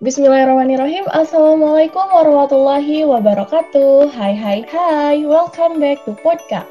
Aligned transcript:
Bismillahirrahmanirrahim. 0.00 1.12
Assalamualaikum 1.12 2.00
warahmatullahi 2.08 3.04
wabarakatuh. 3.04 4.08
Hai 4.08 4.32
hai 4.32 4.64
hai. 4.64 5.28
Welcome 5.28 5.76
back 5.76 6.00
to 6.08 6.16
Podcast. 6.24 6.64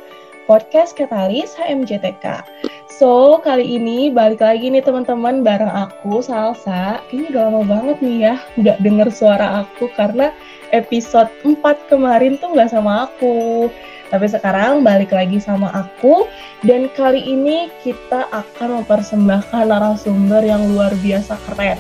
Podcast 0.50 0.98
Katalis 0.98 1.54
HMJTK. 1.54 2.42
So, 2.90 3.38
kali 3.46 3.78
ini 3.78 4.10
balik 4.10 4.42
lagi 4.42 4.74
nih 4.74 4.82
teman-teman 4.82 5.46
bareng 5.46 5.70
aku, 5.70 6.26
Salsa. 6.26 7.06
Ini 7.14 7.30
udah 7.30 7.54
lama 7.54 7.62
banget 7.70 8.02
nih 8.02 8.18
ya 8.18 8.36
nggak 8.58 8.82
denger 8.82 9.14
suara 9.14 9.62
aku 9.62 9.94
karena 9.94 10.34
episode 10.74 11.30
4 11.46 11.62
kemarin 11.86 12.42
tuh 12.42 12.58
nggak 12.58 12.74
sama 12.74 13.06
aku. 13.06 13.70
Tapi 14.10 14.26
sekarang 14.26 14.82
balik 14.82 15.14
lagi 15.14 15.38
sama 15.38 15.70
aku 15.70 16.26
dan 16.66 16.90
kali 16.98 17.22
ini 17.22 17.70
kita 17.86 18.26
akan 18.34 18.82
mempersembahkan 18.82 19.70
narasumber 19.70 20.42
yang 20.42 20.66
luar 20.74 20.90
biasa 20.98 21.38
keren 21.46 21.78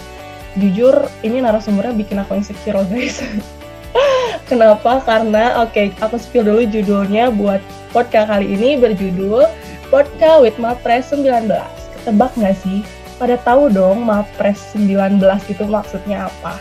jujur 0.57 0.95
ini 1.21 1.43
narasumbernya 1.45 1.93
bikin 1.93 2.17
aku 2.17 2.39
insecure 2.39 2.81
guys. 2.89 3.21
Kenapa? 4.49 5.01
Karena 5.05 5.61
oke 5.61 5.73
okay, 5.73 5.87
aku 6.01 6.17
spill 6.17 6.41
dulu 6.41 6.65
judulnya 6.65 7.29
buat 7.29 7.61
podcast 7.93 8.33
kali 8.33 8.57
ini 8.57 8.81
berjudul 8.81 9.45
podcast 9.93 10.41
with 10.41 10.57
Mapres 10.57 11.13
19 11.13 11.49
ketebak 12.01 12.33
nggak 12.33 12.57
sih? 12.57 12.81
Pada 13.21 13.37
tahu 13.45 13.69
dong 13.69 14.01
Mapres 14.09 14.73
19 14.73 15.21
itu 15.53 15.63
maksudnya 15.69 16.33
apa? 16.33 16.57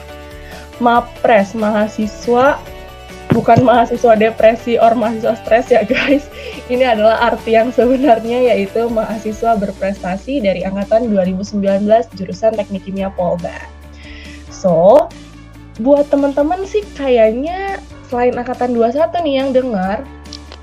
Mapres 0.84 1.57
mahasiswa 1.57 2.60
bukan 3.32 3.60
mahasiswa 3.65 4.12
depresi 4.20 4.77
or 4.77 4.93
mahasiswa 4.93 5.37
stres 5.41 5.73
ya 5.73 5.80
guys. 5.88 6.29
Ini 6.68 6.93
adalah 6.93 7.32
arti 7.32 7.57
yang 7.57 7.73
sebenarnya 7.73 8.52
yaitu 8.52 8.84
mahasiswa 8.93 9.57
berprestasi 9.57 10.45
dari 10.45 10.60
angkatan 10.65 11.09
2019 11.09 11.88
jurusan 12.20 12.52
teknik 12.52 12.84
kimia 12.84 13.09
Polda 13.09 13.77
So, 14.59 15.07
buat 15.79 16.11
teman-teman 16.11 16.66
sih 16.66 16.83
kayaknya 16.99 17.79
selain 18.11 18.35
angkatan 18.35 18.74
21 18.74 19.15
nih 19.23 19.35
yang 19.38 19.51
dengar, 19.55 20.02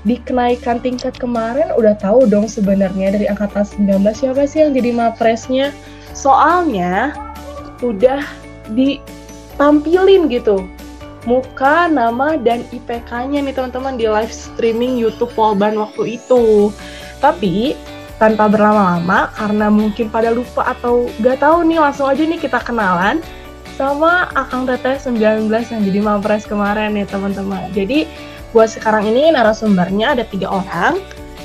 di 0.04 0.20
kenaikan 0.22 0.78
tingkat 0.78 1.16
kemarin 1.16 1.72
udah 1.74 1.96
tahu 1.96 2.28
dong 2.28 2.46
sebenarnya 2.46 3.16
dari 3.16 3.26
angkatan 3.26 3.64
19 3.64 4.12
siapa 4.12 4.44
sih 4.44 4.62
yang 4.68 4.76
jadi 4.76 4.90
mapresnya. 4.92 5.72
Soalnya 6.12 7.16
udah 7.80 8.20
ditampilin 8.76 10.28
gitu 10.28 10.68
muka, 11.26 11.90
nama, 11.90 12.38
dan 12.38 12.62
IPK-nya 12.70 13.42
nih 13.42 13.50
teman-teman 13.50 13.98
di 13.98 14.06
live 14.06 14.30
streaming 14.30 14.94
YouTube 14.94 15.34
Polban 15.34 15.74
waktu 15.74 16.22
itu. 16.22 16.70
Tapi 17.18 17.74
tanpa 18.16 18.46
berlama-lama 18.48 19.28
karena 19.34 19.66
mungkin 19.68 20.08
pada 20.08 20.30
lupa 20.32 20.72
atau 20.72 21.10
gak 21.20 21.42
tahu 21.42 21.66
nih 21.66 21.82
langsung 21.82 22.06
aja 22.08 22.22
nih 22.22 22.40
kita 22.40 22.62
kenalan 22.62 23.20
sama 23.76 24.32
Akang 24.32 24.64
Teteh 24.64 24.96
19 24.96 25.52
yang 25.52 25.82
jadi 25.84 26.00
Mapres 26.00 26.48
kemarin 26.48 26.96
nih 26.96 27.04
teman-teman. 27.04 27.68
Jadi 27.76 28.08
buat 28.56 28.72
sekarang 28.72 29.04
ini 29.12 29.28
narasumbernya 29.36 30.16
ada 30.16 30.24
tiga 30.24 30.48
orang, 30.48 30.96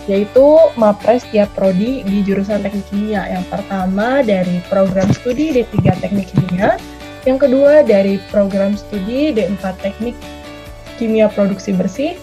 yaitu 0.08 0.56
Mapres 0.80 1.28
tiap 1.30 1.52
prodi 1.54 2.08
di 2.08 2.24
jurusan 2.24 2.64
teknik 2.64 2.88
kimia. 2.88 3.28
Yang 3.28 3.52
pertama 3.52 4.24
dari 4.24 4.64
program 4.72 5.12
studi 5.12 5.52
D3 5.52 6.00
teknik 6.00 6.32
kimia, 6.32 6.80
yang 7.28 7.36
kedua 7.36 7.84
dari 7.84 8.16
program 8.32 8.80
studi 8.80 9.36
D4 9.36 9.64
teknik 9.84 10.16
kimia 10.96 11.28
produksi 11.28 11.76
bersih, 11.76 12.16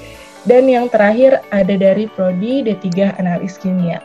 dan 0.48 0.64
yang 0.64 0.89
terakhir 0.89 1.45
ada 1.53 1.77
dari 1.77 2.09
prodi 2.09 2.64
D3 2.64 3.20
analis 3.20 3.61
kimia. 3.61 4.01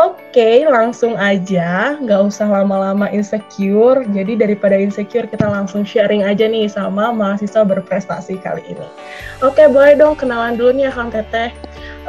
Oke, 0.00 0.64
langsung 0.64 1.12
aja, 1.20 1.92
nggak 2.00 2.32
usah 2.32 2.48
lama-lama 2.48 3.12
insecure. 3.12 4.00
Jadi 4.08 4.32
daripada 4.40 4.72
insecure, 4.72 5.28
kita 5.28 5.44
langsung 5.44 5.84
sharing 5.84 6.24
aja 6.24 6.48
nih 6.48 6.72
sama 6.72 7.12
mahasiswa 7.12 7.68
berprestasi 7.68 8.40
kali 8.40 8.64
ini. 8.64 8.88
Oke, 9.44 9.68
boleh 9.68 10.00
dong 10.00 10.16
kenalan 10.16 10.56
dulu 10.56 10.72
nih 10.72 10.88
Akang 10.88 11.12
Teteh. 11.12 11.52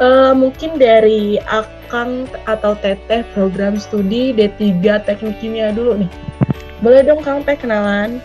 Uh, 0.00 0.32
mungkin 0.32 0.80
dari 0.80 1.36
Akang 1.44 2.24
atau 2.48 2.72
Teteh 2.80 3.28
program 3.36 3.76
studi 3.76 4.32
D3 4.32 4.80
Teknik 5.04 5.36
Kimia 5.44 5.68
dulu 5.76 6.00
nih. 6.00 6.10
Boleh 6.80 7.04
dong 7.04 7.20
Kang 7.20 7.44
Teh 7.44 7.60
kenalan. 7.60 8.24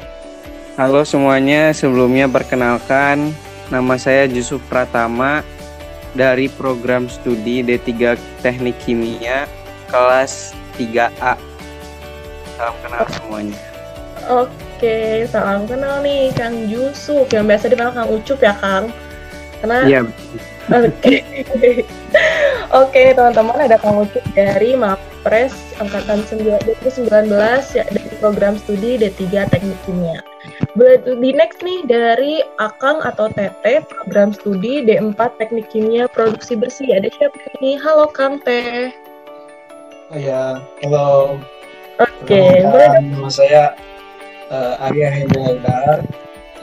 Halo 0.80 1.04
semuanya, 1.04 1.76
sebelumnya 1.76 2.32
perkenalkan 2.32 3.36
nama 3.68 4.00
saya 4.00 4.32
Yusuf 4.32 4.64
Pratama 4.72 5.44
dari 6.16 6.48
program 6.48 7.12
studi 7.12 7.68
D3 7.68 8.16
Teknik 8.40 8.80
Kimia 8.88 9.57
kelas 9.90 10.54
3A. 10.76 11.34
Salam 12.58 12.76
kenal 12.84 13.06
semuanya. 13.18 13.60
Oke, 14.28 15.24
salam 15.32 15.64
kenal 15.70 16.04
nih 16.04 16.34
Kang 16.36 16.68
Yusuf 16.68 17.30
yang 17.32 17.48
biasa 17.48 17.72
dipanggil 17.72 17.96
Kang 17.96 18.10
Ucup 18.12 18.40
ya 18.44 18.54
Kang. 18.60 18.92
Karena 19.64 19.80
Iya. 19.88 20.02
Oke. 20.68 21.24
Oke, 22.84 23.16
teman-teman 23.16 23.64
ada 23.64 23.80
Kang 23.80 24.04
Ucup 24.04 24.22
dari 24.36 24.76
Mapres 24.76 25.56
angkatan 25.80 26.28
2019 26.28 27.32
ya 27.72 27.86
dari 27.88 28.10
program 28.20 28.60
studi 28.60 29.00
D3 29.00 29.48
Teknik 29.48 29.80
Kimia. 29.88 30.20
Di 31.02 31.32
next 31.34 31.64
nih 31.64 31.88
dari 31.88 32.44
Akang 32.60 33.02
atau 33.02 33.32
Tete 33.32 33.82
program 33.88 34.36
studi 34.36 34.84
D4 34.84 35.18
Teknik 35.40 35.72
Kimia 35.72 36.06
Produksi 36.12 36.60
Bersih. 36.60 36.92
Ada 36.92 37.10
siapa 37.16 37.38
nih? 37.64 37.80
Halo 37.80 38.12
Kang 38.12 38.44
Teh. 38.44 39.07
Oh 40.08 40.16
ya, 40.16 40.64
halo. 40.88 41.36
Oke, 42.00 42.32
okay, 42.32 42.64
Nama 42.64 43.28
saya 43.28 43.76
uh, 44.48 44.80
Arya 44.80 45.12
Hendra 45.12 46.00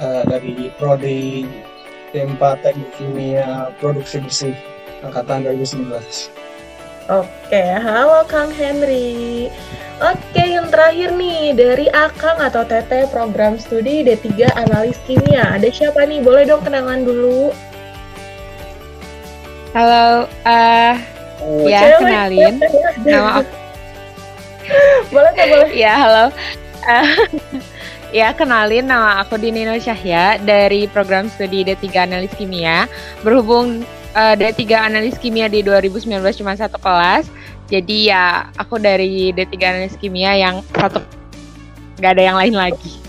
uh, 0.00 0.24
dari 0.24 0.72
Prodi 0.80 1.44
Tempat 2.16 2.64
Teknik 2.64 2.88
Kimia 2.96 3.68
Produksi 3.76 4.24
Bersih 4.24 4.56
Angkatan 5.04 5.44
2019. 5.44 6.32
Oke, 7.12 7.64
halo 7.84 8.24
Kang 8.32 8.48
Henry. 8.48 9.52
Oke, 10.00 10.40
yang 10.40 10.72
terakhir 10.72 11.12
nih 11.12 11.52
dari 11.52 11.92
Akang 11.92 12.40
atau 12.40 12.64
Tete 12.64 13.12
program 13.12 13.60
studi 13.60 14.08
D3 14.08 14.56
Analis 14.56 14.96
Kimia. 15.04 15.52
Ada 15.52 15.68
siapa 15.68 16.08
nih? 16.08 16.24
Boleh 16.24 16.48
dong 16.48 16.64
kenalan 16.64 17.04
dulu. 17.04 17.52
Halo, 19.76 20.32
uh, 20.48 20.96
Oh, 21.42 21.66
ya, 21.66 21.80
cewek. 21.80 21.98
kenalin. 22.04 22.54
Nama 23.06 23.30
aku. 23.42 23.54
boleh 25.12 25.32
boleh? 25.34 25.70
Ya, 25.84 25.92
halo. 25.98 26.24
Uh, 26.84 27.08
ya, 28.18 28.32
kenalin 28.36 28.84
nama 28.84 29.24
aku 29.24 29.40
Dini 29.40 29.64
Nur 29.64 29.80
Syahya 29.80 30.40
dari 30.40 30.86
program 30.88 31.28
studi 31.32 31.64
D3 31.64 32.08
Analis 32.08 32.32
Kimia. 32.36 32.88
Berhubung 33.24 33.84
uh, 34.16 34.34
D3 34.36 34.88
Analis 34.88 35.16
Kimia 35.20 35.48
di 35.50 35.60
2019 35.60 36.20
cuma 36.40 36.56
satu 36.56 36.76
kelas, 36.80 37.28
jadi 37.68 37.96
ya 38.12 38.24
aku 38.56 38.80
dari 38.80 39.32
D3 39.32 39.54
Analis 39.64 39.96
Kimia 39.96 40.36
yang 40.36 40.60
satu 40.76 41.00
gak 42.00 42.16
ada 42.16 42.22
yang 42.22 42.36
lain 42.36 42.56
lagi. 42.56 43.03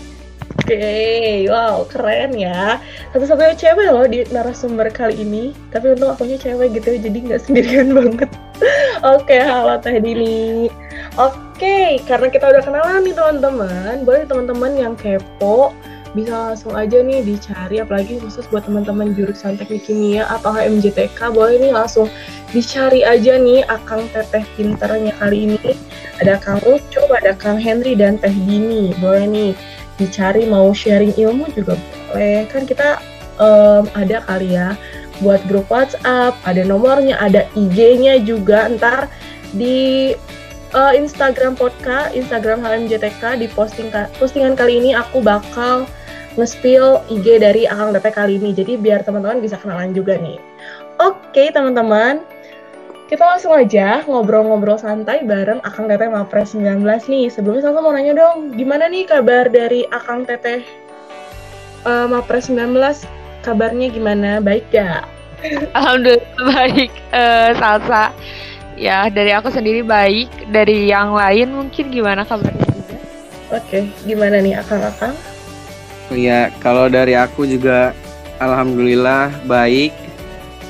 Oke, 0.66 0.82
okay. 0.82 1.46
wow 1.46 1.86
keren 1.86 2.34
ya. 2.34 2.82
Satu-satunya 3.14 3.54
cewek 3.54 3.86
loh 3.86 4.02
di 4.10 4.26
narasumber 4.34 4.90
kali 4.90 5.22
ini. 5.22 5.54
Tapi 5.70 5.94
untung 5.94 6.10
akunya 6.10 6.34
cewek 6.42 6.74
gitu, 6.74 6.98
jadi 6.98 7.14
nggak 7.22 7.38
sendirian 7.46 7.94
banget. 8.02 8.26
Oke, 9.06 9.30
okay, 9.30 9.46
halo 9.46 9.78
Teh 9.78 10.02
Dini. 10.02 10.66
Oke, 11.14 11.38
okay, 11.54 12.02
karena 12.02 12.26
kita 12.34 12.50
udah 12.50 12.66
kenalan 12.66 13.06
nih 13.06 13.14
teman-teman, 13.14 14.02
boleh 14.02 14.26
teman-teman 14.26 14.72
yang 14.74 14.94
kepo 14.98 15.70
bisa 16.18 16.34
langsung 16.34 16.74
aja 16.74 16.98
nih 16.98 17.22
dicari 17.22 17.78
apalagi 17.78 18.18
khusus 18.18 18.42
buat 18.50 18.66
teman-teman 18.66 19.14
jurusan 19.14 19.54
teknik 19.60 19.84
kimia 19.84 20.26
atau 20.26 20.48
HMJTK 20.48 21.30
boleh 21.30 21.60
nih 21.60 21.76
langsung 21.76 22.08
dicari 22.56 23.04
aja 23.04 23.36
nih 23.36 23.62
Akang 23.68 24.08
Teteh 24.16 24.42
Pinternya 24.56 25.12
kali 25.20 25.44
ini 25.44 25.76
ada 26.16 26.40
Kang 26.40 26.64
Ucup, 26.64 27.12
ada 27.12 27.36
Kang 27.36 27.60
Henry 27.60 27.92
dan 27.92 28.16
Teh 28.16 28.32
Dini 28.32 28.96
boleh 28.96 29.28
nih 29.28 29.52
dicari 29.96 30.44
mau 30.48 30.72
sharing 30.72 31.16
ilmu 31.16 31.48
juga 31.52 31.76
boleh. 32.08 32.44
Kan 32.48 32.68
kita 32.68 33.00
um, 33.40 33.84
ada 33.96 34.22
kali 34.24 34.56
ya 34.56 34.76
buat 35.24 35.40
grup 35.48 35.68
WhatsApp 35.72 36.36
ada 36.44 36.62
nomornya 36.64 37.16
ada 37.16 37.48
IG-nya 37.56 38.20
juga. 38.22 38.68
Ntar 38.68 39.08
di 39.56 40.12
uh, 40.76 40.92
Instagram 40.92 41.56
podcast 41.56 42.12
Instagram 42.12 42.60
HMJTK 42.60 43.40
di 43.40 43.46
posting 43.52 43.88
postingan 44.20 44.54
kali 44.54 44.80
ini 44.80 44.90
aku 44.92 45.24
bakal 45.24 45.88
nge-spill 46.36 47.00
IG 47.08 47.40
dari 47.40 47.64
Akang 47.64 47.96
DP 47.96 48.06
kali 48.12 48.32
ini. 48.36 48.52
Jadi 48.52 48.76
biar 48.76 49.00
teman-teman 49.00 49.40
bisa 49.40 49.56
kenalan 49.56 49.96
juga 49.96 50.20
nih. 50.20 50.36
Oke 51.00 51.16
okay, 51.32 51.48
teman-teman 51.52 52.24
kita 53.06 53.22
langsung 53.22 53.54
aja 53.54 54.02
ngobrol-ngobrol 54.02 54.78
santai 54.82 55.22
bareng 55.22 55.62
Akang 55.62 55.86
Teteh 55.86 56.10
Mapres 56.10 56.58
19 56.58 56.82
nih. 57.06 57.30
Sebelumnya 57.30 57.70
saya 57.70 57.78
mau 57.78 57.94
nanya 57.94 58.18
dong, 58.18 58.58
gimana 58.58 58.90
nih 58.90 59.06
kabar 59.06 59.46
dari 59.46 59.86
Akang 59.94 60.26
Teteh 60.26 60.66
uh, 61.86 62.10
Mapres 62.10 62.50
19? 62.50 62.74
Kabarnya 63.46 63.94
gimana? 63.94 64.42
Baik 64.42 64.66
gak? 64.74 65.06
Alhamdulillah 65.78 66.26
baik, 66.50 66.90
uh, 67.14 67.54
Salsa. 67.54 68.10
Ya, 68.74 69.06
dari 69.06 69.30
aku 69.30 69.54
sendiri 69.54 69.86
baik. 69.86 70.50
Dari 70.50 70.90
yang 70.90 71.14
lain 71.14 71.54
mungkin 71.54 71.94
gimana 71.94 72.26
kabarnya 72.26 72.66
juga? 72.66 72.98
Oke, 73.54 73.62
okay. 73.62 73.82
gimana 74.02 74.42
nih 74.42 74.58
Akang-Akang? 74.58 75.14
Ya, 76.10 76.50
kalau 76.58 76.90
dari 76.90 77.14
aku 77.14 77.46
juga 77.46 77.94
alhamdulillah 78.42 79.30
baik. 79.46 79.94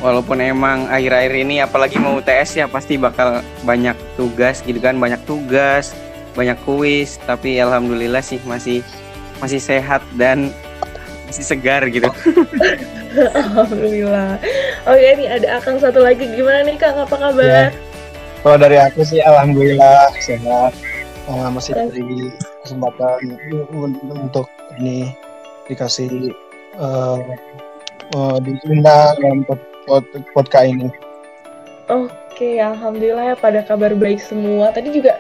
Walaupun 0.05 0.45
emang 0.45 0.93
akhir-akhir 0.93 1.33
ini 1.41 1.65
apalagi 1.65 1.97
mau 1.97 2.21
UTS 2.21 2.61
ya 2.61 2.67
pasti 2.69 3.01
bakal 3.01 3.41
banyak 3.65 3.97
tugas 4.21 4.61
gitu 4.61 4.77
kan, 4.77 5.01
banyak 5.01 5.19
tugas, 5.25 5.97
banyak 6.37 6.57
kuis, 6.69 7.17
tapi 7.25 7.57
alhamdulillah 7.57 8.21
sih 8.21 8.37
masih 8.45 8.85
masih 9.41 9.57
sehat 9.57 10.05
dan 10.21 10.53
masih 11.25 11.45
segar 11.49 11.81
gitu. 11.89 12.13
alhamdulillah. 13.41 14.37
Oke, 14.85 15.07
ini 15.17 15.25
ada 15.27 15.59
Akang 15.59 15.81
satu 15.81 16.05
lagi. 16.05 16.29
Gimana 16.29 16.69
nih 16.69 16.77
Kang? 16.77 17.01
Apa 17.01 17.17
kabar? 17.17 17.45
Ya. 17.45 17.67
Kalau 18.45 18.57
dari 18.61 18.77
aku 18.79 19.01
sih 19.03 19.19
alhamdulillah 19.25 20.13
sehat. 20.21 20.77
Uh, 21.27 21.51
masih 21.51 21.75
diberi 21.91 22.31
kesempatan 22.63 23.35
untuk 24.15 24.47
ini 24.79 25.11
dikasih 25.67 26.31
uh, 26.79 27.19
uh, 28.15 28.39
diundang 28.39 29.43
dalam 29.87 30.05
podcast 30.35 30.67
ini. 30.69 30.89
Oke, 31.87 32.59
alhamdulillah 32.59 33.33
ya 33.33 33.37
pada 33.39 33.63
kabar 33.63 33.95
baik 33.95 34.19
semua. 34.19 34.75
Tadi 34.75 34.91
juga 34.91 35.17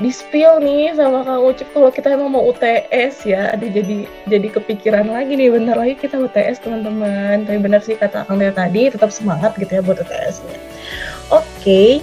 di 0.00 0.08
spill 0.08 0.64
nih 0.64 0.96
sama 0.96 1.22
Kang 1.22 1.44
Ucup 1.44 1.68
kalau 1.76 1.92
kita 1.92 2.16
emang 2.16 2.32
mau 2.32 2.42
UTS 2.48 3.28
ya, 3.28 3.52
aduh 3.52 3.68
jadi 3.68 4.08
jadi 4.26 4.48
kepikiran 4.48 5.12
lagi 5.12 5.36
nih 5.36 5.52
bentar 5.52 5.76
lagi 5.76 5.94
kita 5.94 6.18
UTS 6.18 6.64
teman-teman. 6.64 7.46
Tapi 7.46 7.58
benar 7.60 7.80
sih 7.84 7.94
kata 7.94 8.26
Kang 8.26 8.40
Teh 8.40 8.50
tadi, 8.50 8.90
tetap 8.90 9.12
semangat 9.14 9.54
gitu 9.60 9.78
ya 9.78 9.82
buat 9.84 10.00
UTS-nya. 10.02 10.58
Oke, 11.30 12.02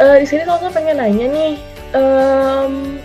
uh, 0.00 0.16
di 0.16 0.26
sini 0.26 0.48
kalau 0.48 0.72
pengen 0.72 0.96
nanya 1.02 1.26
nih, 1.28 1.52
um, 1.92 2.96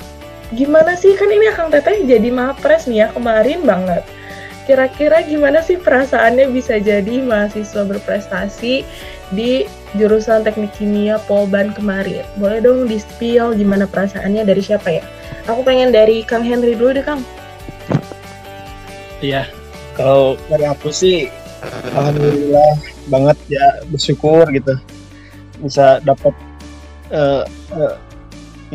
gimana 0.56 0.96
sih 0.96 1.12
kan 1.20 1.28
ini 1.28 1.52
Kang 1.52 1.74
Teteh 1.74 2.08
jadi 2.08 2.30
mapres 2.32 2.88
nih 2.88 3.04
ya 3.04 3.08
kemarin 3.12 3.68
banget. 3.68 4.06
Kira-kira 4.68 5.24
gimana 5.24 5.64
sih 5.64 5.80
perasaannya 5.80 6.52
bisa 6.52 6.75
jadi 6.75 7.24
mahasiswa 7.24 7.88
berprestasi 7.88 8.84
di 9.31 9.64
jurusan 9.96 10.44
Teknik 10.44 10.75
Kimia 10.75 11.24
Polban 11.24 11.72
kemarin? 11.72 12.28
Boleh 12.36 12.60
dong 12.60 12.84
di 12.92 13.00
spill 13.00 13.56
gimana 13.56 13.88
perasaannya 13.88 14.44
dari 14.44 14.60
siapa 14.60 15.00
ya? 15.00 15.04
Aku 15.48 15.64
pengen 15.64 15.96
dari 15.96 16.19
Kang 16.28 16.44
Henry 16.44 16.75
dulu 16.75 17.00
deh 17.00 17.06
Kang. 17.08 17.24
Iya, 19.24 19.48
kalau 19.96 20.36
dari 20.52 20.68
aku 20.68 20.92
sih 20.92 21.31
alhamdulillah 21.96 22.75
banget 23.08 23.38
ya 23.48 23.66
bersyukur 23.88 24.44
gitu 24.52 24.75
bisa 25.63 26.04
dapat 26.04 26.36
uh, 27.16 27.48
uh, 27.72 27.96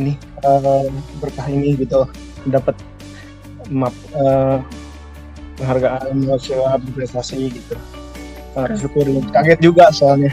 ini 0.00 0.17
uh, 0.43 0.88
berkah 1.21 1.47
ini 1.47 1.77
gitu 1.77 2.09
dapat 2.49 2.75
map 3.71 3.95
uh, 4.19 4.59
penghargaan 5.58 6.14
mahasiswa 6.25 6.78
berprestasi 6.81 7.52
gitu. 7.52 7.75
Uh, 8.52 8.69
bersyukur 8.69 9.04
kaget 9.32 9.58
juga 9.60 9.88
soalnya. 9.93 10.32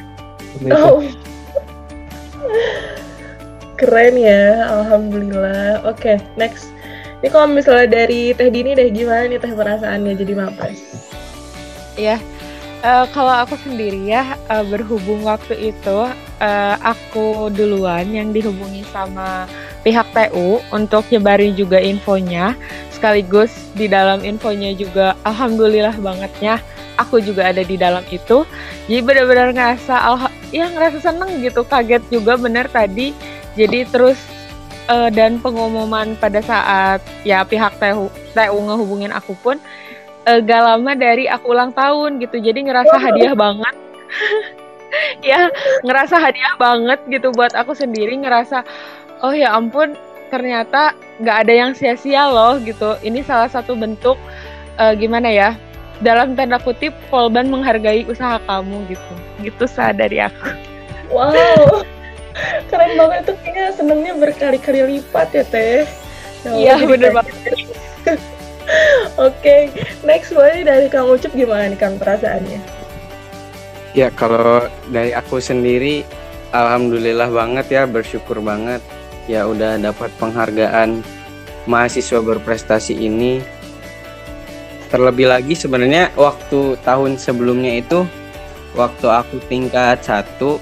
Oh. 0.73 1.03
keren 3.79 4.19
ya 4.19 4.67
alhamdulillah. 4.67 5.87
Oke 5.87 6.15
okay, 6.15 6.17
next. 6.35 6.67
Ini 7.19 7.31
kalau 7.31 7.47
misalnya 7.51 7.87
dari 8.03 8.31
teh 8.35 8.51
dini 8.51 8.75
deh 8.75 8.91
gimana 8.91 9.27
nih 9.27 9.39
teh 9.39 9.51
perasaannya 9.55 10.19
jadi 10.19 10.33
mapres? 10.35 10.79
Ya 11.95 12.19
uh, 12.83 13.05
kalau 13.11 13.31
aku 13.31 13.55
sendiri 13.59 14.07
ya 14.07 14.35
uh, 14.51 14.63
berhubung 14.67 15.23
waktu 15.27 15.73
itu 15.73 15.99
uh, 16.39 16.75
aku 16.83 17.51
duluan 17.53 18.07
yang 18.11 18.31
dihubungi 18.31 18.83
sama 18.91 19.47
pihak 19.83 20.07
TU 20.11 20.59
untuk 20.75 21.07
nyebarin 21.07 21.55
juga 21.55 21.79
infonya 21.79 22.55
sekaligus 22.99 23.71
di 23.79 23.87
dalam 23.87 24.19
infonya 24.27 24.75
juga 24.75 25.15
alhamdulillah 25.23 25.95
bangetnya 26.03 26.59
aku 26.99 27.23
juga 27.23 27.47
ada 27.47 27.63
di 27.63 27.79
dalam 27.79 28.03
itu. 28.11 28.43
Jadi 28.91 28.99
benar-benar 28.99 29.55
ngerasa 29.55 29.95
ya 30.51 30.67
ngerasa 30.67 30.99
seneng 30.99 31.39
gitu 31.39 31.63
kaget 31.63 32.03
juga 32.11 32.35
bener 32.35 32.67
tadi. 32.67 33.15
Jadi 33.55 33.87
terus 33.87 34.19
uh, 34.91 35.07
dan 35.07 35.39
pengumuman 35.39 36.19
pada 36.19 36.43
saat 36.43 36.99
ya 37.23 37.47
pihak 37.47 37.79
TU 37.79 38.11
TU 38.35 38.57
ngehubungin 38.67 39.15
aku 39.15 39.31
pun 39.39 39.55
uh, 40.27 40.39
gak 40.43 40.59
lama 40.59 40.91
dari 40.91 41.31
aku 41.31 41.55
ulang 41.55 41.71
tahun 41.71 42.19
gitu. 42.19 42.35
Jadi 42.43 42.67
ngerasa 42.67 42.99
hadiah 42.99 43.31
banget. 43.33 43.75
Ya 45.21 45.53
ngerasa 45.85 46.17
hadiah 46.17 46.57
banget 46.57 46.97
gitu 47.13 47.29
buat 47.29 47.53
aku 47.53 47.77
sendiri. 47.77 48.17
Ngerasa 48.25 48.65
oh 49.21 49.29
ya 49.29 49.53
ampun 49.53 49.93
ternyata 50.29 50.95
nggak 51.19 51.37
ada 51.45 51.53
yang 51.53 51.71
sia-sia 51.75 52.29
loh 52.29 52.61
gitu. 52.61 52.95
Ini 53.01 53.25
salah 53.25 53.49
satu 53.51 53.75
bentuk 53.75 54.15
uh, 54.77 54.93
gimana 54.95 55.27
ya 55.27 55.49
dalam 55.99 56.37
tanda 56.37 56.61
kutip 56.61 56.95
Polban 57.11 57.51
menghargai 57.51 58.07
usaha 58.07 58.39
kamu 58.47 58.87
gitu. 58.93 59.13
Gitu 59.43 59.65
sah 59.67 59.91
dari 59.91 60.23
aku. 60.23 60.55
Wow. 61.11 61.83
Keren 62.71 62.95
banget 62.95 63.27
itu 63.27 63.33
kayaknya 63.43 63.65
senengnya 63.75 64.13
berkali-kali 64.15 64.81
lipat 64.95 65.27
ya 65.35 65.43
teh. 65.43 65.83
Iya 66.47 66.75
bener 66.87 67.11
banget. 67.11 67.35
Oke, 69.17 69.33
okay. 69.33 69.61
next 70.05 70.29
boleh 70.29 70.61
dari 70.61 70.87
Kang 70.87 71.09
Ucup 71.09 71.33
gimana 71.33 71.73
nih 71.73 71.75
Kang 71.75 71.97
perasaannya? 71.97 72.61
Ya 73.97 74.13
kalau 74.13 74.69
dari 74.93 75.11
aku 75.11 75.41
sendiri 75.41 76.05
alhamdulillah 76.53 77.33
banget 77.33 77.65
ya 77.73 77.83
bersyukur 77.89 78.37
banget 78.39 78.79
ya 79.29 79.45
udah 79.45 79.77
dapat 79.77 80.09
penghargaan 80.17 81.05
mahasiswa 81.69 82.17
berprestasi 82.17 82.97
ini. 82.97 83.37
Terlebih 84.89 85.29
lagi 85.29 85.53
sebenarnya 85.53 86.09
waktu 86.17 86.81
tahun 86.81 87.21
sebelumnya 87.21 87.77
itu 87.77 88.09
waktu 88.73 89.05
aku 89.05 89.37
tingkat 89.45 90.01
satu 90.01 90.57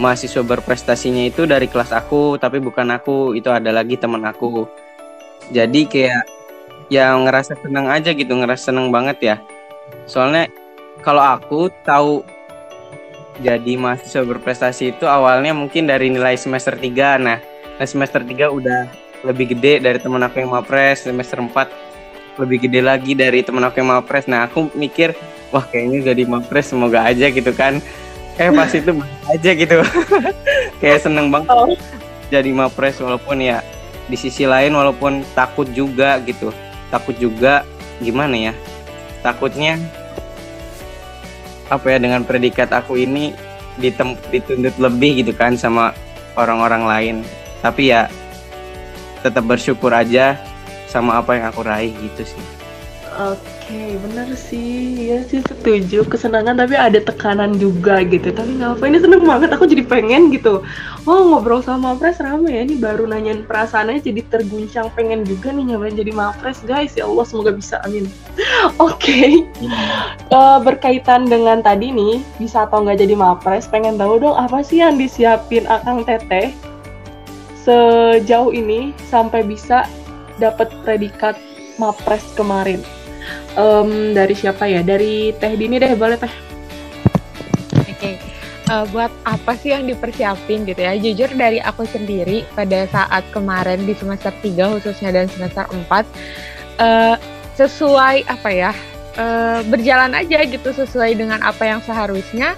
mahasiswa 0.00 0.40
berprestasinya 0.40 1.28
itu 1.28 1.44
dari 1.44 1.68
kelas 1.68 1.92
aku 1.92 2.40
tapi 2.40 2.56
bukan 2.56 2.88
aku 2.96 3.36
itu 3.36 3.52
ada 3.52 3.68
lagi 3.68 4.00
teman 4.00 4.24
aku. 4.24 4.64
Jadi 5.52 5.84
kayak 5.84 6.24
ya 6.88 7.12
ngerasa 7.12 7.60
senang 7.60 7.92
aja 7.92 8.16
gitu 8.16 8.32
ngerasa 8.32 8.72
senang 8.72 8.88
banget 8.88 9.20
ya. 9.20 9.36
Soalnya 10.08 10.48
kalau 11.04 11.20
aku 11.20 11.68
tahu 11.84 12.24
jadi 13.44 13.76
mahasiswa 13.76 14.24
berprestasi 14.24 14.96
itu 14.96 15.04
awalnya 15.04 15.52
mungkin 15.52 15.84
dari 15.84 16.08
nilai 16.08 16.36
semester 16.40 16.76
3 16.76 17.20
nah 17.20 17.40
semester 17.88 18.20
3 18.24 18.52
udah 18.52 18.80
lebih 19.24 19.56
gede 19.56 19.80
dari 19.84 19.98
teman 20.00 20.20
aku 20.24 20.40
yang 20.40 20.52
mapres. 20.52 21.04
Semester 21.04 21.40
4 21.40 22.40
lebih 22.40 22.68
gede 22.68 22.80
lagi 22.80 23.12
dari 23.12 23.44
teman 23.44 23.64
aku 23.64 23.80
yang 23.80 23.92
mapres. 23.92 24.24
Nah 24.24 24.48
aku 24.48 24.72
mikir 24.72 25.12
wah 25.52 25.64
kayaknya 25.64 26.12
jadi 26.12 26.22
mapres 26.24 26.72
semoga 26.72 27.04
aja 27.04 27.28
gitu 27.28 27.52
kan. 27.52 27.80
Eh 28.40 28.48
pas 28.48 28.70
itu 28.72 28.92
aja 29.32 29.50
gitu. 29.52 29.76
Kayak 30.80 31.00
seneng 31.04 31.28
banget 31.28 31.52
oh. 31.52 31.76
jadi 32.32 32.50
mapres 32.52 32.96
walaupun 33.00 33.40
ya 33.44 33.60
di 34.08 34.16
sisi 34.16 34.48
lain 34.48 34.72
walaupun 34.72 35.24
takut 35.36 35.68
juga 35.72 36.16
gitu. 36.24 36.52
Takut 36.88 37.14
juga 37.20 37.68
gimana 38.00 38.50
ya? 38.50 38.52
Takutnya 39.20 39.76
apa 41.70 41.86
ya 41.86 41.98
dengan 42.02 42.26
predikat 42.26 42.74
aku 42.74 42.98
ini 42.98 43.30
ditem 43.78 44.18
dituntut 44.34 44.74
lebih 44.82 45.22
gitu 45.22 45.30
kan 45.30 45.54
sama 45.54 45.94
orang-orang 46.34 46.82
lain 46.82 47.16
tapi 47.60 47.92
ya 47.92 48.08
tetap 49.20 49.44
bersyukur 49.44 49.92
aja 49.92 50.36
sama 50.88 51.20
apa 51.20 51.36
yang 51.38 51.44
aku 51.52 51.60
raih 51.62 51.92
gitu 52.00 52.24
sih 52.24 52.44
Oke, 53.20 53.98
benar 54.06 54.30
sih. 54.38 55.10
Ya 55.10 55.20
sih 55.26 55.42
setuju. 55.42 56.06
Kesenangan 56.06 56.56
tapi 56.56 56.78
ada 56.78 57.02
tekanan 57.02 57.58
juga 57.58 58.06
gitu. 58.06 58.30
Tapi 58.30 58.56
nggak 58.56 58.78
apa, 58.78 58.84
ini 58.86 58.98
seneng 59.02 59.26
banget. 59.26 59.50
Aku 59.50 59.66
jadi 59.66 59.82
pengen 59.82 60.30
gitu. 60.30 60.62
Oh 61.04 61.20
ngobrol 61.26 61.58
sama 61.60 61.92
Mapres 61.92 62.22
rame 62.22 62.54
ya. 62.54 62.62
Ini 62.62 62.78
baru 62.78 63.10
nanyain 63.10 63.42
perasaannya 63.44 63.98
jadi 64.00 64.22
terguncang. 64.30 64.94
Pengen 64.94 65.26
juga 65.26 65.50
nih 65.50 65.74
nyobain 65.74 65.98
jadi 65.98 66.14
Mapres 66.14 66.62
guys. 66.62 66.94
Ya 66.94 67.04
Allah 67.04 67.26
semoga 67.26 67.50
bisa. 67.50 67.82
Amin. 67.82 68.06
Oke. 68.78 68.94
Okay. 68.96 69.30
Uh, 70.30 70.56
eh, 70.56 70.58
berkaitan 70.62 71.26
dengan 71.26 71.60
tadi 71.66 71.90
nih, 71.90 72.22
bisa 72.38 72.64
atau 72.64 72.86
nggak 72.86 73.02
jadi 73.02 73.14
Mapres, 73.18 73.66
pengen 73.66 73.98
tahu 73.98 74.22
dong 74.22 74.38
apa 74.38 74.62
sih 74.62 74.80
yang 74.80 74.94
disiapin 74.94 75.66
Akang 75.66 76.06
Teteh 76.06 76.69
sejauh 77.60 78.50
ini 78.52 78.96
sampai 79.08 79.44
bisa 79.44 79.84
dapat 80.40 80.72
predikat 80.82 81.36
Mapres 81.76 82.24
kemarin 82.36 82.80
um, 83.56 84.12
dari 84.12 84.34
siapa 84.36 84.68
ya? 84.68 84.80
Dari 84.84 85.32
Teh 85.36 85.54
Dini 85.56 85.80
deh, 85.80 85.92
boleh 85.96 86.16
Teh. 86.20 86.34
Oke. 87.80 87.94
Okay. 87.96 88.14
Uh, 88.70 88.82
eh, 88.82 88.84
buat 88.94 89.12
apa 89.26 89.52
sih 89.58 89.74
yang 89.74 89.88
dipersiapin 89.88 90.68
gitu 90.68 90.80
ya? 90.80 90.94
Jujur 90.96 91.30
dari 91.34 91.58
aku 91.58 91.84
sendiri 91.88 92.46
pada 92.54 92.86
saat 92.88 93.24
kemarin 93.34 93.82
di 93.82 93.96
semester 93.96 94.30
3 94.44 94.78
khususnya 94.78 95.10
dan 95.10 95.26
semester 95.26 95.66
4 95.66 95.74
uh, 95.74 95.98
eh, 95.98 97.16
sesuai 97.58 98.28
apa 98.30 98.50
ya? 98.52 98.72
Uh, 99.18 99.60
berjalan 99.66 100.14
aja 100.14 100.46
gitu 100.46 100.70
sesuai 100.70 101.18
dengan 101.18 101.42
apa 101.42 101.66
yang 101.66 101.80
seharusnya. 101.82 102.54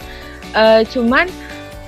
Uh, 0.53 0.85
cuman 0.93 1.33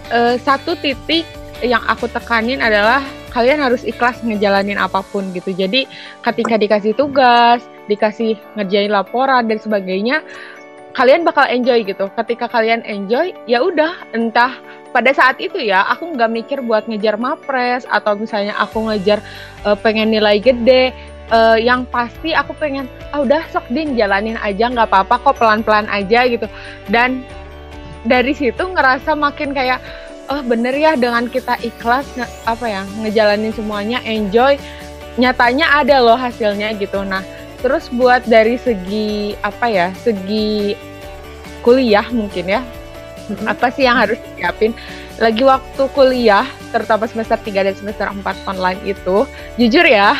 uh, 0.08 0.40
satu 0.40 0.72
titik 0.80 1.28
yang 1.64 1.82
aku 1.88 2.06
tekanin 2.12 2.60
adalah 2.60 3.00
kalian 3.32 3.58
harus 3.58 3.82
ikhlas 3.82 4.20
ngejalanin 4.22 4.78
apa 4.78 5.00
pun 5.08 5.32
gitu. 5.32 5.50
Jadi 5.50 5.88
ketika 6.22 6.54
dikasih 6.60 6.92
tugas, 6.94 7.64
dikasih 7.88 8.38
ngerjain 8.54 8.92
laporan 8.92 9.48
dan 9.48 9.58
sebagainya 9.58 10.22
kalian 10.94 11.26
bakal 11.26 11.42
enjoy 11.50 11.82
gitu 11.82 12.06
ketika 12.14 12.46
kalian 12.46 12.80
enjoy 12.86 13.34
ya 13.50 13.58
udah 13.58 13.98
entah 14.14 14.54
pada 14.94 15.10
saat 15.10 15.42
itu 15.42 15.58
ya 15.58 15.82
aku 15.90 16.14
nggak 16.14 16.30
mikir 16.30 16.58
buat 16.62 16.86
ngejar 16.86 17.18
mapres 17.18 17.82
atau 17.90 18.14
misalnya 18.14 18.54
aku 18.62 18.86
ngejar 18.86 19.18
uh, 19.66 19.74
pengen 19.74 20.14
nilai 20.14 20.38
gede 20.38 20.94
uh, 21.34 21.58
yang 21.58 21.82
pasti 21.90 22.30
aku 22.30 22.54
pengen 22.62 22.86
ah 23.10 23.26
udah 23.26 23.42
sok 23.50 23.66
din 23.74 23.98
jalanin 23.98 24.38
aja 24.38 24.70
nggak 24.70 24.86
apa-apa 24.86 25.18
kok 25.18 25.42
pelan-pelan 25.42 25.90
aja 25.90 26.30
gitu 26.30 26.46
dan 26.94 27.26
dari 28.06 28.30
situ 28.30 28.62
ngerasa 28.62 29.18
makin 29.18 29.50
kayak 29.50 29.82
oh 30.28 30.40
bener 30.44 30.72
ya 30.76 30.96
dengan 30.96 31.28
kita 31.28 31.60
ikhlas 31.60 32.06
apa 32.48 32.64
ya 32.64 32.82
ngejalanin 33.00 33.52
semuanya 33.52 34.00
enjoy 34.04 34.56
nyatanya 35.20 35.82
ada 35.84 36.02
loh 36.02 36.18
hasilnya 36.18 36.74
gitu. 36.78 37.02
Nah 37.06 37.22
terus 37.64 37.88
buat 37.88 38.24
dari 38.28 38.60
segi 38.60 39.38
apa 39.40 39.66
ya 39.70 39.88
segi 39.96 40.76
kuliah 41.64 42.04
mungkin 42.12 42.44
ya 42.44 42.60
hmm 43.24 43.48
apa 43.48 43.72
sih 43.72 43.88
yang 43.88 43.96
harus 43.96 44.20
disiapin? 44.20 44.76
Lagi 45.16 45.46
waktu 45.46 45.82
kuliah 45.94 46.44
terutama 46.74 47.06
semester 47.06 47.38
3 47.38 47.70
dan 47.70 47.74
semester 47.78 48.06
4 48.10 48.50
online 48.50 48.80
itu 48.82 49.24
jujur 49.56 49.86
ya 49.86 50.18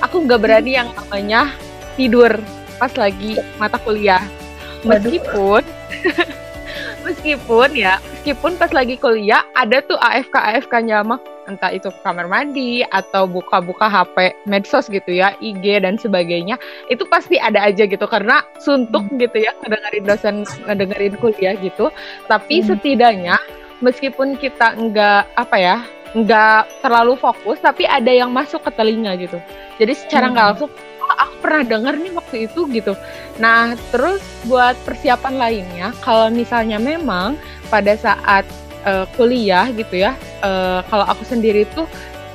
aku 0.00 0.22
nggak 0.24 0.40
berani 0.40 0.78
yang 0.78 0.88
namanya 0.94 1.50
tidur 1.98 2.32
pas 2.78 2.92
lagi 2.96 3.36
mata 3.60 3.76
kuliah. 3.82 4.22
Meskipun 4.84 5.64
meskipun 7.04 7.76
ya 7.76 8.00
meskipun 8.00 8.56
pas 8.56 8.72
lagi 8.72 8.96
kuliah 8.96 9.44
ada 9.54 9.84
tuh 9.84 10.00
AFK 10.00 10.34
AFK-nya 10.34 11.04
mah 11.04 11.20
entah 11.44 11.70
itu 11.70 11.92
kamar 12.00 12.24
mandi 12.24 12.80
atau 12.88 13.28
buka-buka 13.28 13.84
HP 13.84 14.32
medsos 14.48 14.88
gitu 14.88 15.12
ya 15.12 15.36
IG 15.44 15.84
dan 15.84 16.00
sebagainya 16.00 16.56
itu 16.88 17.04
pasti 17.04 17.36
ada 17.36 17.68
aja 17.68 17.84
gitu 17.84 18.08
karena 18.08 18.40
suntuk 18.56 19.04
hmm. 19.12 19.20
gitu 19.20 19.44
ya 19.44 19.52
ngedengerin 19.60 20.04
dosen 20.08 20.36
ngedengerin 20.64 21.14
kuliah 21.20 21.54
gitu 21.60 21.92
tapi 22.26 22.64
hmm. 22.64 22.66
setidaknya 22.72 23.36
meskipun 23.84 24.40
kita 24.40 24.72
enggak 24.72 25.28
apa 25.36 25.56
ya 25.60 25.76
enggak 26.16 26.64
terlalu 26.80 27.18
fokus 27.20 27.60
tapi 27.60 27.84
ada 27.84 28.08
yang 28.08 28.32
masuk 28.32 28.64
ke 28.64 28.70
telinga 28.72 29.12
gitu 29.20 29.36
jadi 29.76 29.92
secara 29.92 30.32
nggak 30.32 30.44
hmm. 30.44 30.52
langsung 30.56 30.72
oh, 31.04 31.14
aku 31.20 31.34
pernah 31.44 31.62
dengar 31.64 31.94
nih 32.00 32.12
waktu 32.16 32.36
itu 32.48 32.60
gitu. 32.72 32.92
Nah, 33.36 33.76
terus 33.92 34.24
buat 34.48 34.74
persiapan 34.88 35.34
lainnya, 35.36 35.92
kalau 36.00 36.32
misalnya 36.32 36.80
memang 36.80 37.36
pada 37.68 37.92
saat 37.94 38.48
uh, 38.88 39.04
kuliah 39.14 39.68
gitu 39.76 40.00
ya, 40.00 40.16
uh, 40.40 40.80
kalau 40.88 41.04
aku 41.04 41.22
sendiri 41.28 41.68
tuh 41.76 41.84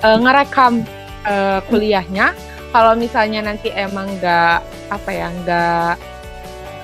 uh, 0.06 0.18
ngerekam 0.22 0.86
uh, 1.26 1.60
kuliahnya. 1.68 2.38
Kalau 2.70 2.94
misalnya 2.94 3.42
nanti 3.42 3.74
emang 3.74 4.06
nggak 4.22 4.62
apa 4.94 5.10
ya 5.10 5.34
nggak 5.42 5.94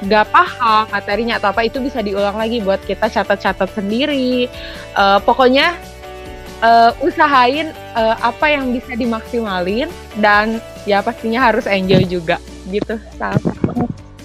nggak 0.10 0.25
paham 0.34 0.89
materinya 0.89 1.38
atau 1.38 1.54
apa 1.54 1.70
itu 1.70 1.77
bisa 1.77 2.01
diulang 2.01 2.34
lagi 2.34 2.58
buat 2.58 2.82
kita 2.89 3.06
catat-catat 3.06 3.70
sendiri. 3.70 4.50
Uh, 4.98 5.22
pokoknya 5.22 5.77
uh, 6.65 6.92
usahain 7.06 7.70
uh, 7.94 8.18
apa 8.18 8.50
yang 8.50 8.74
bisa 8.74 8.98
dimaksimalin 8.98 9.94
dan 10.18 10.58
ya 10.86 11.01
pastinya 11.01 11.50
harus 11.51 11.65
enjoy 11.65 12.06
juga 12.06 12.38
gitu 12.70 12.98
Sal. 13.18 13.38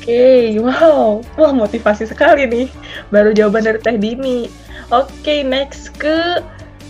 Oke, 0.01 0.09
okay, 0.17 0.57
wow, 0.57 1.21
wah 1.37 1.53
motivasi 1.53 2.09
sekali 2.09 2.49
nih. 2.49 2.69
Baru 3.13 3.37
jawaban 3.37 3.69
dari 3.69 3.81
Teh 3.85 4.01
Dini. 4.01 4.49
Oke, 4.89 5.13
okay, 5.21 5.39
next 5.45 5.93
ke 6.01 6.41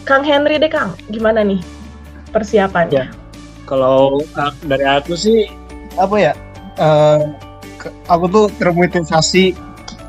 Kang 0.06 0.22
Henry 0.22 0.62
deh 0.62 0.70
Kang. 0.70 0.94
Gimana 1.10 1.42
nih 1.42 1.58
persiapannya? 2.30 3.10
Ya. 3.10 3.14
Kalau 3.66 4.22
dari 4.66 4.86
aku 4.86 5.18
sih 5.18 5.50
apa 5.98 6.16
ya? 6.18 6.32
Uh, 6.78 7.34
aku 8.06 8.30
tuh 8.30 8.46
termotivasi 8.62 9.58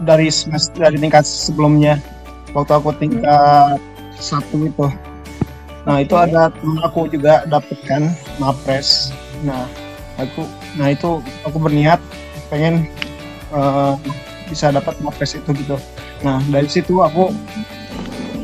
dari 0.06 0.30
semester 0.30 0.82
dari 0.82 0.98
tingkat 0.98 1.26
sebelumnya 1.26 1.98
waktu 2.58 2.74
aku 2.74 2.90
tingkat 2.98 3.78
hmm. 3.78 4.18
satu 4.18 4.66
itu 4.66 4.88
Nah 5.82 5.98
itu 6.02 6.14
ada 6.14 6.54
teman 6.54 6.78
aku 6.86 7.10
juga 7.10 7.42
dapatkan 7.50 8.14
mapres. 8.38 9.10
Nah 9.42 9.66
aku, 10.22 10.46
nah 10.78 10.94
itu 10.94 11.22
aku 11.46 11.58
berniat 11.58 11.98
pengen 12.54 12.86
uh, 13.54 13.98
bisa 14.50 14.70
dapat 14.70 14.98
mapres 15.02 15.34
itu 15.34 15.50
gitu. 15.56 15.78
Nah 16.22 16.42
dari 16.50 16.68
situ 16.70 17.02
aku 17.02 17.34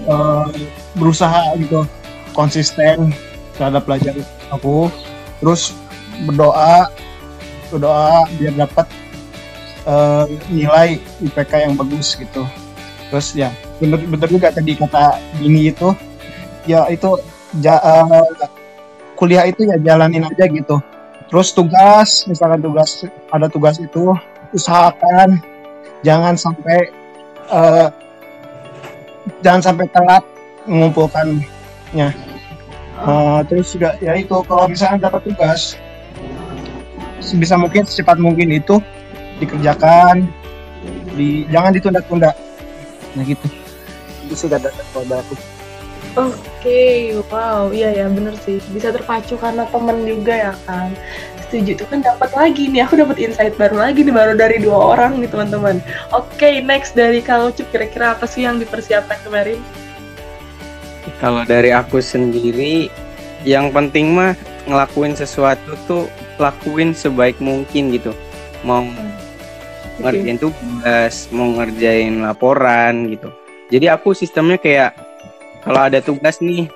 uh, 0.10 0.48
berusaha 0.98 1.54
gitu 1.62 1.86
konsisten 2.34 3.14
terhadap 3.58 3.86
belajar 3.86 4.14
aku, 4.54 4.90
terus 5.42 5.74
berdoa 6.26 6.90
berdoa 7.70 8.26
biar 8.40 8.54
dapat 8.56 8.88
uh, 9.86 10.26
nilai 10.50 11.02
IPK 11.22 11.52
yang 11.68 11.74
bagus 11.78 12.18
gitu. 12.18 12.46
Terus 13.08 13.32
ya 13.38 13.54
bener 13.78 14.28
juga 14.28 14.50
tadi 14.50 14.74
kata 14.74 15.22
Dini 15.38 15.70
itu 15.70 15.94
ya 16.68 16.90
itu 16.92 17.16
ja, 17.64 17.80
uh, 17.80 18.28
kuliah 19.18 19.50
itu 19.50 19.66
ya 19.66 19.82
jalanin 19.82 20.30
aja 20.30 20.46
gitu. 20.46 20.78
Terus 21.28 21.52
tugas 21.52 22.24
misalkan 22.30 22.62
tugas 22.62 23.04
ada 23.34 23.50
tugas 23.50 23.82
itu 23.82 24.14
usahakan 24.56 25.42
jangan 26.06 26.38
sampai 26.38 26.94
uh, 27.52 27.90
jangan 29.42 29.74
sampai 29.74 29.86
telat 29.92 30.24
mengumpulkannya. 30.70 32.14
Uh, 32.98 33.46
terus 33.46 33.74
juga 33.74 33.94
ya 34.02 34.18
itu 34.18 34.34
kalau 34.46 34.70
misalnya 34.70 35.10
dapat 35.10 35.22
tugas 35.30 35.78
sebisa 37.22 37.60
mungkin 37.60 37.86
secepat 37.86 38.18
mungkin 38.18 38.50
itu 38.54 38.80
dikerjakan 39.42 40.30
di 41.18 41.44
jangan 41.52 41.74
ditunda-tunda. 41.76 42.32
Nah 43.18 43.24
gitu. 43.26 43.48
Itu 44.30 44.48
sudah 44.48 44.62
kalau 44.64 45.20
aku 45.20 45.57
Oke, 46.18 46.34
okay, 46.66 46.98
wow, 47.30 47.70
iya 47.70 47.94
ya 47.94 48.10
bener 48.10 48.34
sih. 48.42 48.58
Bisa 48.74 48.90
terpacu 48.90 49.38
karena 49.38 49.70
temen 49.70 50.02
juga 50.02 50.34
ya 50.34 50.54
kan. 50.66 50.90
Setuju 51.46 51.78
itu 51.78 51.86
kan 51.86 52.02
dapat 52.02 52.34
lagi 52.34 52.74
nih. 52.74 52.90
Aku 52.90 52.98
dapat 52.98 53.22
insight 53.22 53.54
baru 53.54 53.78
lagi 53.78 54.02
nih 54.02 54.18
baru 54.18 54.34
dari 54.34 54.58
dua 54.58 54.98
orang 54.98 55.22
nih 55.22 55.30
teman-teman. 55.30 55.78
Oke, 56.18 56.34
okay, 56.34 56.54
next 56.66 56.98
dari 56.98 57.22
Kang 57.22 57.54
Ucup 57.54 57.70
kira-kira 57.70 58.18
apa 58.18 58.26
sih 58.26 58.50
yang 58.50 58.58
dipersiapkan 58.58 59.22
kemarin? 59.22 59.62
Kalau 61.22 61.46
dari 61.46 61.70
aku 61.70 62.02
sendiri, 62.02 62.90
yang 63.46 63.70
penting 63.70 64.18
mah 64.18 64.34
ngelakuin 64.66 65.14
sesuatu 65.14 65.78
tuh 65.86 66.10
lakuin 66.42 66.98
sebaik 66.98 67.38
mungkin 67.38 67.94
gitu. 67.94 68.10
Mau 68.66 68.82
hmm. 68.82 70.02
ngerjain 70.02 70.42
tugas, 70.42 71.30
mau 71.30 71.46
ngerjain 71.62 72.26
laporan 72.26 73.06
gitu. 73.14 73.30
Jadi 73.70 73.86
aku 73.86 74.18
sistemnya 74.18 74.58
kayak 74.58 75.07
kalau 75.68 75.84
ada 75.84 76.00
tugas 76.00 76.40
nih 76.40 76.72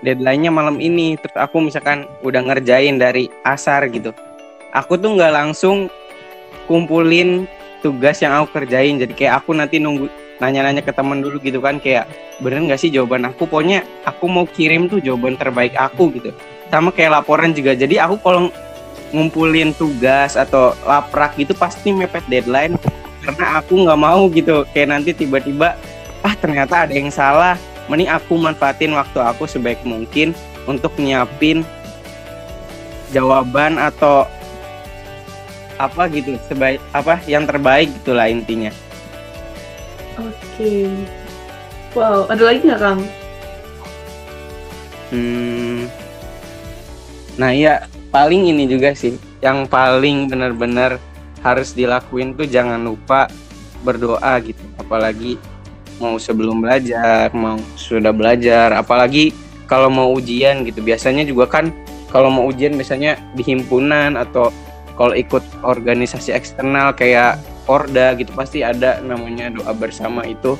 deadline-nya 0.00 0.48
malam 0.48 0.80
ini 0.80 1.20
terus 1.20 1.36
aku 1.36 1.60
misalkan 1.60 2.08
udah 2.24 2.40
ngerjain 2.40 2.96
dari 2.96 3.28
asar 3.44 3.84
gitu. 3.92 4.16
Aku 4.72 4.96
tuh 4.96 5.20
nggak 5.20 5.36
langsung 5.36 5.92
kumpulin 6.64 7.44
tugas 7.84 8.24
yang 8.24 8.32
aku 8.40 8.56
kerjain. 8.56 8.96
Jadi 8.96 9.12
kayak 9.12 9.44
aku 9.44 9.52
nanti 9.52 9.76
nunggu 9.76 10.08
nanya-nanya 10.40 10.80
ke 10.80 10.96
temen 10.96 11.20
dulu 11.20 11.36
gitu 11.44 11.60
kan 11.60 11.76
kayak 11.76 12.08
bener 12.40 12.64
nggak 12.64 12.80
sih 12.80 12.88
jawaban 12.88 13.28
aku? 13.28 13.44
Pokoknya 13.44 13.84
aku 14.08 14.24
mau 14.32 14.48
kirim 14.48 14.88
tuh 14.88 15.04
jawaban 15.04 15.36
terbaik 15.36 15.76
aku 15.76 16.08
gitu. 16.16 16.32
Sama 16.72 16.96
kayak 16.96 17.20
laporan 17.20 17.52
juga. 17.52 17.76
Jadi 17.76 18.00
aku 18.00 18.16
kalau 18.24 18.48
ngumpulin 19.12 19.76
tugas 19.76 20.40
atau 20.40 20.72
laprak 20.88 21.36
gitu 21.36 21.52
pasti 21.52 21.92
mepet 21.92 22.24
deadline. 22.32 22.80
Karena 23.20 23.60
aku 23.60 23.84
nggak 23.84 24.00
mau 24.00 24.24
gitu. 24.32 24.64
Kayak 24.72 24.88
nanti 24.96 25.12
tiba-tiba 25.12 25.76
ah 26.24 26.34
ternyata 26.40 26.88
ada 26.88 26.94
yang 26.96 27.12
salah 27.12 27.60
mending 27.90 28.06
aku 28.06 28.38
manfaatin 28.38 28.94
waktu 28.94 29.18
aku 29.18 29.50
sebaik 29.50 29.82
mungkin 29.82 30.30
untuk 30.70 30.94
nyiapin 30.94 31.66
jawaban 33.10 33.74
atau 33.74 34.30
apa 35.74 36.06
gitu 36.14 36.38
sebaik 36.46 36.78
apa 36.94 37.18
yang 37.26 37.44
terbaik 37.48 37.90
gitulah 38.00 38.30
intinya. 38.30 38.70
Oke. 40.20 40.30
Okay. 40.54 40.86
wow 41.98 42.30
ada 42.30 42.42
lagi 42.46 42.60
nggak 42.62 42.80
kang? 42.80 43.00
Hmm. 45.10 45.90
Nah 47.34 47.50
iya 47.50 47.90
paling 48.14 48.54
ini 48.54 48.70
juga 48.70 48.94
sih 48.94 49.18
yang 49.42 49.66
paling 49.66 50.30
benar-benar 50.30 51.02
harus 51.40 51.72
dilakuin 51.72 52.36
tuh 52.36 52.44
jangan 52.46 52.78
lupa 52.84 53.26
berdoa 53.80 54.36
gitu 54.44 54.60
apalagi 54.76 55.40
mau 56.00 56.16
sebelum 56.16 56.64
belajar 56.64 57.30
mau 57.36 57.60
sudah 57.76 58.10
belajar 58.10 58.72
apalagi 58.72 59.30
kalau 59.68 59.92
mau 59.92 60.10
ujian 60.16 60.66
gitu 60.66 60.82
biasanya 60.82 61.22
juga 61.22 61.46
kan 61.46 61.70
kalau 62.10 62.32
mau 62.32 62.48
ujian 62.50 62.74
biasanya 62.74 63.20
di 63.38 63.46
himpunan 63.46 64.18
atau 64.18 64.50
kalau 64.98 65.14
ikut 65.14 65.40
organisasi 65.62 66.34
eksternal 66.34 66.92
kayak 66.96 67.38
Porda 67.68 68.18
gitu 68.18 68.34
pasti 68.34 68.66
ada 68.66 68.98
namanya 68.98 69.52
doa 69.52 69.70
bersama 69.70 70.26
itu 70.26 70.58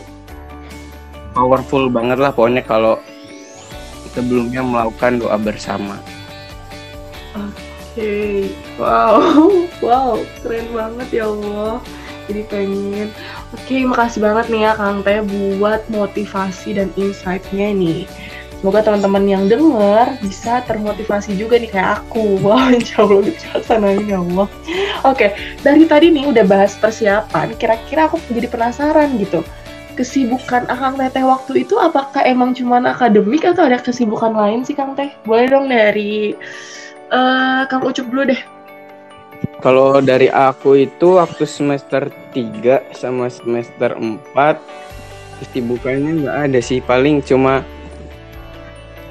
powerful 1.35 1.91
banget 1.91 2.23
lah 2.23 2.31
pokoknya 2.31 2.63
kalau 2.63 3.03
sebelumnya 4.15 4.63
melakukan 4.63 5.23
doa 5.23 5.39
bersama. 5.39 5.99
Oke, 7.35 7.55
okay. 7.95 8.39
wow 8.79 9.19
wow 9.85 10.15
keren 10.43 10.67
banget 10.75 11.09
ya 11.23 11.25
Allah 11.31 11.79
jadi 12.31 12.43
pengen 12.47 13.09
oke 13.55 13.77
makasih 13.91 14.21
banget 14.23 14.47
nih 14.51 14.63
ya 14.67 14.73
Kang 14.79 15.01
Teh 15.03 15.21
buat 15.23 15.83
motivasi 15.91 16.79
dan 16.79 16.89
insight-nya 16.99 17.75
nih 17.75 18.07
Semoga 18.61 18.85
teman-teman 18.85 19.25
yang 19.25 19.45
denger 19.49 20.21
bisa 20.21 20.61
termotivasi 20.69 21.33
juga 21.33 21.57
nih 21.57 21.73
kayak 21.73 22.05
aku. 22.05 22.37
Wow, 22.45 22.69
insya 22.69 23.09
Allah 23.09 23.25
dilaksanain 23.25 24.05
ya 24.05 24.21
Allah. 24.21 24.49
Oke, 25.09 25.33
dari 25.65 25.89
tadi 25.89 26.13
nih 26.13 26.29
udah 26.29 26.45
bahas 26.45 26.77
persiapan, 26.77 27.57
kira-kira 27.57 28.13
aku 28.13 28.21
jadi 28.29 28.53
penasaran 28.53 29.17
gitu. 29.17 29.41
Kesibukan 29.97 30.69
Akang 30.69 31.01
Teteh 31.01 31.25
waktu 31.25 31.65
itu 31.65 31.81
apakah 31.81 32.21
emang 32.21 32.53
cuma 32.53 32.85
akademik 32.85 33.49
atau 33.49 33.65
ada 33.65 33.81
kesibukan 33.81 34.37
lain 34.37 34.61
sih 34.61 34.77
Kang 34.77 34.93
Teh? 34.93 35.09
Boleh 35.25 35.49
dong 35.49 35.73
dari 35.73 36.37
uh, 37.09 37.65
Kang 37.65 37.81
Ucup 37.81 38.13
dulu 38.13 38.29
deh. 38.29 38.41
Kalau 39.61 40.01
dari 40.01 40.33
aku 40.33 40.89
itu 40.89 41.21
waktu 41.21 41.45
semester 41.45 42.09
3 42.33 42.97
sama 42.97 43.29
semester 43.29 43.93
4 43.93 44.33
kesibukannya 45.41 46.25
nggak 46.25 46.37
ada 46.49 46.61
sih, 46.61 46.85
paling 46.85 47.25
cuma 47.25 47.65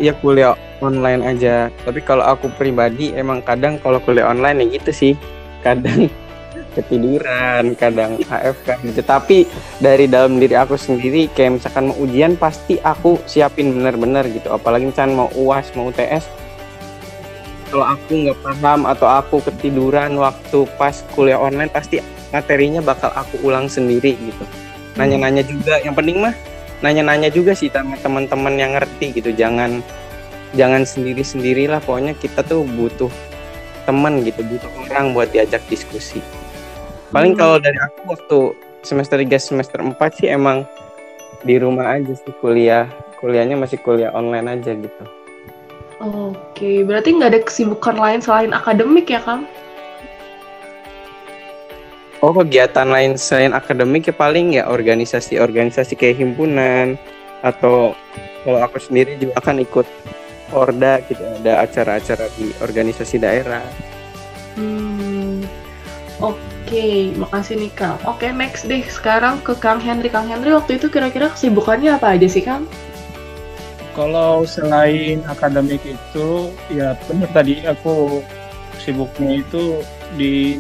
ya 0.01 0.13
kuliah 0.17 0.57
online 0.81 1.21
aja. 1.25 1.69
Tapi 1.86 2.01
kalau 2.01 2.25
aku 2.25 2.50
pribadi 2.55 3.13
emang 3.13 3.41
kadang 3.45 3.77
kalau 3.77 4.01
kuliah 4.01 4.29
online 4.29 4.65
ya 4.65 4.79
gitu 4.79 4.91
sih. 4.93 5.13
Kadang 5.62 6.09
ketiduran 6.77 7.75
kadang 7.75 8.17
HFK 8.21 8.67
gitu. 8.89 9.01
Tapi 9.05 9.38
dari 9.77 10.09
dalam 10.09 10.39
diri 10.39 10.55
aku 10.55 10.79
sendiri 10.79 11.29
kayak 11.33 11.62
misalkan 11.62 11.91
mau 11.91 11.98
ujian 12.00 12.39
pasti 12.39 12.81
aku 12.81 13.21
siapin 13.29 13.75
bener-bener 13.75 14.25
gitu. 14.29 14.50
Apalagi 14.50 14.89
misalkan 14.89 15.13
mau 15.13 15.29
uas 15.36 15.69
mau 15.75 15.91
UTS 15.91 16.49
kalau 17.69 17.85
aku 17.85 18.11
nggak 18.25 18.38
paham 18.41 18.89
atau 18.89 19.07
aku 19.07 19.45
ketiduran 19.45 20.17
waktu 20.17 20.65
pas 20.75 21.05
kuliah 21.13 21.38
online 21.38 21.69
pasti 21.69 22.01
materinya 22.33 22.81
bakal 22.81 23.13
aku 23.13 23.38
ulang 23.45 23.69
sendiri 23.69 24.17
gitu. 24.17 24.43
Nanya-nanya 24.97 25.45
juga 25.45 25.77
yang 25.85 25.93
penting 25.93 26.19
mah 26.19 26.33
nanya-nanya 26.81 27.29
juga 27.29 27.53
sih 27.53 27.69
sama 27.69 27.95
teman-teman 28.01 28.57
yang 28.57 28.73
ngerti 28.73 29.13
gitu. 29.21 29.29
Jangan 29.31 29.85
jangan 30.57 30.81
sendiri 30.81 31.21
sendirilah 31.21 31.77
pokoknya 31.85 32.17
kita 32.17 32.41
tuh 32.41 32.65
butuh 32.65 33.13
teman 33.85 34.21
gitu 34.25 34.41
butuh 34.45 34.69
orang 34.89 35.13
buat 35.13 35.29
diajak 35.29 35.61
diskusi. 35.69 36.21
Paling 37.13 37.38
hmm. 37.38 37.41
kalau 37.41 37.57
dari 37.61 37.77
aku 37.77 37.99
waktu 38.09 38.39
semester 38.81 39.21
3 39.21 39.29
semester 39.38 39.79
4 39.81 39.93
sih 40.17 40.29
emang 40.29 40.65
di 41.45 41.55
rumah 41.61 41.97
aja 41.97 42.17
sih 42.17 42.33
kuliah. 42.41 42.89
Kuliahnya 43.19 43.59
masih 43.59 43.83
kuliah 43.83 44.15
online 44.15 44.47
aja 44.47 44.71
gitu 44.71 45.18
oke 46.01 46.72
berarti 46.88 47.10
nggak 47.15 47.29
ada 47.36 47.41
kesibukan 47.44 47.96
lain 47.96 48.20
selain 48.24 48.51
akademik 48.56 49.12
ya 49.12 49.22
kang 49.24 49.48
Oh 52.20 52.36
kegiatan 52.36 52.84
lain 52.84 53.15
selain 53.15 53.56
akademik 53.56 54.12
ya 54.12 54.12
paling 54.12 54.51
ya 54.51 54.68
organisasi-organisasi 54.68 55.96
kayak 55.96 56.20
himpunan 56.20 57.00
atau 57.39 57.96
kalau 58.44 58.60
aku 58.60 58.75
sendiri 58.75 59.15
juga 59.15 59.39
akan 59.39 59.63
ikut 59.63 59.88
Orda 60.51 61.00
gitu 61.08 61.24
ada 61.24 61.63
acara-acara 61.63 62.27
di 62.36 62.51
organisasi 62.60 63.24
daerah. 63.24 63.63
Hmm, 64.60 65.46
Oke, 66.20 66.36
okay. 66.68 67.15
makasih 67.15 67.56
nih 67.56 67.72
Kang. 67.72 67.96
Oke, 68.03 68.27
okay, 68.27 68.32
next 68.36 68.68
deh. 68.68 68.84
Sekarang 68.91 69.39
ke 69.39 69.56
Kang 69.56 69.79
Henry. 69.79 70.12
Kang 70.12 70.27
Henry 70.27 70.51
waktu 70.51 70.75
itu 70.75 70.91
kira-kira 70.91 71.32
kesibukannya 71.32 71.96
apa 71.96 72.20
aja 72.20 72.27
sih 72.27 72.44
Kang? 72.44 72.68
Kalau 73.98 74.46
selain 74.46 75.25
akademik 75.25 75.81
itu, 75.84 76.53
ya 76.72 76.96
benar 77.10 77.29
tadi 77.36 77.65
aku 77.65 78.24
sibuknya 78.79 79.43
itu 79.43 79.84
di 80.15 80.58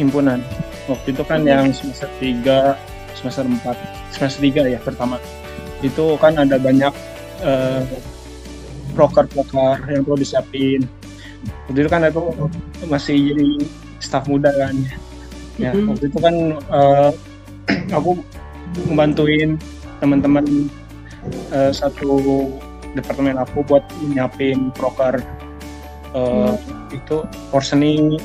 himpunan. 0.00 0.40
Waktu 0.86 1.12
itu 1.12 1.22
kan 1.26 1.42
yang 1.42 1.74
semester 1.74 2.08
3 2.22 2.78
semester 3.18 3.44
4 3.44 4.14
semester 4.14 4.40
3 4.40 4.72
ya 4.72 4.78
pertama. 4.80 5.18
Itu 5.82 6.16
kan 6.22 6.38
ada 6.38 6.56
banyak 6.56 6.94
uh, 7.42 7.82
proker-proker 8.94 9.82
yang 9.92 10.02
perlu 10.06 10.16
disiapin. 10.16 10.86
Waktu 11.68 11.78
itu 11.84 11.90
kan 11.90 12.02
aku 12.06 12.48
masih 12.88 13.34
jadi 13.34 13.48
staf 14.00 14.24
muda 14.30 14.54
kan. 14.54 14.74
Ya 15.56 15.72
mm-hmm. 15.72 15.88
waktu 15.92 16.04
itu 16.08 16.18
kan 16.20 16.34
uh, 16.70 17.10
aku 17.96 18.20
membantuin 18.88 19.56
teman-teman 19.98 20.68
uh, 21.52 21.72
satu 21.72 22.50
departemen 22.96 23.36
aku 23.36 23.62
buat 23.66 23.84
nyiapin 24.00 24.72
proker 24.72 25.20
uh, 26.16 26.56
mm. 26.56 26.96
itu 26.96 27.22
portioning 27.52 28.16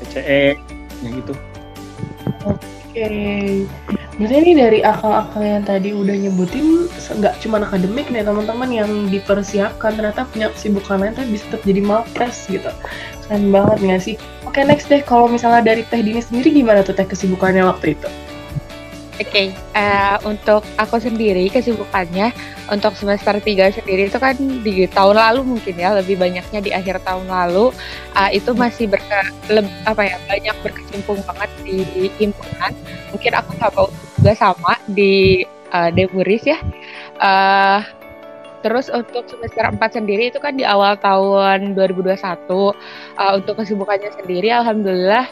PCE 0.00 0.60
ya 1.04 1.08
gitu 1.10 1.32
Oke. 2.96 3.68
Berarti 4.16 4.36
ini 4.40 4.52
dari 4.56 4.80
akal-akal 4.80 5.44
yang 5.44 5.64
tadi 5.68 5.92
udah 5.92 6.16
nyebutin 6.16 6.88
nggak 7.20 7.44
cuma 7.44 7.60
akademik 7.60 8.08
nih 8.08 8.24
teman-teman 8.24 8.72
yang 8.72 8.90
dipersiapkan 9.12 10.00
ternyata 10.00 10.24
punya 10.32 10.48
kesibukan 10.48 11.04
lain 11.04 11.12
tapi 11.12 11.36
bisa 11.36 11.44
tetap 11.52 11.62
jadi 11.68 11.80
malpres 11.84 12.48
gitu. 12.48 12.72
Keren 13.28 13.52
banget 13.52 13.78
nggak 13.84 14.00
sih? 14.00 14.16
Oke 14.48 14.64
next 14.64 14.88
deh 14.88 15.04
kalau 15.04 15.28
misalnya 15.28 15.60
dari 15.60 15.84
Teh 15.84 16.00
Dini 16.00 16.24
sendiri 16.24 16.56
gimana 16.56 16.80
tuh 16.80 16.96
Teh 16.96 17.04
kesibukannya 17.04 17.68
waktu 17.68 18.00
itu? 18.00 18.08
Oke, 19.16 19.32
okay, 19.32 19.46
uh, 19.72 19.80
eh, 19.80 20.16
untuk 20.28 20.60
aku 20.76 21.00
sendiri 21.00 21.48
kesibukannya 21.48 22.36
untuk 22.68 22.92
semester 23.00 23.40
3 23.40 23.72
sendiri 23.72 24.12
itu 24.12 24.20
kan 24.20 24.36
di 24.36 24.84
tahun 24.92 25.16
lalu 25.16 25.56
mungkin 25.56 25.72
ya 25.72 25.96
lebih 25.96 26.20
banyaknya 26.20 26.60
di 26.60 26.68
akhir 26.76 27.00
tahun 27.00 27.24
lalu 27.24 27.72
uh, 28.12 28.28
itu 28.28 28.52
masih 28.52 28.92
berke, 28.92 29.32
leb, 29.48 29.64
apa 29.88 30.04
ya 30.04 30.20
banyak 30.28 30.56
berkecimpung 30.60 31.24
banget 31.24 31.48
di 31.64 32.12
himpunan. 32.20 32.76
Mungkin 33.08 33.32
aku 33.40 33.50
sama 33.56 33.82
juga 34.20 34.32
sama 34.36 34.72
di 34.84 35.48
uh, 35.72 35.88
Demuris 35.96 36.44
ya. 36.44 36.60
Uh, 37.16 37.80
terus 38.60 38.92
untuk 38.92 39.24
semester 39.32 39.64
4 39.64 39.80
sendiri 39.96 40.28
itu 40.28 40.36
kan 40.44 40.60
di 40.60 40.68
awal 40.68 40.92
tahun 41.00 41.72
2021 41.72 42.20
uh, 42.20 42.72
untuk 43.32 43.64
kesibukannya 43.64 44.12
sendiri 44.12 44.52
alhamdulillah 44.52 45.24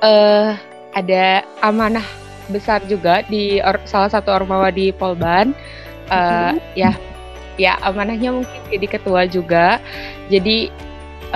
uh, 0.00 0.56
ada 0.96 1.42
amanah 1.60 2.27
besar 2.48 2.82
juga 2.88 3.22
di 3.28 3.60
or, 3.60 3.78
salah 3.84 4.10
satu 4.10 4.32
ormawa 4.32 4.72
di 4.72 4.90
Polban. 4.92 5.52
Uh, 6.08 6.56
hmm. 6.56 6.58
Ya, 6.72 6.92
ya 7.60 7.72
amanahnya 7.84 8.32
mungkin 8.32 8.60
jadi 8.72 8.86
ketua 8.88 9.28
juga. 9.28 9.78
Jadi 10.32 10.72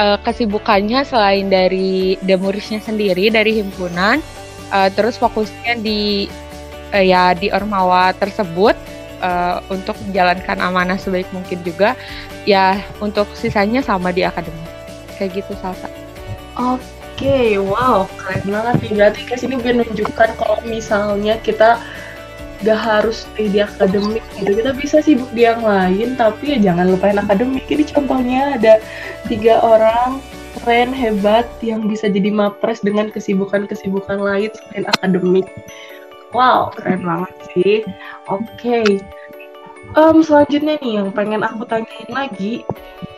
uh, 0.01 0.17
kesibukannya 0.25 1.05
selain 1.05 1.53
dari 1.53 2.17
demurisnya 2.25 2.81
sendiri 2.81 3.29
dari 3.29 3.61
himpunan, 3.61 4.25
uh, 4.73 4.89
terus 4.93 5.21
fokusnya 5.21 5.81
di 5.85 6.27
uh, 6.97 7.05
ya 7.05 7.37
di 7.37 7.53
ormawa 7.53 8.17
tersebut 8.17 8.75
uh, 9.21 9.61
untuk 9.69 9.97
menjalankan 10.09 10.59
amanah 10.61 10.97
sebaik 10.97 11.29
mungkin 11.37 11.61
juga. 11.63 11.95
Ya 12.49 12.81
untuk 12.99 13.31
sisanya 13.39 13.85
sama 13.85 14.11
di 14.11 14.27
akademi. 14.27 14.67
Kayak 15.21 15.45
gitu 15.45 15.53
Salsa. 15.61 15.87
Oke 16.59 17.02
okay, 17.23 17.55
wow, 17.55 18.11
keren 18.19 18.43
banget 18.51 18.75
nih. 18.83 18.93
Berarti 18.99 19.21
ke 19.23 19.35
sini 19.39 19.55
menunjukkan 19.63 20.31
kalau 20.35 20.59
misalnya 20.67 21.39
kita 21.39 21.79
gak 22.63 22.79
harus 22.79 23.27
stay 23.27 23.47
di 23.47 23.63
akademik 23.63 24.23
gitu. 24.39 24.59
Kita 24.59 24.71
bisa 24.75 24.99
sibuk 24.99 25.31
di 25.31 25.47
yang 25.47 25.63
lain, 25.63 26.19
tapi 26.19 26.59
ya 26.59 26.73
jangan 26.73 26.91
lupain 26.91 27.19
akademik. 27.19 27.67
Ini 27.71 27.87
contohnya 27.95 28.59
ada 28.59 28.83
tiga 29.31 29.63
orang 29.63 30.19
keren, 30.63 30.91
hebat, 30.91 31.47
yang 31.63 31.87
bisa 31.87 32.11
jadi 32.11 32.31
mapres 32.31 32.83
dengan 32.83 33.11
kesibukan-kesibukan 33.11 34.19
lain 34.19 34.51
selain 34.51 34.87
akademik. 34.99 35.47
Wow, 36.35 36.75
keren 36.75 37.07
banget 37.07 37.35
sih. 37.55 37.77
Oke, 38.27 38.43
okay 38.59 38.87
um, 39.97 40.25
selanjutnya 40.25 40.79
nih 40.81 40.93
yang 41.01 41.09
pengen 41.13 41.43
aku 41.45 41.65
tanyain 41.69 42.11
lagi 42.11 42.65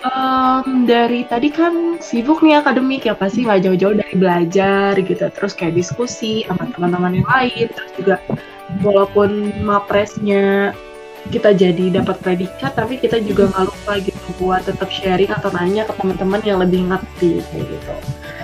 um, 0.05 0.85
dari 0.85 1.25
tadi 1.25 1.49
kan 1.49 1.99
sibuk 1.99 2.45
nih 2.45 2.61
akademik 2.61 3.09
ya 3.09 3.17
pasti 3.17 3.45
nggak 3.45 3.65
jauh-jauh 3.65 3.97
dari 3.97 4.15
belajar 4.15 4.93
gitu 5.01 5.25
terus 5.33 5.53
kayak 5.57 5.75
diskusi 5.75 6.45
sama 6.45 6.69
teman-teman 6.77 7.21
yang 7.25 7.29
lain 7.29 7.67
terus 7.73 7.93
juga 7.97 8.17
walaupun 8.85 9.53
mapresnya 9.65 10.77
kita 11.33 11.57
jadi 11.57 12.05
dapat 12.05 12.21
predikat 12.21 12.77
tapi 12.77 13.01
kita 13.01 13.17
juga 13.25 13.49
nggak 13.49 13.65
lupa 13.65 13.93
gitu 13.97 14.29
buat 14.37 14.61
tetap 14.69 14.93
sharing 14.93 15.33
atau 15.33 15.49
nanya 15.57 15.89
ke 15.89 15.93
teman-teman 15.97 16.41
yang 16.45 16.61
lebih 16.61 16.85
ngerti 16.85 17.41
kayak 17.49 17.65
gitu 17.65 17.95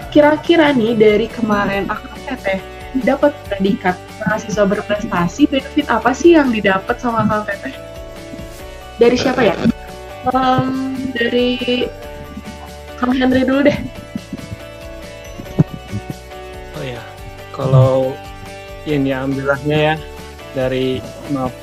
kira-kira 0.09 0.73
nih 0.73 0.97
dari 0.97 1.27
kemarin 1.29 1.85
aku 1.93 2.09
teteh 2.25 2.61
dapat 3.05 3.37
predikat 3.47 3.95
mahasiswa 4.19 4.65
berprestasi 4.67 5.47
benefit 5.47 5.87
apa 5.87 6.11
sih 6.11 6.35
yang 6.35 6.51
didapat 6.51 6.99
sama 6.99 7.23
Kang 7.29 7.47
Teteh? 7.47 7.75
dari 8.99 9.17
siapa 9.17 9.41
ya? 9.41 9.55
Um, 10.29 10.97
dari 11.17 11.89
Kang 13.01 13.17
Henry 13.17 13.47
dulu 13.49 13.65
deh. 13.65 13.79
Oh 16.77 16.85
ya, 16.85 17.01
kalau 17.57 18.13
ini 18.85 19.17
ambilahnya 19.17 19.79
ya 19.93 19.95
dari 20.53 21.01
maaf 21.33 21.55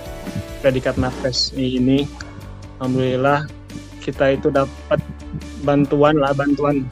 predikat 0.65 0.97
nafas 0.97 1.53
ini, 1.53 2.09
alhamdulillah 2.81 3.45
kita 4.01 4.39
itu 4.39 4.47
dapat 4.49 5.03
bantuan 5.67 6.15
lah 6.17 6.31
bantuan 6.31 6.87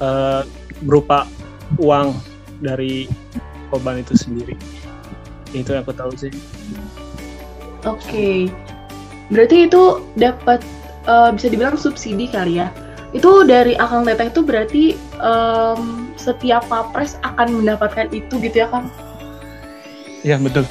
uh, 0.00 0.42
berupa 0.88 1.28
uang 1.76 2.16
dari 2.64 3.04
korban 3.68 4.00
itu 4.00 4.16
sendiri 4.16 4.56
itu 5.52 5.68
yang 5.74 5.82
aku 5.84 5.94
tahu 5.94 6.12
sih 6.16 6.32
oke 7.84 8.00
okay. 8.00 8.48
berarti 9.28 9.66
itu 9.68 10.00
dapat 10.16 10.64
uh, 11.10 11.34
bisa 11.34 11.50
dibilang 11.50 11.74
subsidi 11.74 12.30
kali 12.30 12.62
ya. 12.62 12.70
Itu 13.10 13.42
dari 13.42 13.74
akang 13.74 14.06
teteh 14.06 14.30
itu 14.30 14.40
berarti 14.46 14.84
um, 15.18 16.14
setiap 16.14 16.62
papres 16.70 17.18
akan 17.26 17.58
mendapatkan 17.58 18.06
itu 18.14 18.38
gitu 18.38 18.62
ya 18.62 18.70
kang? 18.70 18.86
Iya 20.22 20.38
betul. 20.38 20.62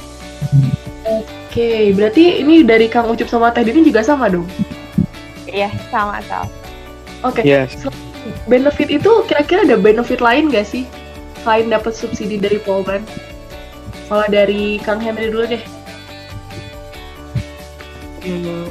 Oke 1.04 1.26
okay, 1.52 1.80
berarti 1.92 2.40
ini 2.40 2.64
dari 2.64 2.88
kang 2.88 3.12
ucup 3.12 3.28
sama 3.28 3.52
teh 3.52 3.60
ini 3.60 3.84
juga 3.84 4.00
sama 4.00 4.32
dong? 4.32 4.48
Iya 5.44 5.68
sama 5.92 6.24
sama. 6.24 6.48
Oke. 7.20 7.44
Okay. 7.44 7.52
yes. 7.52 7.76
so, 7.76 7.92
benefit 8.48 8.88
itu 8.88 9.12
kira-kira 9.28 9.68
ada 9.68 9.76
benefit 9.76 10.24
lain 10.24 10.48
gak 10.48 10.64
sih? 10.64 10.88
Selain 11.44 11.68
dapat 11.68 11.92
subsidi 11.92 12.40
dari 12.40 12.56
Polban? 12.64 13.04
Kalau 14.08 14.24
dari 14.32 14.80
kang 14.80 15.00
Henry 15.00 15.28
dulu 15.28 15.44
deh. 15.56 15.64
Hmm, 18.20 18.68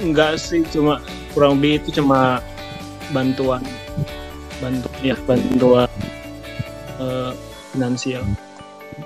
enggak 0.00 0.38
sih 0.38 0.62
cuma 0.70 1.02
kurang 1.34 1.58
lebih 1.58 1.82
itu 1.82 2.00
cuma 2.02 2.42
bantuan 3.10 3.62
bantu 4.58 4.88
ya 5.00 5.14
bantuan 5.24 5.88
uh, 6.98 7.32
finansial 7.74 8.24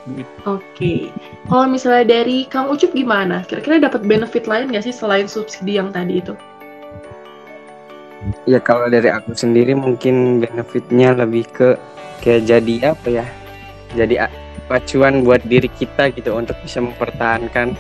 Oke, 0.09 0.33
okay. 0.49 1.01
kalau 1.53 1.69
misalnya 1.69 2.09
dari 2.09 2.49
Kang 2.49 2.73
Ucup 2.73 2.97
gimana? 2.97 3.45
Kira-kira 3.45 3.77
dapat 3.77 4.01
benefit 4.09 4.49
lain 4.49 4.73
nggak 4.73 4.89
sih 4.89 4.95
selain 4.97 5.29
subsidi 5.29 5.77
yang 5.77 5.93
tadi 5.93 6.25
itu? 6.25 6.33
Ya 8.49 8.57
kalau 8.57 8.89
dari 8.89 9.13
aku 9.13 9.37
sendiri 9.37 9.77
mungkin 9.77 10.41
benefitnya 10.41 11.13
lebih 11.13 11.45
ke 11.53 11.77
kayak 12.25 12.49
jadi 12.49 12.97
apa 12.97 13.09
ya? 13.21 13.27
Jadi 13.93 14.17
acuan 14.73 15.21
buat 15.29 15.45
diri 15.45 15.69
kita 15.69 16.09
gitu 16.17 16.33
untuk 16.33 16.57
bisa 16.65 16.81
mempertahankan 16.81 17.77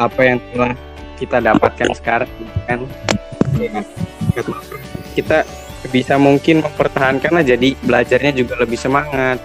apa 0.00 0.20
yang 0.24 0.40
telah 0.50 0.72
kita 1.20 1.36
dapatkan 1.44 1.92
sekarang 1.92 2.30
kan? 2.64 2.88
Kita 5.12 5.44
bisa 5.92 6.16
mungkin 6.16 6.64
mempertahankan 6.64 7.28
lah 7.36 7.44
jadi 7.44 7.76
belajarnya 7.84 8.32
juga 8.32 8.56
lebih 8.56 8.80
semangat. 8.80 9.36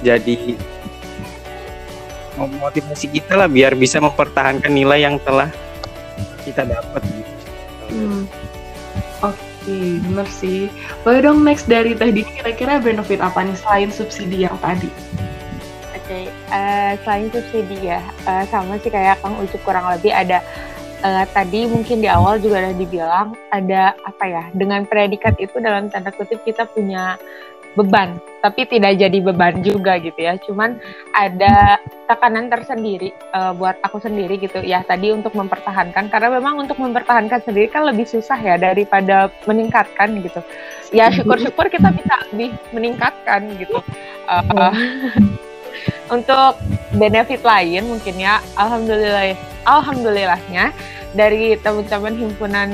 Jadi 0.00 0.56
memotivasi 2.40 3.12
kita 3.12 3.36
lah 3.36 3.48
biar 3.48 3.76
bisa 3.76 4.00
mempertahankan 4.00 4.72
nilai 4.72 5.04
yang 5.04 5.20
telah 5.20 5.52
kita 6.48 6.64
dapat. 6.64 7.04
Hmm. 7.86 8.26
oke 9.24 9.36
okay, 9.36 10.00
benar 10.04 10.28
sih. 10.28 10.72
Boleh 11.04 11.20
dong 11.24 11.44
next 11.44 11.68
dari 11.68 11.92
tadi 11.92 12.24
kira-kira 12.24 12.80
benefit 12.80 13.20
apa 13.20 13.44
nih 13.44 13.56
selain 13.56 13.90
subsidi 13.92 14.44
yang 14.44 14.56
tadi 14.60 14.88
okay, 16.06 16.30
uh, 16.54 16.54
eh, 16.54 16.92
selain 17.02 17.26
subsidi 17.34 17.90
ya, 17.90 18.00
uh, 18.30 18.46
sama 18.46 18.78
sih 18.78 18.94
kayak 18.94 19.18
Kang 19.18 19.36
Ucup 19.42 19.60
kurang 19.66 19.90
lebih 19.90 20.14
ada 20.14 20.38
uh, 21.02 21.26
tadi 21.34 21.66
mungkin 21.66 21.98
di 21.98 22.08
awal 22.08 22.38
juga 22.38 22.62
udah 22.62 22.74
dibilang 22.78 23.34
ada 23.50 23.92
apa 24.06 24.24
ya 24.24 24.42
dengan 24.54 24.86
predikat 24.86 25.34
itu 25.42 25.58
dalam 25.58 25.90
tanda 25.90 26.14
kutip 26.14 26.40
kita 26.46 26.64
punya 26.70 27.18
beban 27.76 28.16
tapi 28.40 28.62
tidak 28.64 28.96
jadi 28.96 29.18
beban 29.20 29.58
juga 29.60 29.98
gitu 29.98 30.16
ya. 30.16 30.38
Cuman 30.38 30.78
ada 31.10 31.82
tekanan 32.06 32.46
tersendiri 32.46 33.10
uh, 33.34 33.50
buat 33.50 33.74
aku 33.82 33.98
sendiri 33.98 34.38
gitu 34.38 34.62
ya 34.62 34.86
tadi 34.86 35.10
untuk 35.10 35.34
mempertahankan. 35.34 36.06
Karena 36.06 36.30
memang 36.38 36.62
untuk 36.62 36.78
mempertahankan 36.78 37.42
sendiri 37.42 37.66
kan 37.66 37.82
lebih 37.82 38.06
susah 38.06 38.38
ya 38.38 38.54
daripada 38.54 39.28
meningkatkan 39.50 40.22
gitu. 40.22 40.40
Ya 40.94 41.10
syukur-syukur 41.10 41.66
kita 41.66 41.90
bisa 41.90 42.14
lebih 42.30 42.54
meningkatkan 42.70 43.50
gitu. 43.58 43.82
Uh, 44.30 44.70
untuk 46.08 46.58
benefit 46.94 47.42
lain 47.42 47.86
mungkin 47.86 48.14
ya 48.16 48.38
alhamdulillah 48.54 49.34
alhamdulillahnya 49.66 50.70
dari 51.16 51.58
teman-teman 51.58 52.14
himpunan 52.14 52.70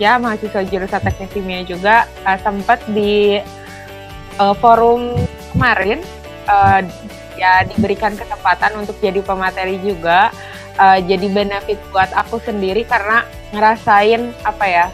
ya 0.00 0.16
mahasiswa 0.16 0.64
jurusan 0.64 1.02
teknik 1.02 1.30
kimia 1.36 1.60
juga 1.62 2.08
uh, 2.24 2.38
sempat 2.40 2.80
di 2.90 3.38
uh, 4.40 4.54
forum 4.56 5.14
kemarin 5.52 6.00
uh, 6.48 6.80
ya 7.36 7.66
diberikan 7.66 8.14
kesempatan 8.14 8.78
untuk 8.78 8.96
jadi 9.02 9.20
pemateri 9.20 9.76
juga. 9.82 10.30
Uh, 10.72 10.96
jadi 11.04 11.28
benefit 11.28 11.76
buat 11.92 12.08
aku 12.16 12.40
sendiri 12.40 12.88
karena 12.88 13.28
ngerasain 13.52 14.32
apa 14.40 14.64
ya 14.64 14.86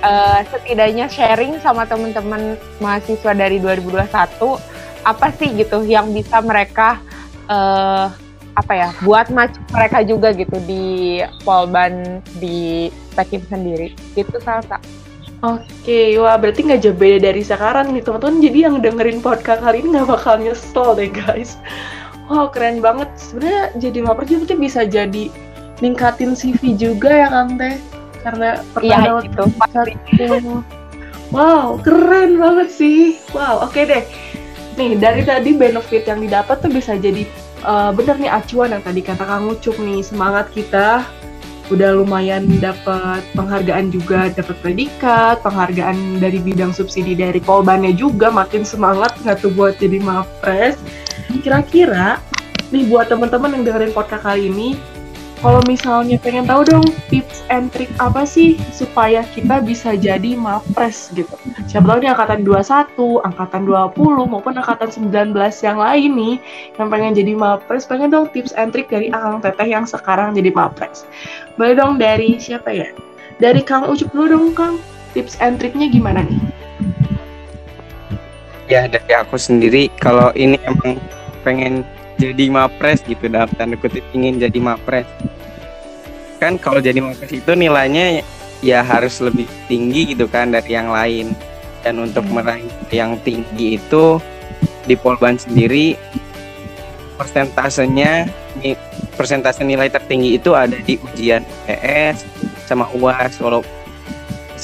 uh, 0.00 0.40
setidaknya 0.48 1.04
sharing 1.04 1.60
sama 1.60 1.84
teman-teman 1.84 2.56
mahasiswa 2.80 3.36
dari 3.36 3.60
2021 3.60 4.08
apa 5.04 5.30
sih 5.36 5.52
gitu 5.52 5.84
yang 5.84 6.10
bisa 6.10 6.40
mereka 6.40 6.98
uh, 7.48 8.08
apa 8.54 8.72
ya 8.72 8.88
buat 9.02 9.28
macam 9.34 9.58
mereka 9.74 9.98
juga 10.06 10.30
gitu 10.30 10.54
di 10.64 11.18
Polban 11.42 12.22
di 12.38 12.88
Pekim 13.14 13.42
sendiri 13.46 13.94
itu 14.14 14.36
salsa. 14.42 14.78
Oke, 15.44 16.16
wah 16.16 16.40
berarti 16.40 16.64
nggak 16.64 16.80
jauh 16.80 16.96
beda 16.96 17.28
dari 17.28 17.44
sekarang 17.44 17.92
nih 17.92 18.00
teman-teman. 18.00 18.40
Jadi 18.40 18.58
yang 18.64 18.76
dengerin 18.80 19.20
podcast 19.20 19.60
kali 19.60 19.84
ini 19.84 19.92
nggak 19.92 20.08
bakal 20.08 20.40
nyesel 20.40 20.96
deh 20.96 21.12
guys. 21.12 21.60
Wow 22.32 22.48
keren 22.48 22.80
banget. 22.80 23.12
Sebenarnya 23.20 23.76
jadi 23.76 23.98
maper 24.00 24.24
juga 24.24 24.56
bisa 24.56 24.88
jadi 24.88 25.28
ningkatin 25.84 26.32
CV 26.32 26.80
juga 26.80 27.12
ya 27.12 27.28
kan 27.28 27.60
teh. 27.60 27.76
Karena 28.24 28.56
pernah 28.72 29.20
ya, 29.20 29.20
gitu. 29.20 29.44
Wow 31.28 31.76
keren 31.84 32.40
banget 32.40 32.68
sih. 32.72 33.20
Wow 33.36 33.68
oke 33.68 33.84
deh. 33.84 34.04
Nih 34.74 34.98
dari 34.98 35.22
tadi 35.22 35.54
benefit 35.54 36.02
yang 36.10 36.18
didapat 36.18 36.58
tuh 36.58 36.70
bisa 36.70 36.98
jadi 36.98 37.22
uh, 37.62 37.94
bener 37.94 38.18
nih 38.18 38.30
acuan 38.30 38.74
yang 38.74 38.82
tadi 38.82 39.00
kata 39.06 39.22
Kang 39.22 39.46
Ucup 39.46 39.78
nih 39.78 40.02
semangat 40.02 40.50
kita 40.50 41.06
udah 41.72 41.96
lumayan 41.96 42.44
dapat 42.60 43.24
penghargaan 43.32 43.88
juga 43.88 44.28
dapat 44.34 44.52
predikat 44.60 45.40
penghargaan 45.40 46.20
dari 46.20 46.36
bidang 46.36 46.76
subsidi 46.76 47.16
dari 47.16 47.40
kolbannya 47.40 47.96
juga 47.96 48.28
makin 48.28 48.66
semangat 48.68 49.16
nggak 49.22 49.40
tuh 49.40 49.54
buat 49.54 49.78
jadi 49.78 50.02
mapres. 50.02 50.76
Kira-kira 51.40 52.18
nih 52.74 52.90
buat 52.90 53.06
teman-teman 53.06 53.54
yang 53.54 53.62
dengerin 53.62 53.94
podcast 53.94 54.26
kali 54.26 54.50
ini 54.50 54.74
kalau 55.40 55.60
misalnya 55.66 56.20
pengen 56.20 56.46
tahu 56.46 56.62
dong 56.66 56.86
tips 57.10 57.42
and 57.50 57.72
trick 57.74 57.90
apa 57.98 58.22
sih 58.22 58.60
supaya 58.70 59.26
kita 59.34 59.58
bisa 59.64 59.98
jadi 59.98 60.38
mapres 60.38 61.10
gitu. 61.16 61.34
Siapa 61.66 61.84
tahu 61.90 61.98
di 62.04 62.08
angkatan 62.08 62.46
21, 62.46 63.24
angkatan 63.26 63.62
20 63.66 64.30
maupun 64.30 64.52
angkatan 64.54 64.90
19 64.92 65.34
yang 65.64 65.78
lain 65.78 66.10
nih 66.14 66.34
yang 66.78 66.88
pengen 66.92 67.12
jadi 67.16 67.32
mapres, 67.34 67.88
pengen 67.88 68.12
dong 68.12 68.30
tips 68.30 68.54
and 68.54 68.70
trick 68.70 68.86
dari 68.92 69.10
Akang 69.10 69.42
Teteh 69.42 69.68
yang 69.68 69.84
sekarang 69.88 70.36
jadi 70.36 70.54
mapres. 70.54 71.08
Boleh 71.58 71.74
dong 71.74 71.98
dari 71.98 72.38
siapa 72.38 72.70
ya? 72.70 72.90
Dari 73.42 73.62
Kang 73.66 73.90
Ucup 73.90 74.14
dulu 74.14 74.26
dong 74.30 74.46
Kang. 74.54 74.76
Tips 75.14 75.38
and 75.38 75.62
tricknya 75.62 75.86
gimana 75.86 76.26
nih? 76.26 76.40
Ya 78.66 78.90
dari 78.90 79.12
aku 79.14 79.38
sendiri 79.38 79.86
kalau 80.02 80.34
ini 80.34 80.58
emang 80.66 80.98
pengen 81.46 81.86
jadi 82.18 82.50
mapres 82.50 83.02
gitu 83.04 83.26
dalam 83.26 83.50
tanda 83.58 83.74
kutip 83.78 84.04
ingin 84.14 84.38
jadi 84.38 84.58
mapres. 84.58 85.06
Kan 86.38 86.60
kalau 86.60 86.78
jadi 86.78 86.98
mapres 87.00 87.32
itu 87.32 87.52
nilainya 87.54 88.22
ya 88.64 88.80
harus 88.80 89.20
lebih 89.20 89.48
tinggi 89.66 90.14
gitu 90.14 90.30
kan 90.30 90.54
dari 90.54 90.74
yang 90.74 90.90
lain. 90.90 91.34
Dan 91.84 92.00
untuk 92.00 92.24
hmm. 92.24 92.34
meraih 92.40 92.72
yang 92.88 93.20
tinggi 93.20 93.76
itu 93.76 94.16
di 94.88 94.96
Polban 94.96 95.36
sendiri 95.36 95.96
persentasenya 97.20 98.28
persentase 99.14 99.62
nilai 99.62 99.86
tertinggi 99.88 100.36
itu 100.36 100.52
ada 100.56 100.74
di 100.74 100.98
ujian 100.98 101.44
ES 101.70 102.26
sama 102.66 102.90
UAS 102.96 103.38
walau 103.38 103.62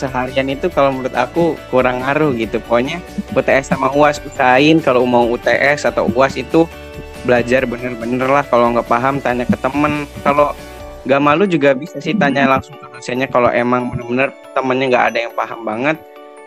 seharian 0.00 0.48
itu 0.48 0.72
kalau 0.72 0.96
menurut 0.96 1.12
aku 1.12 1.58
kurang 1.68 2.00
ngaruh 2.00 2.32
gitu. 2.38 2.62
Pokoknya 2.64 3.04
UTS 3.36 3.74
sama 3.74 3.92
UAS 3.92 4.22
usahain 4.24 4.80
kalau 4.80 5.04
mau 5.04 5.28
UTS 5.28 5.84
atau 5.84 6.08
UAS 6.10 6.40
itu 6.40 6.64
belajar 7.24 7.64
bener-bener 7.68 8.28
lah. 8.28 8.44
Kalau 8.46 8.72
nggak 8.72 8.88
paham 8.88 9.20
tanya 9.20 9.44
ke 9.44 9.56
temen. 9.58 10.04
Kalau 10.24 10.52
nggak 11.04 11.20
malu 11.22 11.44
juga 11.48 11.72
bisa 11.72 11.98
sih 11.98 12.16
tanya 12.16 12.48
langsung 12.48 12.76
ke 12.76 12.86
dosennya. 12.92 13.28
Kalau 13.28 13.48
emang 13.48 13.88
bener-bener 13.92 14.32
temennya 14.52 14.86
nggak 14.90 15.06
ada 15.14 15.18
yang 15.28 15.34
paham 15.34 15.60
banget 15.64 15.96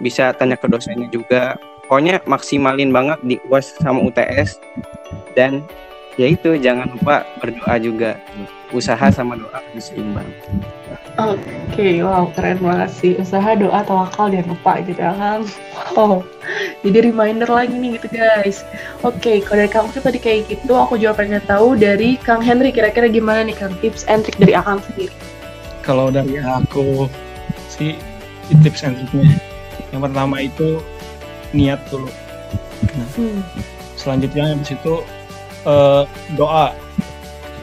bisa 0.01 0.33
tanya 0.36 0.57
ke 0.57 0.67
dosennya 0.69 1.09
juga. 1.09 1.57
Pokoknya 1.88 2.23
maksimalin 2.25 2.89
banget 2.89 3.19
di 3.21 3.36
UAS 3.51 3.75
sama 3.77 4.01
UTS 4.01 4.57
dan 5.36 5.62
ya 6.15 6.31
itu 6.31 6.57
jangan 6.57 6.89
lupa 6.89 7.27
berdoa 7.41 7.75
juga. 7.77 8.17
Usaha 8.73 9.13
sama 9.13 9.38
doa 9.38 9.62
seimbang 9.77 10.25
Oke, 11.13 11.45
okay, 11.69 12.01
wow 12.01 12.25
keren 12.33 12.57
banget 12.57 12.89
sih. 12.89 13.13
Usaha 13.21 13.53
doa 13.53 13.86
tawakal 13.86 14.33
dan 14.33 14.49
lupa 14.49 14.81
gitu 14.81 14.97
ya 14.97 15.13
kan. 15.13 15.45
Oh, 15.93 16.25
jadi 16.86 17.10
reminder 17.10 17.49
lagi 17.49 17.73
nih 17.76 17.99
gitu 17.99 18.08
guys. 18.13 18.63
Oke, 19.02 19.19
okay, 19.19 19.38
kalau 19.41 19.60
dari 19.63 19.71
kamu 19.71 19.88
tadi 19.99 20.19
kayak 20.19 20.39
gitu, 20.52 20.73
aku 20.76 20.99
juga 20.99 21.17
pengen 21.19 21.43
tahu 21.45 21.76
dari 21.80 22.15
Kang 22.21 22.43
Henry 22.43 22.71
kira-kira 22.71 23.08
gimana 23.08 23.43
nih 23.43 23.56
Kang 23.56 23.76
tips 23.80 24.04
and 24.08 24.23
trick 24.23 24.36
dari 24.39 24.54
Akang 24.56 24.80
sendiri. 24.84 25.13
Kalau 25.84 26.08
dari 26.12 26.39
aku 26.39 27.12
sih 27.67 27.97
tips 28.62 28.86
and 28.86 28.99
triknya 28.99 29.39
yang 29.89 30.02
pertama 30.04 30.41
itu 30.41 30.78
niat 31.54 31.80
dulu 31.89 32.10
nah 32.93 33.08
Hmm. 33.15 33.39
selanjutnya 33.95 34.54
habis 34.54 34.73
itu 34.76 34.93
eh, 35.63 36.04
doa 36.36 36.76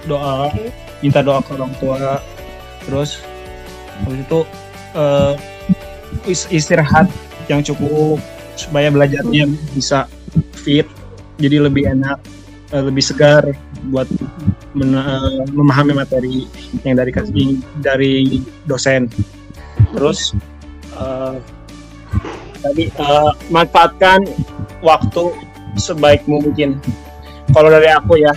doa 0.08 0.48
Oke. 0.48 0.72
minta 1.04 1.20
doa 1.20 1.44
ke 1.44 1.50
orang 1.54 1.70
tua 1.78 2.18
terus 2.88 3.20
habis 4.02 4.24
itu 4.24 4.40
is- 6.26 6.48
istirahat 6.50 7.06
yang 7.46 7.60
cukup 7.60 8.16
supaya 8.66 8.92
belajarnya 8.92 9.48
bisa 9.72 10.04
fit 10.52 10.84
jadi 11.40 11.64
lebih 11.64 11.88
enak 11.88 12.20
eh, 12.76 12.82
lebih 12.84 13.00
segar 13.00 13.44
buat 13.88 14.06
eh, 14.76 15.42
memahami 15.50 15.96
materi 15.96 16.44
yang 16.84 17.00
dari 17.00 17.12
dari 17.80 18.14
dosen. 18.68 19.08
Terus 19.96 20.36
eh, 20.94 21.34
tadi 22.60 22.84
eh, 22.92 23.32
manfaatkan 23.48 24.28
waktu 24.84 25.32
sebaik 25.80 26.24
mungkin. 26.28 26.76
Kalau 27.50 27.72
dari 27.72 27.90
aku 27.90 28.20
ya 28.20 28.30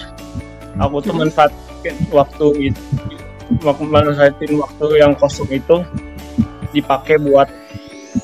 aku 0.82 1.04
tuh 1.06 1.14
manfaatkan 1.14 1.96
waktu 2.10 2.74
itu 2.74 2.82
waktu 3.62 3.84
manfaatin 3.86 4.58
waktu 4.58 4.86
yang 4.98 5.14
kosong 5.14 5.50
itu 5.54 5.86
dipakai 6.74 7.22
buat 7.22 7.46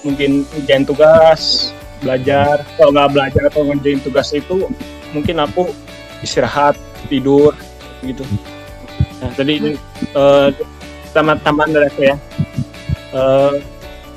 mungkin 0.02 0.48
ngerjain 0.56 0.88
tugas 0.88 1.70
belajar. 2.04 2.64
Kalau 2.78 2.92
nggak 2.96 3.12
belajar 3.12 3.44
atau 3.52 3.62
ngerjain 3.68 4.00
tugas 4.04 4.30
itu 4.32 4.68
mungkin 5.12 5.42
aku 5.42 5.74
istirahat 6.24 6.76
tidur 7.08 7.56
gitu. 8.04 8.24
Nah 9.20 9.32
tadi 9.36 9.60
ini 9.60 9.72
eh, 10.16 10.48
taman-taman 11.12 11.70
dari 11.74 11.88
aku 11.92 12.02
ya. 12.08 12.16
Eh 13.16 13.54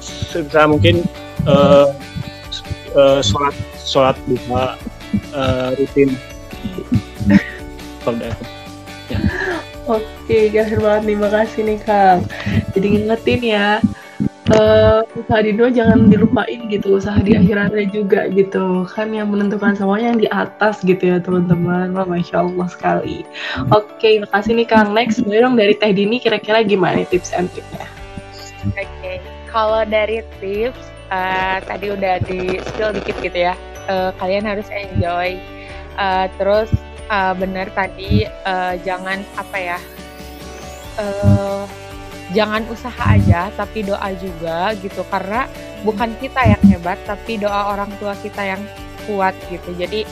sebisa 0.02 0.66
mungkin 0.66 1.02
s- 2.50 2.64
eh, 2.94 3.20
sholat 3.22 3.54
sholat 3.82 4.16
duha 4.26 4.78
eh, 5.34 5.68
rutin. 5.78 6.10
Kalau 8.02 8.16
dari 8.18 8.30
aku. 8.34 8.44
Oke, 9.82 10.46
gahir 10.54 10.78
banget 10.78 11.02
nih, 11.10 11.18
makasih 11.18 11.62
nih 11.66 11.78
Kang. 11.82 12.22
Jadi 12.70 12.86
ngingetin 12.86 13.40
ya, 13.42 13.66
eh 14.52 15.00
usaha 15.16 15.40
di 15.40 15.56
dunia 15.56 15.72
jangan 15.72 16.12
dilupain 16.12 16.60
gitu, 16.68 17.00
usaha 17.00 17.16
di 17.20 17.32
akhiratnya 17.32 17.88
juga 17.88 18.28
gitu. 18.28 18.84
Kan 18.84 19.16
yang 19.16 19.32
menentukan 19.32 19.72
semuanya 19.72 20.12
yang 20.12 20.20
di 20.20 20.28
atas 20.28 20.84
gitu 20.84 21.00
ya 21.00 21.18
teman-teman. 21.18 21.96
Wah, 21.96 22.04
Masya 22.04 22.44
Allah 22.44 22.68
sekali. 22.68 23.24
Oke, 23.72 24.20
makasih 24.20 24.52
nih 24.60 24.68
Kang. 24.68 24.92
Next, 24.92 25.24
boleh 25.24 25.40
dong 25.40 25.56
dari 25.56 25.72
Teh 25.72 25.92
Dini 25.96 26.20
kira-kira 26.20 26.60
gimana 26.60 27.02
tips 27.08 27.32
and 27.32 27.48
triknya? 27.56 27.88
Oke, 28.76 29.18
kalau 29.48 29.82
dari 29.88 30.20
tips 30.38 30.80
eh, 31.08 31.58
tadi 31.64 31.86
udah 31.90 32.20
di 32.28 32.60
spill 32.72 32.92
dikit 32.92 33.16
gitu 33.24 33.38
ya. 33.48 33.54
Eh, 33.88 34.10
kalian 34.20 34.44
harus 34.44 34.68
enjoy. 34.68 35.40
Eh, 35.96 36.26
terus 36.36 36.68
eh, 37.08 37.32
bener 37.40 37.72
tadi 37.72 38.28
eh, 38.28 38.74
jangan 38.84 39.24
apa 39.40 39.58
ya? 39.58 39.78
eh, 41.00 41.64
jangan 42.32 42.64
usaha 42.68 43.04
aja, 43.06 43.48
tapi 43.54 43.86
doa 43.86 44.10
juga 44.16 44.72
gitu. 44.80 45.04
Karena 45.08 45.46
bukan 45.86 46.12
kita 46.18 46.42
yang 46.44 46.62
hebat, 46.68 46.98
tapi 47.04 47.38
doa 47.38 47.72
orang 47.72 47.88
tua 47.96 48.16
kita 48.20 48.42
yang 48.56 48.62
kuat 49.06 49.36
gitu. 49.48 49.70
Jadi 49.76 50.08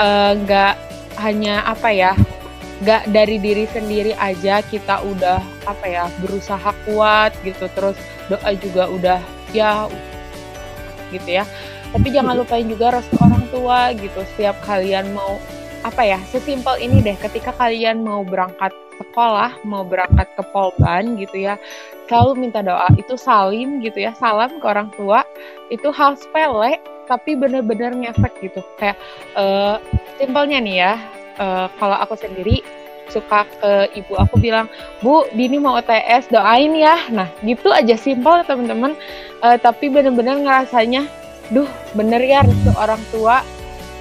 eh, 0.00 0.32
nggak 0.42 0.74
hanya 1.20 1.66
apa 1.66 1.90
ya? 1.92 2.12
nggak 2.76 3.08
dari 3.08 3.40
diri 3.40 3.64
sendiri 3.72 4.12
aja 4.20 4.60
kita 4.60 5.00
udah 5.00 5.40
apa 5.64 5.86
ya 5.88 6.04
berusaha 6.20 6.76
kuat 6.84 7.32
gitu 7.40 7.72
terus 7.72 7.96
doa 8.28 8.52
juga 8.52 8.84
udah 8.92 9.20
ya 9.56 9.88
gitu 11.08 11.40
ya 11.40 11.48
tapi 11.96 12.12
jangan 12.12 12.36
lupain 12.36 12.68
juga 12.68 13.00
restu 13.00 13.16
orang 13.16 13.48
tua 13.48 13.96
gitu 13.96 14.20
setiap 14.34 14.60
kalian 14.68 15.08
mau 15.16 15.40
apa 15.86 16.02
ya 16.02 16.18
sesimpel 16.34 16.74
ini 16.82 16.98
deh 16.98 17.14
ketika 17.14 17.54
kalian 17.54 18.02
mau 18.02 18.26
berangkat 18.26 18.74
sekolah 18.98 19.54
mau 19.62 19.86
berangkat 19.86 20.26
ke 20.34 20.42
polban 20.50 21.14
gitu 21.20 21.46
ya 21.46 21.54
selalu 22.10 22.48
minta 22.48 22.64
doa 22.64 22.90
itu 22.98 23.14
salim 23.14 23.78
gitu 23.84 24.02
ya 24.02 24.10
salam 24.18 24.58
ke 24.58 24.66
orang 24.66 24.90
tua 24.98 25.22
itu 25.70 25.86
hal 25.94 26.18
sepele 26.18 26.82
tapi 27.06 27.38
bener-bener 27.38 27.94
ngefek 27.94 28.34
gitu. 28.42 28.66
Kayak 28.82 28.98
eh, 29.38 29.78
simpelnya 30.18 30.58
nih 30.58 30.74
ya 30.74 30.92
eh, 31.38 31.66
kalau 31.78 31.96
aku 32.02 32.18
sendiri 32.18 32.66
suka 33.06 33.46
ke 33.62 33.94
ibu 33.94 34.18
aku 34.18 34.42
bilang 34.42 34.66
bu 34.98 35.22
Dini 35.30 35.62
mau 35.62 35.78
UTS 35.78 36.34
doain 36.34 36.74
ya. 36.74 36.98
Nah 37.14 37.30
gitu 37.46 37.70
aja 37.70 37.94
simpel 37.94 38.42
teman-teman 38.42 38.98
Eh, 39.44 39.58
tapi 39.60 39.92
bener-bener 39.92 40.40
ngerasanya 40.40 41.04
duh 41.52 41.68
bener 41.92 42.18
ya 42.24 42.42
restu 42.42 42.72
orang 42.74 42.98
tua 43.12 43.44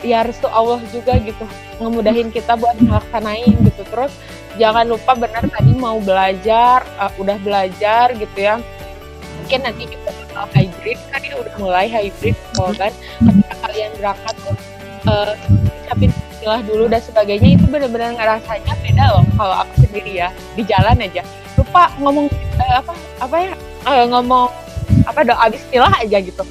ya 0.03 0.25
restu 0.25 0.49
Allah 0.49 0.81
juga 0.91 1.15
gitu 1.21 1.45
ngemudahin 1.79 2.31
kita 2.31 2.55
buat 2.55 2.75
ngelaksanain 2.79 3.55
gitu. 3.63 3.83
Terus 3.87 4.13
jangan 4.55 4.87
lupa 4.87 5.15
bener 5.15 5.43
tadi 5.47 5.71
mau 5.75 5.99
belajar 5.99 6.83
eh, 6.83 7.11
udah 7.19 7.37
belajar 7.43 8.15
gitu 8.15 8.37
ya. 8.37 8.59
Mungkin 9.43 9.59
nanti 9.61 9.83
kita 9.85 10.09
bakal 10.33 10.45
hybrid 10.57 10.99
kan 11.13 11.21
ya 11.21 11.35
udah 11.37 11.55
mulai 11.61 11.85
hybrid 11.87 12.35
mau 12.57 12.73
kan 12.73 12.91
ketika 13.23 13.53
kalian 13.67 13.91
berangkat 13.99 14.35
tuh 14.41 14.55
eh, 15.07 15.33
ucapin 15.85 16.11
bismillah 16.11 16.61
dulu 16.65 16.85
dan 16.89 17.01
sebagainya 17.01 17.49
itu 17.55 17.65
benar-benar 17.69 18.11
ngerasanya 18.17 18.73
beda 18.81 19.05
loh 19.15 19.25
kalau 19.37 19.55
aku 19.63 19.73
sendiri 19.85 20.11
ya 20.25 20.29
di 20.57 20.63
jalan 20.65 20.97
aja. 20.97 21.21
Lupa 21.55 21.93
ngomong 22.01 22.27
eh, 22.33 22.75
apa 22.79 22.93
apa 23.21 23.35
ya 23.37 23.53
eh, 23.85 24.05
ngomong 24.09 24.49
apa 25.05 25.19
doa 25.21 25.45
bismillah 25.49 25.93
aja 26.01 26.17
gitu. 26.19 26.43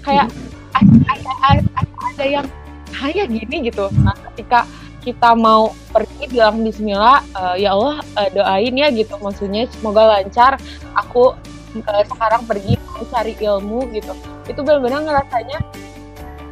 Kayak 0.00 0.32
ada 0.74 0.94
ada, 1.12 1.30
ada, 1.50 1.82
ada 1.82 2.24
yang 2.24 2.46
kayak 2.94 3.30
gini 3.30 3.70
gitu. 3.70 3.88
Nah 4.02 4.14
ketika 4.32 4.66
kita 5.00 5.32
mau 5.32 5.72
pergi 5.96 6.28
bilang 6.28 6.60
bismillah 6.60 7.24
eh, 7.32 7.64
ya 7.64 7.72
Allah 7.72 8.04
eh, 8.20 8.28
doain 8.34 8.74
ya 8.76 8.88
gitu. 8.92 9.16
Maksudnya 9.18 9.66
semoga 9.78 10.18
lancar. 10.18 10.60
Aku 11.06 11.34
eh, 11.76 12.04
sekarang 12.10 12.44
pergi 12.44 12.76
mau 12.90 13.04
cari 13.08 13.32
ilmu 13.38 13.88
gitu. 13.96 14.12
Itu 14.50 14.60
benar-benar 14.60 15.06
ngerasanya 15.06 15.58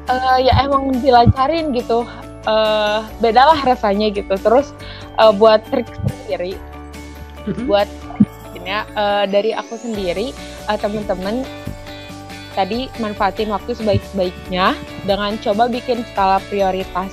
eh, 0.09 0.38
ya 0.48 0.53
emang 0.64 0.94
dilancarin 0.98 1.74
gitu. 1.77 2.09
Eh 2.48 3.01
beda 3.20 3.53
lah 3.55 3.61
rasanya 3.64 4.09
gitu. 4.14 4.35
Terus 4.40 4.72
eh, 5.20 5.33
buat 5.37 5.61
trik 5.68 5.88
sendiri 6.07 6.57
buat 7.64 7.88
ya 8.68 8.85
eh, 8.85 9.24
dari 9.33 9.57
aku 9.57 9.81
sendiri 9.81 10.37
eh, 10.68 10.79
teman-teman 10.79 11.48
tadi 12.56 12.88
manfaatin 13.00 13.50
waktu 13.52 13.76
sebaik-baiknya 13.76 14.76
dengan 15.04 15.37
coba 15.40 15.68
bikin 15.68 16.04
skala 16.12 16.40
prioritas. 16.46 17.12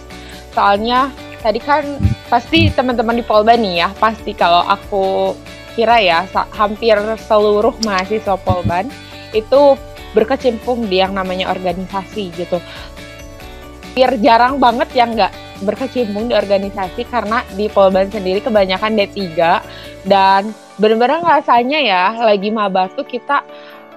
Soalnya 0.56 1.12
tadi 1.44 1.60
kan 1.60 1.84
pasti 2.32 2.74
teman-teman 2.74 3.22
di 3.22 3.26
Polban 3.26 3.62
nih 3.62 3.86
ya 3.86 3.90
pasti 4.02 4.34
kalau 4.34 4.66
aku 4.66 5.36
kira 5.76 6.00
ya 6.00 6.24
hampir 6.56 6.96
seluruh 7.28 7.76
mahasiswa 7.84 8.40
Polban 8.40 8.88
itu 9.36 9.76
berkecimpung 10.16 10.88
di 10.88 11.04
yang 11.04 11.12
namanya 11.12 11.52
organisasi 11.52 12.32
gitu. 12.34 12.58
Hampir 13.92 14.20
jarang 14.24 14.60
banget 14.60 14.92
yang 14.96 15.16
nggak 15.16 15.32
berkecimpung 15.64 16.28
di 16.28 16.36
organisasi 16.36 17.08
karena 17.08 17.44
di 17.56 17.72
Polban 17.72 18.12
sendiri 18.12 18.44
kebanyakan 18.44 18.96
D3 19.00 19.20
dan 20.04 20.52
benar-benar 20.76 21.24
rasanya 21.24 21.80
ya 21.80 22.04
lagi 22.20 22.52
maba 22.52 22.92
tuh 22.92 23.08
kita 23.08 23.40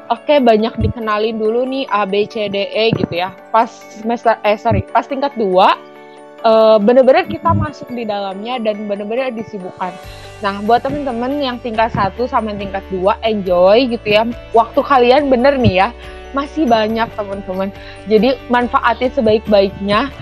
oke 0.08 0.34
banyak 0.40 0.74
dikenalin 0.80 1.36
dulu 1.36 1.64
nih 1.68 1.84
A 1.88 2.04
B 2.04 2.24
C 2.28 2.48
D 2.48 2.68
E 2.68 2.92
gitu 2.96 3.14
ya. 3.14 3.32
Pas 3.52 3.68
semester 3.68 4.36
eh 4.44 4.56
sorry 4.56 4.84
pas 4.88 5.04
tingkat 5.04 5.32
2 5.36 5.44
eh, 5.44 6.76
bener-bener 6.82 7.24
kita 7.28 7.52
masuk 7.52 7.88
di 7.92 8.08
dalamnya 8.08 8.60
dan 8.60 8.88
bener-bener 8.88 9.32
disibukkan. 9.32 9.92
Nah 10.38 10.62
buat 10.62 10.86
temen-temen 10.86 11.42
yang 11.42 11.56
tingkat 11.58 11.90
1 11.94 12.14
sama 12.30 12.54
tingkat 12.54 12.82
2 12.90 13.20
enjoy 13.22 13.88
gitu 13.92 14.08
ya. 14.08 14.22
Waktu 14.56 14.80
kalian 14.82 15.28
bener 15.30 15.56
nih 15.60 15.86
ya 15.86 15.88
masih 16.36 16.68
banyak 16.68 17.08
teman-teman 17.16 17.72
jadi 18.04 18.36
manfaatin 18.52 19.12
sebaik-baiknya. 19.16 20.12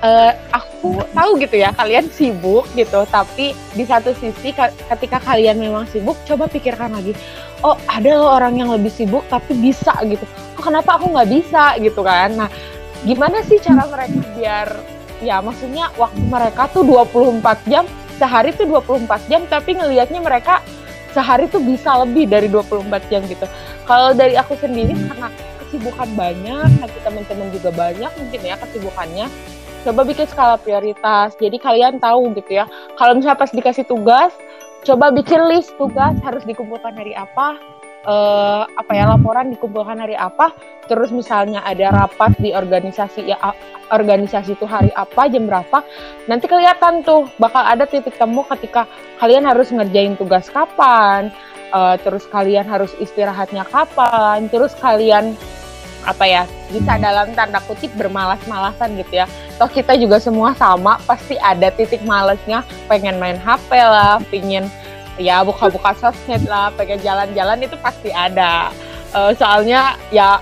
Eh, 0.00 0.32
aku 0.48 1.04
tahu 1.12 1.36
gitu 1.36 1.60
ya 1.60 1.76
kalian 1.76 2.08
sibuk 2.08 2.64
gitu 2.72 3.04
tapi 3.12 3.52
di 3.76 3.84
satu 3.84 4.16
sisi 4.16 4.48
ka- 4.48 4.72
ketika 4.88 5.20
kalian 5.20 5.60
memang 5.60 5.84
sibuk 5.92 6.16
coba 6.24 6.48
pikirkan 6.48 6.96
lagi 6.96 7.12
oh 7.60 7.76
ada 7.88 8.10
loh 8.16 8.30
orang 8.36 8.60
yang 8.60 8.70
lebih 8.72 8.92
sibuk 8.92 9.24
tapi 9.28 9.56
bisa 9.56 9.92
gitu. 10.06 10.24
Oh, 10.56 10.62
kenapa 10.64 10.96
aku 10.96 11.12
nggak 11.12 11.28
bisa? 11.28 11.76
Gitu 11.80 12.00
kan. 12.00 12.36
Nah 12.36 12.48
gimana 13.04 13.40
sih 13.48 13.56
cara 13.60 13.88
mereka 13.88 14.20
biar 14.36 14.68
ya 15.24 15.40
maksudnya 15.40 15.88
waktu 15.96 16.20
mereka 16.20 16.68
tuh 16.72 16.84
24 16.84 17.40
jam 17.68 17.84
sehari 18.20 18.52
tuh 18.52 18.68
24 18.68 19.08
jam 19.28 19.44
tapi 19.48 19.76
ngelihatnya 19.76 20.20
mereka 20.20 20.60
sehari 21.16 21.48
tuh 21.48 21.60
bisa 21.64 22.04
lebih 22.04 22.28
dari 22.28 22.48
24 22.48 23.10
jam 23.10 23.24
gitu. 23.24 23.48
Kalau 23.88 24.12
dari 24.12 24.36
aku 24.36 24.54
sendiri 24.60 24.94
karena 25.08 25.28
kesibukan 25.64 26.08
banyak 26.14 26.68
nanti 26.78 26.98
teman-teman 27.02 27.48
juga 27.50 27.70
banyak 27.72 28.12
mungkin 28.20 28.40
ya 28.44 28.56
kesibukannya 28.60 29.26
coba 29.80 30.00
bikin 30.04 30.26
skala 30.28 30.56
prioritas. 30.60 31.32
Jadi 31.40 31.56
kalian 31.56 31.96
tahu 31.98 32.36
gitu 32.36 32.60
ya 32.60 32.68
kalau 33.00 33.16
misalnya 33.16 33.40
pas 33.40 33.50
dikasih 33.50 33.88
tugas 33.88 34.32
coba 34.84 35.12
bikin 35.12 35.40
list 35.50 35.74
tugas 35.76 36.16
harus 36.24 36.42
dikumpulkan 36.48 36.96
hari 36.96 37.12
apa 37.12 37.60
uh, 38.08 38.64
apa 38.64 38.92
ya 38.96 39.04
laporan 39.08 39.52
dikumpulkan 39.52 40.00
hari 40.00 40.16
apa. 40.16 40.52
Terus 40.88 41.14
misalnya 41.14 41.62
ada 41.62 41.94
rapat 41.94 42.34
di 42.40 42.50
organisasi 42.50 43.30
ya 43.30 43.38
organisasi 43.90 44.54
itu 44.54 44.64
hari 44.64 44.90
apa 44.94 45.26
jam 45.28 45.50
berapa 45.50 45.82
nanti 46.30 46.46
kelihatan 46.46 47.02
tuh 47.02 47.26
bakal 47.42 47.62
ada 47.62 47.84
titik 47.84 48.14
temu 48.16 48.46
ketika 48.56 48.86
kalian 49.18 49.44
harus 49.44 49.70
ngerjain 49.74 50.14
tugas 50.14 50.46
kapan 50.50 51.34
uh, 51.74 51.98
terus 51.98 52.24
kalian 52.30 52.66
harus 52.66 52.94
istirahatnya 53.02 53.66
kapan 53.66 54.46
terus 54.48 54.72
kalian 54.78 55.34
apa 56.06 56.24
ya 56.24 56.42
bisa 56.72 56.96
dalam 56.96 57.34
tanda 57.36 57.60
kutip 57.68 57.92
bermalas-malasan 57.98 58.96
gitu 58.96 59.20
ya 59.20 59.26
toh 59.60 59.68
kita 59.68 59.92
juga 60.00 60.16
semua 60.16 60.56
sama 60.56 60.96
pasti 61.04 61.36
ada 61.36 61.68
titik 61.68 62.00
malesnya. 62.08 62.64
Pengen 62.88 63.20
main 63.20 63.36
HP 63.36 63.68
lah 63.76 64.16
pengen 64.32 64.72
ya 65.20 65.44
buka-buka 65.44 65.92
sosmed 66.00 66.48
lah 66.48 66.72
pengen 66.80 66.96
jalan-jalan 67.04 67.60
itu 67.60 67.76
pasti 67.84 68.08
ada. 68.08 68.72
Uh, 69.12 69.36
soalnya 69.36 70.00
ya 70.08 70.40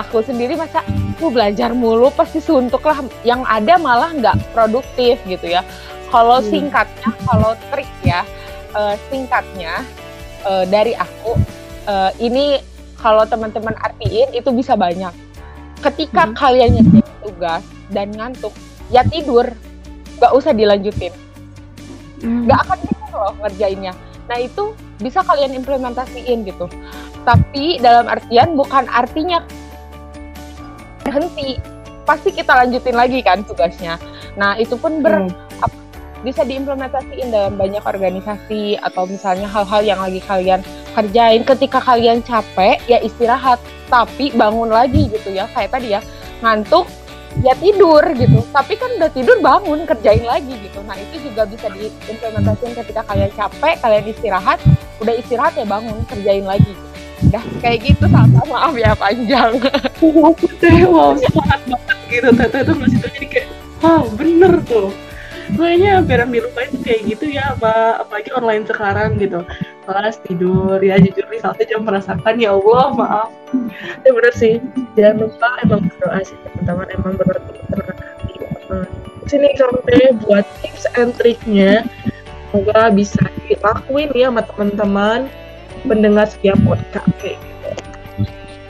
aku 0.00 0.24
sendiri 0.24 0.56
masa 0.56 0.80
aku 1.12 1.28
belajar 1.28 1.76
mulu 1.76 2.08
pasti 2.16 2.40
suntuk 2.40 2.80
lah. 2.88 3.04
Yang 3.20 3.44
ada 3.44 3.76
malah 3.76 4.16
nggak 4.16 4.56
produktif 4.56 5.20
gitu 5.28 5.44
ya. 5.44 5.60
Kalau 6.08 6.40
hmm. 6.40 6.48
singkatnya 6.48 7.10
kalau 7.28 7.52
trik 7.68 7.90
ya 8.00 8.24
uh, 8.72 8.96
singkatnya 9.12 9.84
uh, 10.48 10.64
dari 10.64 10.96
aku 10.96 11.36
uh, 11.84 12.16
ini 12.16 12.64
kalau 12.96 13.28
teman-teman 13.28 13.76
artiin 13.76 14.32
itu 14.32 14.48
bisa 14.56 14.72
banyak. 14.72 15.12
Ketika 15.84 16.32
hmm. 16.32 16.32
kalian 16.32 16.80
nyetir 16.80 17.04
tugas 17.20 17.73
dan 17.92 18.12
ngantuk 18.14 18.54
ya 18.88 19.04
tidur 19.04 19.48
nggak 20.20 20.32
usah 20.32 20.52
dilanjutin 20.54 21.12
hmm. 22.22 22.48
nggak 22.48 22.58
hmm. 22.60 22.66
akan 22.70 22.78
bisa 22.84 23.14
loh 23.16 23.34
ngerjainnya 23.42 23.92
Nah 24.28 24.38
itu 24.40 24.72
bisa 25.00 25.20
kalian 25.24 25.52
implementasiin 25.56 26.48
gitu. 26.48 26.66
Tapi 27.24 27.80
dalam 27.80 28.08
artian 28.08 28.56
bukan 28.56 28.88
artinya 28.88 29.44
berhenti, 31.04 31.60
pasti 32.08 32.32
kita 32.32 32.52
lanjutin 32.52 32.96
lagi 32.96 33.20
kan 33.20 33.44
tugasnya. 33.44 34.00
Nah 34.36 34.56
itu 34.56 34.76
pun 34.76 35.04
ber 35.04 35.28
hmm. 35.28 35.32
bisa 36.24 36.40
diimplementasiin 36.40 37.28
dalam 37.28 37.60
banyak 37.60 37.84
organisasi 37.84 38.80
atau 38.80 39.04
misalnya 39.04 39.44
hal-hal 39.44 39.84
yang 39.84 40.00
lagi 40.00 40.24
kalian 40.24 40.64
kerjain. 40.96 41.44
Ketika 41.44 41.84
kalian 41.84 42.24
capek 42.24 42.80
ya 42.88 42.96
istirahat, 43.04 43.60
tapi 43.92 44.32
bangun 44.32 44.72
lagi 44.72 45.12
gitu 45.12 45.36
ya 45.36 45.44
kayak 45.52 45.76
tadi 45.76 45.92
ya 45.92 46.00
ngantuk 46.40 46.88
ya 47.42 47.54
tidur 47.58 48.04
gitu. 48.14 48.40
Tapi 48.52 48.78
kan 48.78 48.90
udah 49.00 49.10
tidur 49.10 49.36
bangun 49.40 49.82
kerjain 49.88 50.22
lagi 50.22 50.54
gitu. 50.60 50.78
Nah 50.86 50.94
itu 50.94 51.30
juga 51.30 51.48
bisa 51.48 51.66
diimplementasikan 51.72 52.72
ketika 52.84 53.02
kalian 53.08 53.32
capek 53.34 53.74
kalian 53.80 54.04
istirahat 54.10 54.58
udah 55.02 55.14
istirahat 55.16 55.52
ya 55.58 55.66
bangun 55.66 55.98
kerjain 56.06 56.46
lagi. 56.46 56.70
Gitu. 56.70 56.84
udah 57.24 57.44
kayak 57.64 57.78
gitu 57.88 58.04
sama 58.12 58.42
maaf 58.44 58.74
ya 58.76 58.92
panjang. 58.94 59.56
Wow 60.04 60.36
teh 60.60 60.84
wow 60.84 61.16
banget 61.16 61.98
gitu. 62.12 62.28
Tete 62.36 62.58
itu 62.62 62.72
masih 62.76 62.98
tuh 63.00 63.10
jadi 63.16 63.26
kayak 63.26 63.48
wow 63.80 64.04
bener 64.14 64.52
tuh 64.68 64.92
kayaknya 65.52 66.00
hampir 66.00 66.18
yang 66.20 66.32
dilupain 66.32 66.72
kayak 66.80 67.00
gitu 67.04 67.24
ya 67.28 67.52
apa 67.52 68.00
apalagi 68.00 68.30
online 68.32 68.64
sekarang 68.64 69.20
gitu. 69.20 69.44
Kelas 69.84 70.16
tidur 70.24 70.80
ya 70.80 70.96
jujur 70.96 71.28
nih 71.28 71.40
saatnya 71.44 71.66
jam 71.76 71.84
merasakan 71.84 72.34
ya 72.40 72.56
Allah 72.56 72.86
maaf. 72.96 73.30
Ya 74.02 74.10
bener 74.16 74.34
sih 74.34 74.54
jangan 74.96 75.28
lupa 75.28 75.48
emang 75.60 75.80
berdoa 75.88 76.20
sih 76.24 76.36
teman-teman 76.48 76.88
emang 76.96 77.12
bener 77.20 77.36
tenang 77.68 77.98
hati 77.98 78.34
sini 79.28 79.48
sampai 79.56 80.12
buat 80.24 80.44
tips 80.60 80.84
and 81.00 81.16
triknya 81.16 81.84
semoga 82.52 82.92
bisa 82.92 83.18
dilakuin 83.48 84.12
ya 84.14 84.30
sama 84.30 84.42
teman-teman 84.46 85.20
pendengar 85.84 86.26
setiap 86.28 86.58
podcast 86.62 87.08
kayak 87.18 87.40
gitu. 87.40 87.68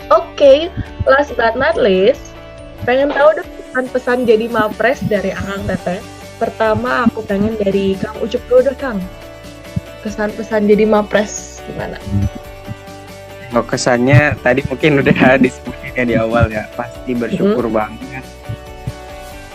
Oke 0.09 0.25
okay, 0.35 0.59
last 1.05 1.35
but 1.37 1.59
not 1.59 1.77
least 1.77 2.33
pengen 2.85 3.13
tahu 3.13 3.41
dong 3.41 3.49
pesan-pesan 3.61 4.19
jadi 4.29 4.47
mapres 4.49 5.03
dari 5.05 5.35
Akang 5.35 5.65
Teteh 5.67 6.01
pertama 6.37 7.07
aku 7.07 7.23
pengen 7.25 7.55
dari 7.59 7.95
Kang 7.99 8.19
Ucup 8.19 8.43
dulu 8.51 8.71
deh 8.71 8.77
Kang 8.77 8.99
kesan-pesan 10.05 10.69
jadi 10.69 10.85
mapres 10.85 11.65
gimana? 11.65 11.97
Oh 13.57 13.65
kesannya 13.65 14.37
tadi 14.45 14.61
mungkin 14.69 15.01
udah 15.01 15.17
disebutnya 15.45 16.05
di 16.05 16.15
awal 16.21 16.53
ya 16.53 16.69
pasti 16.77 17.17
bersyukur 17.17 17.73
hmm. 17.73 17.77
banget. 17.81 18.25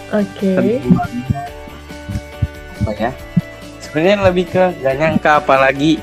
Oke. 0.10 0.58
Okay. 0.58 0.82
Apa 2.90 2.92
ya? 2.98 3.12
Sebenarnya 3.78 4.18
lebih 4.26 4.46
ke 4.50 4.64
gak 4.82 4.96
nyangka 4.98 5.32
apalagi 5.38 6.02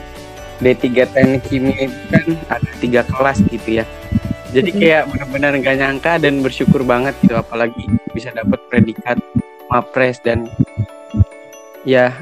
D3 0.63 1.11
teknik 1.11 1.43
kimia 1.51 1.91
itu 1.91 1.99
kan 2.15 2.27
ada 2.47 2.71
tiga 2.79 3.03
kelas 3.03 3.43
gitu 3.51 3.83
ya. 3.83 3.85
Jadi 4.55 4.71
kayak 4.73 5.11
benar-benar 5.11 5.53
gak 5.59 5.77
nyangka 5.83 6.13
dan 6.23 6.39
bersyukur 6.39 6.87
banget 6.87 7.19
gitu 7.27 7.35
apalagi 7.35 7.91
bisa 8.15 8.31
dapat 8.31 8.63
predikat 8.71 9.19
mapres 9.71 10.23
dan 10.23 10.47
ya 11.87 12.15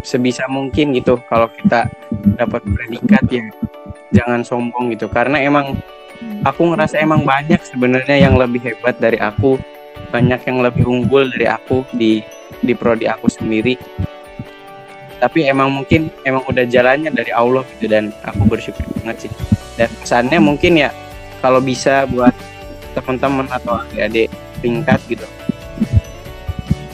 sebisa 0.00 0.48
mungkin 0.48 0.96
gitu 0.96 1.20
kalau 1.28 1.48
kita 1.52 1.88
dapat 2.36 2.64
predikat 2.64 3.24
ya 3.28 3.44
jangan 4.12 4.40
sombong 4.44 4.92
gitu. 4.92 5.08
Karena 5.08 5.40
emang 5.40 5.76
aku 6.44 6.72
ngerasa 6.72 7.00
emang 7.00 7.24
banyak 7.24 7.60
sebenarnya 7.64 8.28
yang 8.28 8.36
lebih 8.36 8.60
hebat 8.64 8.96
dari 9.00 9.16
aku 9.20 9.56
banyak 10.12 10.44
yang 10.44 10.60
lebih 10.60 10.84
unggul 10.84 11.28
dari 11.32 11.48
aku 11.48 11.84
di 11.96 12.20
di 12.60 12.72
prodi 12.76 13.08
aku 13.08 13.28
sendiri. 13.28 13.76
Tapi 15.22 15.46
emang 15.46 15.70
mungkin 15.70 16.10
emang 16.26 16.42
udah 16.50 16.66
jalannya 16.66 17.14
dari 17.14 17.30
Allah 17.30 17.62
gitu 17.78 17.86
dan 17.86 18.10
aku 18.26 18.42
bersyukur 18.48 18.84
banget 19.00 19.28
sih. 19.28 19.32
Dan 19.78 19.88
pesannya 20.02 20.38
mungkin 20.42 20.76
ya 20.76 20.90
kalau 21.40 21.62
bisa 21.62 22.04
buat 22.10 22.34
teman-teman 22.92 23.48
atau 23.48 23.80
adik-adik 23.80 24.28
tingkat 24.60 25.00
gitu 25.08 25.24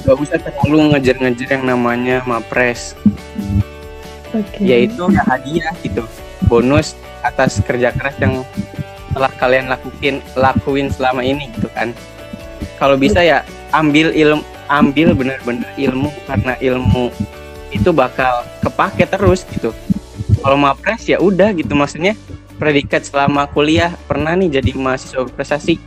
gak 0.08 0.16
usah 0.24 0.40
terlalu 0.40 0.96
ngejar-ngejar 0.96 1.60
yang 1.60 1.64
namanya 1.68 2.24
mapres. 2.24 2.96
Okay. 4.28 4.64
yaitu 4.64 5.04
ya 5.12 5.20
hadiah 5.28 5.72
gitu. 5.84 6.04
Bonus 6.48 6.96
atas 7.20 7.60
kerja 7.60 7.92
keras 7.92 8.16
yang 8.16 8.40
telah 9.12 9.32
kalian 9.36 9.68
lakuin 9.68 10.24
lakuin 10.32 10.88
selama 10.88 11.20
ini 11.20 11.52
gitu 11.56 11.68
kan. 11.76 11.92
Kalau 12.80 12.96
bisa 12.96 13.20
ya 13.20 13.44
ambil 13.76 14.16
ilmu 14.16 14.40
ambil 14.72 15.12
benar-benar 15.12 15.68
ilmu. 15.76 16.08
Karena 16.24 16.56
ilmu 16.56 17.12
itu 17.68 17.92
bakal 17.92 18.48
kepake 18.64 19.04
terus 19.04 19.44
gitu. 19.52 19.76
Kalau 20.40 20.56
mapres 20.56 21.04
ya 21.04 21.20
udah 21.20 21.52
gitu. 21.52 21.72
Maksudnya 21.76 22.16
predikat 22.56 23.04
selama 23.04 23.44
kuliah 23.52 23.92
pernah 24.08 24.32
nih 24.36 24.60
jadi 24.60 24.72
mahasiswa 24.72 25.24
prestasi 25.30 25.78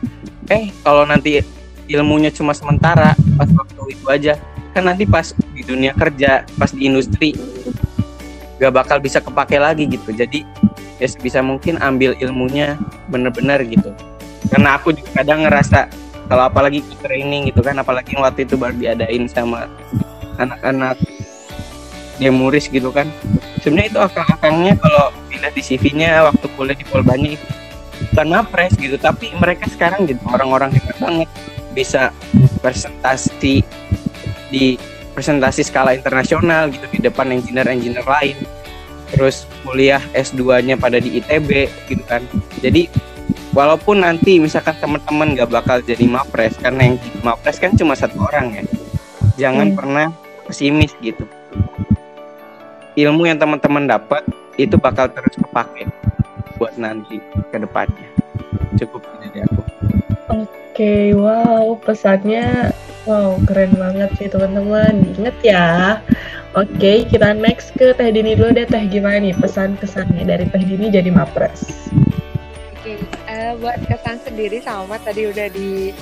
eh 0.47 0.71
kalau 0.81 1.03
nanti 1.03 1.43
ilmunya 1.91 2.31
cuma 2.31 2.55
sementara 2.55 3.13
pas 3.35 3.49
waktu 3.49 3.81
itu 3.91 4.05
aja. 4.07 4.33
Kan 4.71 4.87
nanti 4.87 5.03
pas 5.03 5.35
di 5.35 5.63
dunia 5.67 5.91
kerja 5.91 6.47
pas 6.55 6.71
di 6.71 6.87
industri 6.87 7.35
gak 8.61 8.71
bakal 8.71 8.97
bisa 9.01 9.19
kepake 9.19 9.59
lagi 9.59 9.89
gitu. 9.89 10.15
Jadi 10.15 10.47
ya 11.01 11.07
sebisa 11.09 11.43
mungkin 11.43 11.81
ambil 11.81 12.15
ilmunya 12.21 12.79
bener-bener 13.11 13.59
gitu. 13.67 13.91
Karena 14.47 14.79
aku 14.79 14.95
juga 14.95 15.21
kadang 15.21 15.43
ngerasa 15.43 15.91
kalau 16.31 16.47
apalagi 16.47 16.79
training 17.03 17.51
gitu 17.51 17.59
kan 17.59 17.75
apalagi 17.75 18.15
waktu 18.15 18.47
itu 18.47 18.55
baru 18.55 18.75
diadain 18.79 19.27
sama 19.27 19.67
anak-anak 20.39 20.95
demuris 22.21 22.71
gitu 22.71 22.93
kan. 22.93 23.09
Sebenarnya 23.59 23.87
itu 23.91 23.99
akal-akalnya 23.99 24.73
kalau 24.79 25.11
pindah 25.27 25.51
di 25.51 25.61
CV-nya 25.61 26.31
waktu 26.31 26.45
kuliah 26.55 26.77
di 26.77 26.85
Polbanya 26.87 27.29
itu 27.35 27.45
bukan 28.09 28.27
mapres 28.33 28.73
gitu 28.81 28.97
tapi 28.97 29.29
mereka 29.37 29.69
sekarang 29.69 30.09
gitu 30.09 30.21
orang-orang 30.25 30.73
hebat 30.73 30.97
banget 30.97 31.29
bisa 31.71 32.11
presentasi 32.59 33.63
di 34.51 34.75
presentasi 35.11 35.67
skala 35.67 35.95
internasional 35.95 36.71
gitu 36.71 36.87
di 36.91 36.99
depan 37.03 37.31
engineer-engineer 37.31 38.05
lain. 38.07 38.37
Terus 39.11 39.43
kuliah 39.67 39.99
S2-nya 40.15 40.79
pada 40.79 40.99
di 40.99 41.19
ITB 41.19 41.67
gitu 41.91 42.03
kan. 42.07 42.23
Jadi 42.63 42.87
walaupun 43.51 44.03
nanti 44.03 44.39
misalkan 44.39 44.75
teman-teman 44.79 45.35
gak 45.35 45.51
bakal 45.51 45.77
jadi 45.83 46.07
mapres 46.07 46.55
karena 46.55 46.91
yang 46.91 46.97
mapres 47.19 47.59
kan 47.59 47.75
cuma 47.75 47.95
satu 47.95 48.23
orang 48.23 48.55
ya. 48.55 48.63
Jangan 49.35 49.75
hmm. 49.75 49.77
pernah 49.77 50.05
pesimis 50.47 50.95
gitu. 51.03 51.27
Ilmu 52.95 53.23
yang 53.27 53.39
teman-teman 53.39 53.87
dapat 53.87 54.23
itu 54.59 54.75
bakal 54.75 55.07
terus 55.11 55.35
kepake 55.39 55.87
buat 56.59 56.75
nanti 56.79 57.19
ke 57.51 57.57
depannya. 57.59 58.09
Cukup 58.79 59.03
dari 59.19 59.43
aku 59.43 60.60
okay, 60.71 61.11
wow, 61.15 61.75
pesannya 61.79 62.71
wow 63.09 63.37
keren 63.49 63.73
banget 63.75 64.09
sih 64.17 64.27
teman-teman. 64.29 65.03
Ingat 65.17 65.37
ya. 65.43 65.69
Oke, 66.51 66.67
okay, 66.75 66.97
kita 67.07 67.31
next 67.31 67.71
ke 67.79 67.95
Teh 67.95 68.11
Dini 68.11 68.35
dulu 68.35 68.51
deh. 68.51 68.67
Teh 68.67 68.83
gimana 68.91 69.23
nih 69.23 69.31
pesan-pesannya 69.39 70.27
dari 70.27 70.43
Teh 70.51 70.63
Dini 70.63 70.91
jadi 70.91 71.07
Mapres? 71.07 71.91
Oke, 72.75 72.95
okay, 72.95 72.97
uh, 73.31 73.31
eh, 73.31 73.51
buat 73.55 73.79
kesan 73.87 74.19
sendiri 74.19 74.59
sama 74.59 74.99
tadi 74.99 75.31
udah 75.31 75.47
di 75.47 75.95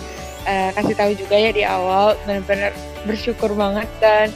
uh, 0.50 0.74
kasih 0.74 0.96
tahu 0.98 1.12
juga 1.14 1.38
ya 1.38 1.52
di 1.54 1.62
awal 1.62 2.18
benar-benar 2.26 2.74
bersyukur 3.06 3.54
banget 3.54 3.86
dan 4.02 4.34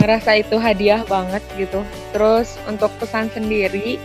ngerasa 0.00 0.40
itu 0.40 0.56
hadiah 0.56 1.04
banget 1.04 1.44
gitu. 1.60 1.84
Terus 2.16 2.56
untuk 2.64 2.88
pesan 2.96 3.28
sendiri 3.28 4.00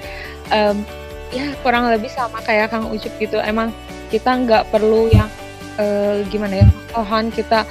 um, 0.51 0.83
ya 1.31 1.55
kurang 1.63 1.87
lebih 1.87 2.11
sama 2.11 2.43
kayak 2.43 2.75
Kang 2.75 2.91
Ucup 2.91 3.15
gitu 3.15 3.39
emang 3.39 3.71
kita 4.11 4.35
nggak 4.43 4.69
perlu 4.69 5.07
yang 5.09 5.31
uh, 5.79 6.21
gimana 6.29 6.65
ya 6.65 6.67
Tuhan 6.91 7.31
kita 7.31 7.63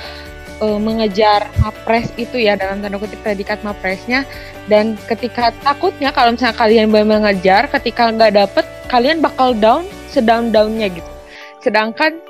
uh, 0.61 0.79
mengejar 0.79 1.49
mapres 1.61 2.13
itu 2.21 2.39
ya 2.39 2.55
dalam 2.55 2.81
tanda 2.85 3.01
kutip 3.01 3.21
predikat 3.25 3.61
mapresnya. 3.67 4.23
Dan 4.65 4.97
ketika 5.11 5.53
takutnya 5.61 6.09
kalau 6.09 6.33
misalnya 6.33 6.57
kalian 6.57 6.89
mengejar 6.89 7.69
ketika 7.69 8.09
nggak 8.09 8.33
dapet 8.33 8.65
kalian 8.89 9.21
bakal 9.21 9.53
down 9.53 9.85
sedang 10.09 10.55
downnya 10.55 10.89
gitu. 10.89 11.11
Sedangkan 11.61 12.21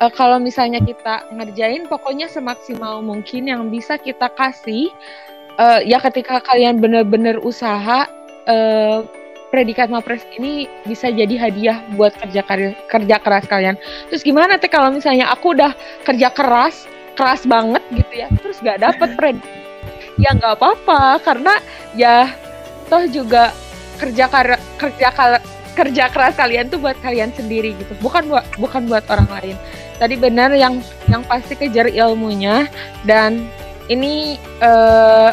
uh, 0.00 0.12
kalau 0.12 0.40
misalnya 0.40 0.80
kita 0.82 1.28
ngerjain 1.34 1.86
pokoknya 1.86 2.26
semaksimal 2.30 3.02
mungkin 3.04 3.46
yang 3.50 3.68
bisa 3.68 4.00
kita 4.00 4.30
kasih 4.34 4.90
uh, 5.60 5.80
ya 5.82 6.00
ketika 6.00 6.40
kalian 6.44 6.80
benar-benar 6.80 7.40
usaha 7.42 8.08
uh, 8.48 9.04
predikat 9.56 9.88
mapres 9.88 10.20
ini 10.36 10.68
bisa 10.84 11.08
jadi 11.08 11.48
hadiah 11.48 11.80
buat 11.96 12.12
kerja 12.20 12.44
kerja 12.92 13.16
keras 13.24 13.48
kalian. 13.48 13.80
Terus 14.12 14.20
gimana 14.20 14.60
teh 14.60 14.68
kalau 14.68 14.92
misalnya 14.92 15.32
aku 15.32 15.56
udah 15.56 15.72
kerja 16.04 16.28
keras, 16.28 16.84
keras 17.16 17.48
banget 17.48 17.80
gitu 17.96 18.12
ya, 18.12 18.28
terus 18.44 18.60
gak 18.60 18.84
dapet 18.84 19.16
predikat? 19.16 19.48
Ya 20.20 20.36
nggak 20.36 20.60
apa-apa 20.60 21.24
karena 21.24 21.56
ya 21.96 22.28
toh 22.92 23.08
juga 23.08 23.56
kerja 23.96 24.28
kerja 24.76 25.08
kerja 25.76 26.04
keras 26.08 26.36
kalian 26.36 26.68
tuh 26.68 26.80
buat 26.80 26.96
kalian 27.00 27.32
sendiri 27.32 27.72
gitu, 27.80 27.96
bukan 28.04 28.28
buat 28.28 28.44
bukan 28.60 28.88
buat 28.92 29.04
orang 29.08 29.28
lain. 29.40 29.56
Tadi 29.96 30.16
benar 30.20 30.52
yang 30.52 30.84
yang 31.08 31.24
pasti 31.24 31.56
kejar 31.56 31.88
ilmunya 31.88 32.68
dan 33.08 33.48
ini 33.88 34.36
uh, 34.60 35.32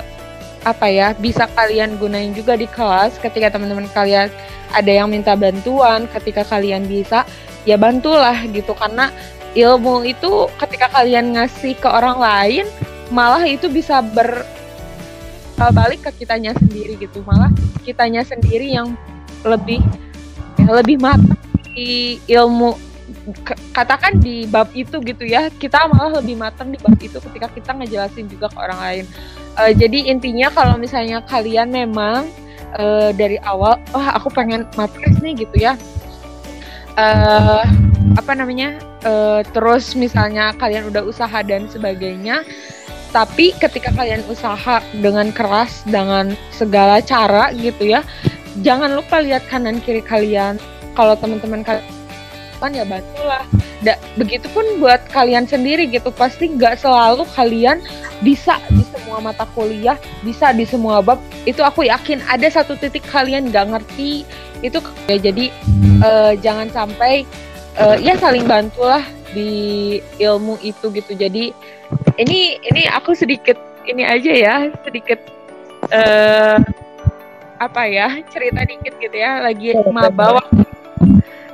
apa 0.63 0.87
ya 0.87 1.11
bisa 1.15 1.47
kalian 1.51 1.99
gunain 1.99 2.31
juga 2.31 2.55
di 2.55 2.67
kelas. 2.67 3.19
Ketika 3.19 3.51
teman-teman 3.53 3.87
kalian 3.91 4.31
ada 4.73 4.91
yang 4.91 5.11
minta 5.11 5.35
bantuan 5.35 6.07
ketika 6.09 6.47
kalian 6.47 6.87
bisa 6.87 7.27
ya 7.67 7.75
bantulah 7.75 8.35
gitu. 8.49 8.71
Karena 8.75 9.11
ilmu 9.53 10.07
itu 10.07 10.49
ketika 10.57 10.89
kalian 10.89 11.37
ngasih 11.37 11.77
ke 11.77 11.87
orang 11.87 12.17
lain 12.17 12.65
malah 13.13 13.43
itu 13.45 13.69
bisa 13.69 14.01
ber 14.01 14.47
balik 15.71 16.03
ke 16.03 16.23
kitanya 16.23 16.51
sendiri 16.55 16.99
gitu. 16.99 17.23
Malah 17.23 17.51
kitanya 17.83 18.23
sendiri 18.23 18.71
yang 18.71 18.95
lebih 19.43 19.83
ya, 20.59 20.69
lebih 20.71 20.97
matang 20.99 21.39
di 21.73 22.19
ilmu 22.27 22.92
katakan 23.71 24.19
di 24.19 24.43
bab 24.51 24.67
itu 24.75 24.99
gitu 24.99 25.23
ya 25.23 25.47
kita 25.55 25.87
malah 25.87 26.19
lebih 26.19 26.35
matang 26.35 26.75
di 26.75 26.79
bab 26.79 26.99
itu 26.99 27.15
ketika 27.31 27.47
kita 27.55 27.71
ngejelasin 27.71 28.27
juga 28.27 28.51
ke 28.51 28.57
orang 28.59 28.79
lain. 28.83 29.05
Uh, 29.55 29.71
jadi 29.71 30.11
intinya 30.11 30.51
kalau 30.51 30.75
misalnya 30.75 31.23
kalian 31.23 31.71
memang 31.71 32.27
uh, 32.75 33.15
dari 33.15 33.39
awal 33.47 33.79
wah 33.95 33.99
oh, 33.99 34.07
aku 34.19 34.27
pengen 34.33 34.67
mapres 34.75 35.15
nih 35.23 35.47
gitu 35.47 35.55
ya. 35.55 35.79
Uh, 36.99 37.63
apa 38.19 38.31
namanya? 38.35 38.77
Uh, 39.03 39.43
terus 39.51 39.95
misalnya 39.99 40.55
kalian 40.55 40.87
udah 40.87 41.03
usaha 41.03 41.43
dan 41.43 41.67
sebagainya 41.67 42.43
tapi 43.13 43.53
ketika 43.61 43.93
kalian 43.93 44.25
usaha 44.25 44.81
dengan 44.99 45.29
keras 45.29 45.85
dengan 45.85 46.33
segala 46.49 46.97
cara 46.97 47.53
gitu 47.53 47.93
ya 47.93 48.01
jangan 48.61 48.93
lupa 48.93 49.23
lihat 49.23 49.47
kanan 49.49 49.81
kiri 49.81 50.03
kalian. 50.03 50.59
Kalau 50.93 51.17
teman-teman 51.17 51.65
kalian 51.65 52.02
ya 52.71 52.85
bantulah. 52.87 53.45
Da, 53.83 53.99
begitupun 54.15 54.79
buat 54.79 55.03
kalian 55.11 55.43
sendiri 55.43 55.87
gitu. 55.91 56.09
Pasti 56.15 56.47
nggak 56.47 56.79
selalu 56.79 57.27
kalian 57.35 57.83
bisa 58.23 58.55
di 58.71 58.83
semua 58.87 59.19
mata 59.19 59.45
kuliah 59.51 59.99
bisa 60.23 60.55
di 60.55 60.63
semua 60.63 61.03
bab. 61.03 61.19
Itu 61.43 61.61
aku 61.61 61.85
yakin 61.85 62.23
ada 62.25 62.47
satu 62.47 62.73
titik 62.79 63.03
kalian 63.11 63.51
nggak 63.51 63.75
ngerti 63.75 64.23
itu 64.63 64.79
ya 65.11 65.19
jadi 65.19 65.51
uh, 65.99 66.33
jangan 66.39 66.71
sampai 66.71 67.27
uh, 67.75 67.99
ya 67.99 68.15
saling 68.15 68.47
bantulah 68.47 69.03
di 69.35 69.99
ilmu 70.17 70.57
itu 70.63 70.89
gitu. 70.89 71.11
Jadi 71.13 71.51
ini 72.17 72.57
ini 72.63 72.81
aku 72.89 73.13
sedikit 73.13 73.59
ini 73.83 74.07
aja 74.07 74.31
ya 74.31 74.55
sedikit 74.87 75.19
uh, 75.91 76.57
apa 77.59 77.81
ya 77.85 78.07
cerita 78.31 78.63
dikit 78.63 78.95
gitu 78.97 79.13
ya. 79.13 79.43
Lagi 79.43 79.75
maba 79.91 80.39
waktu 80.41 80.72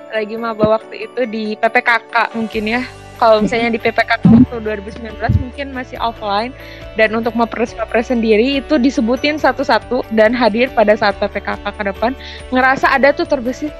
lagi 0.10 0.36
maba 0.36 0.78
waktu 0.80 1.10
itu 1.10 1.22
di 1.30 1.53
PPKK 1.57 2.34
mungkin 2.36 2.66
ya. 2.66 2.82
Kalau 3.20 3.43
misalnya 3.43 3.76
di 3.76 3.80
PPKK 3.84 4.24
waktu 4.32 4.55
2019 4.64 5.43
mungkin 5.43 5.76
masih 5.76 5.99
offline. 5.99 6.55
Dan 6.95 7.12
untuk 7.20 7.36
mapres 7.36 7.76
mapres 7.76 8.07
sendiri 8.07 8.64
itu 8.64 8.80
disebutin 8.80 9.36
satu-satu 9.36 10.07
dan 10.16 10.32
hadir 10.32 10.72
pada 10.72 10.95
saat 10.95 11.20
PPKK 11.20 11.68
ke 11.68 11.84
depan. 11.84 12.16
Ngerasa 12.55 12.88
ada 12.88 13.12
tuh 13.12 13.28
terbesit. 13.28 13.76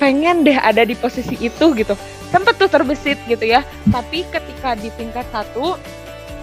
Pengen 0.00 0.42
deh 0.42 0.56
ada 0.56 0.88
di 0.88 0.96
posisi 0.96 1.36
itu 1.36 1.76
gitu. 1.76 1.92
Sempet 2.32 2.56
tuh 2.56 2.72
terbesit 2.72 3.20
gitu 3.28 3.44
ya. 3.44 3.60
Tapi 3.92 4.24
ketika 4.32 4.72
di 4.72 4.88
tingkat 4.96 5.28
satu 5.28 5.76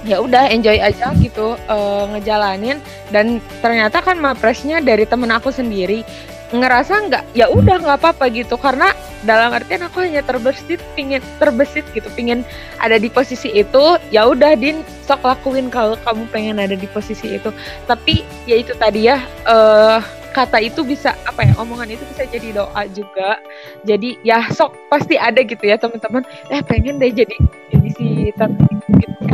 ya 0.07 0.23
udah 0.23 0.47
enjoy 0.47 0.77
aja 0.77 1.11
gitu 1.17 1.57
uh, 1.65 2.05
ngejalanin. 2.13 2.77
Dan 3.09 3.41
ternyata 3.65 4.05
kan 4.05 4.21
mapresnya 4.21 4.85
dari 4.85 5.09
temen 5.09 5.33
aku 5.33 5.49
sendiri. 5.49 6.05
Ngerasa 6.53 7.09
nggak? 7.09 7.23
Ya 7.33 7.49
udah 7.49 7.81
nggak 7.81 7.97
apa-apa 8.05 8.29
gitu. 8.29 8.53
Karena 8.53 8.93
dalam 9.27 9.51
artian 9.51 9.83
aku 9.83 10.03
hanya 10.05 10.23
terbesit 10.23 10.79
pingin 10.95 11.19
terbesit 11.41 11.83
gitu 11.91 12.07
pingin 12.15 12.47
ada 12.79 12.95
di 12.95 13.11
posisi 13.11 13.51
itu 13.51 13.99
ya 14.13 14.27
udah 14.31 14.55
din 14.55 14.79
sok 15.03 15.25
lakuin 15.25 15.67
kalau 15.67 15.99
kamu 16.05 16.23
pengen 16.31 16.57
ada 16.61 16.75
di 16.77 16.87
posisi 16.87 17.35
itu. 17.35 17.51
Tapi 17.89 18.23
ya 18.47 18.55
itu 18.61 18.71
tadi 18.77 19.09
ya 19.09 19.19
uh, 19.49 19.99
kata 20.31 20.61
itu 20.61 20.85
bisa 20.85 21.17
apa 21.25 21.49
ya 21.49 21.53
omongan 21.57 21.97
itu 21.97 22.03
bisa 22.15 22.23
jadi 22.29 22.63
doa 22.63 22.83
juga. 22.93 23.41
Jadi 23.83 24.21
ya 24.23 24.47
sok 24.53 24.75
pasti 24.87 25.17
ada 25.17 25.41
gitu 25.41 25.63
ya 25.65 25.75
teman-teman. 25.75 26.23
Eh 26.53 26.61
pengen 26.63 27.01
deh 27.01 27.11
jadi 27.11 27.35
jadi 27.73 27.89
si 27.97 28.07
tante 28.37 28.67
gitu 29.01 29.29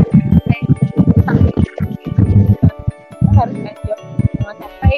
harus 3.35 3.57
sampai 4.55 4.95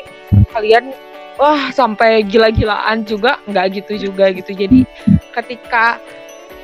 kalian 0.54 0.94
wah 1.38 1.70
sampai 1.72 2.26
gila-gilaan 2.26 3.06
juga 3.06 3.40
nggak 3.46 3.66
gitu 3.82 4.10
juga 4.10 4.34
gitu. 4.34 4.52
Jadi 4.54 4.84
ketika 5.32 6.02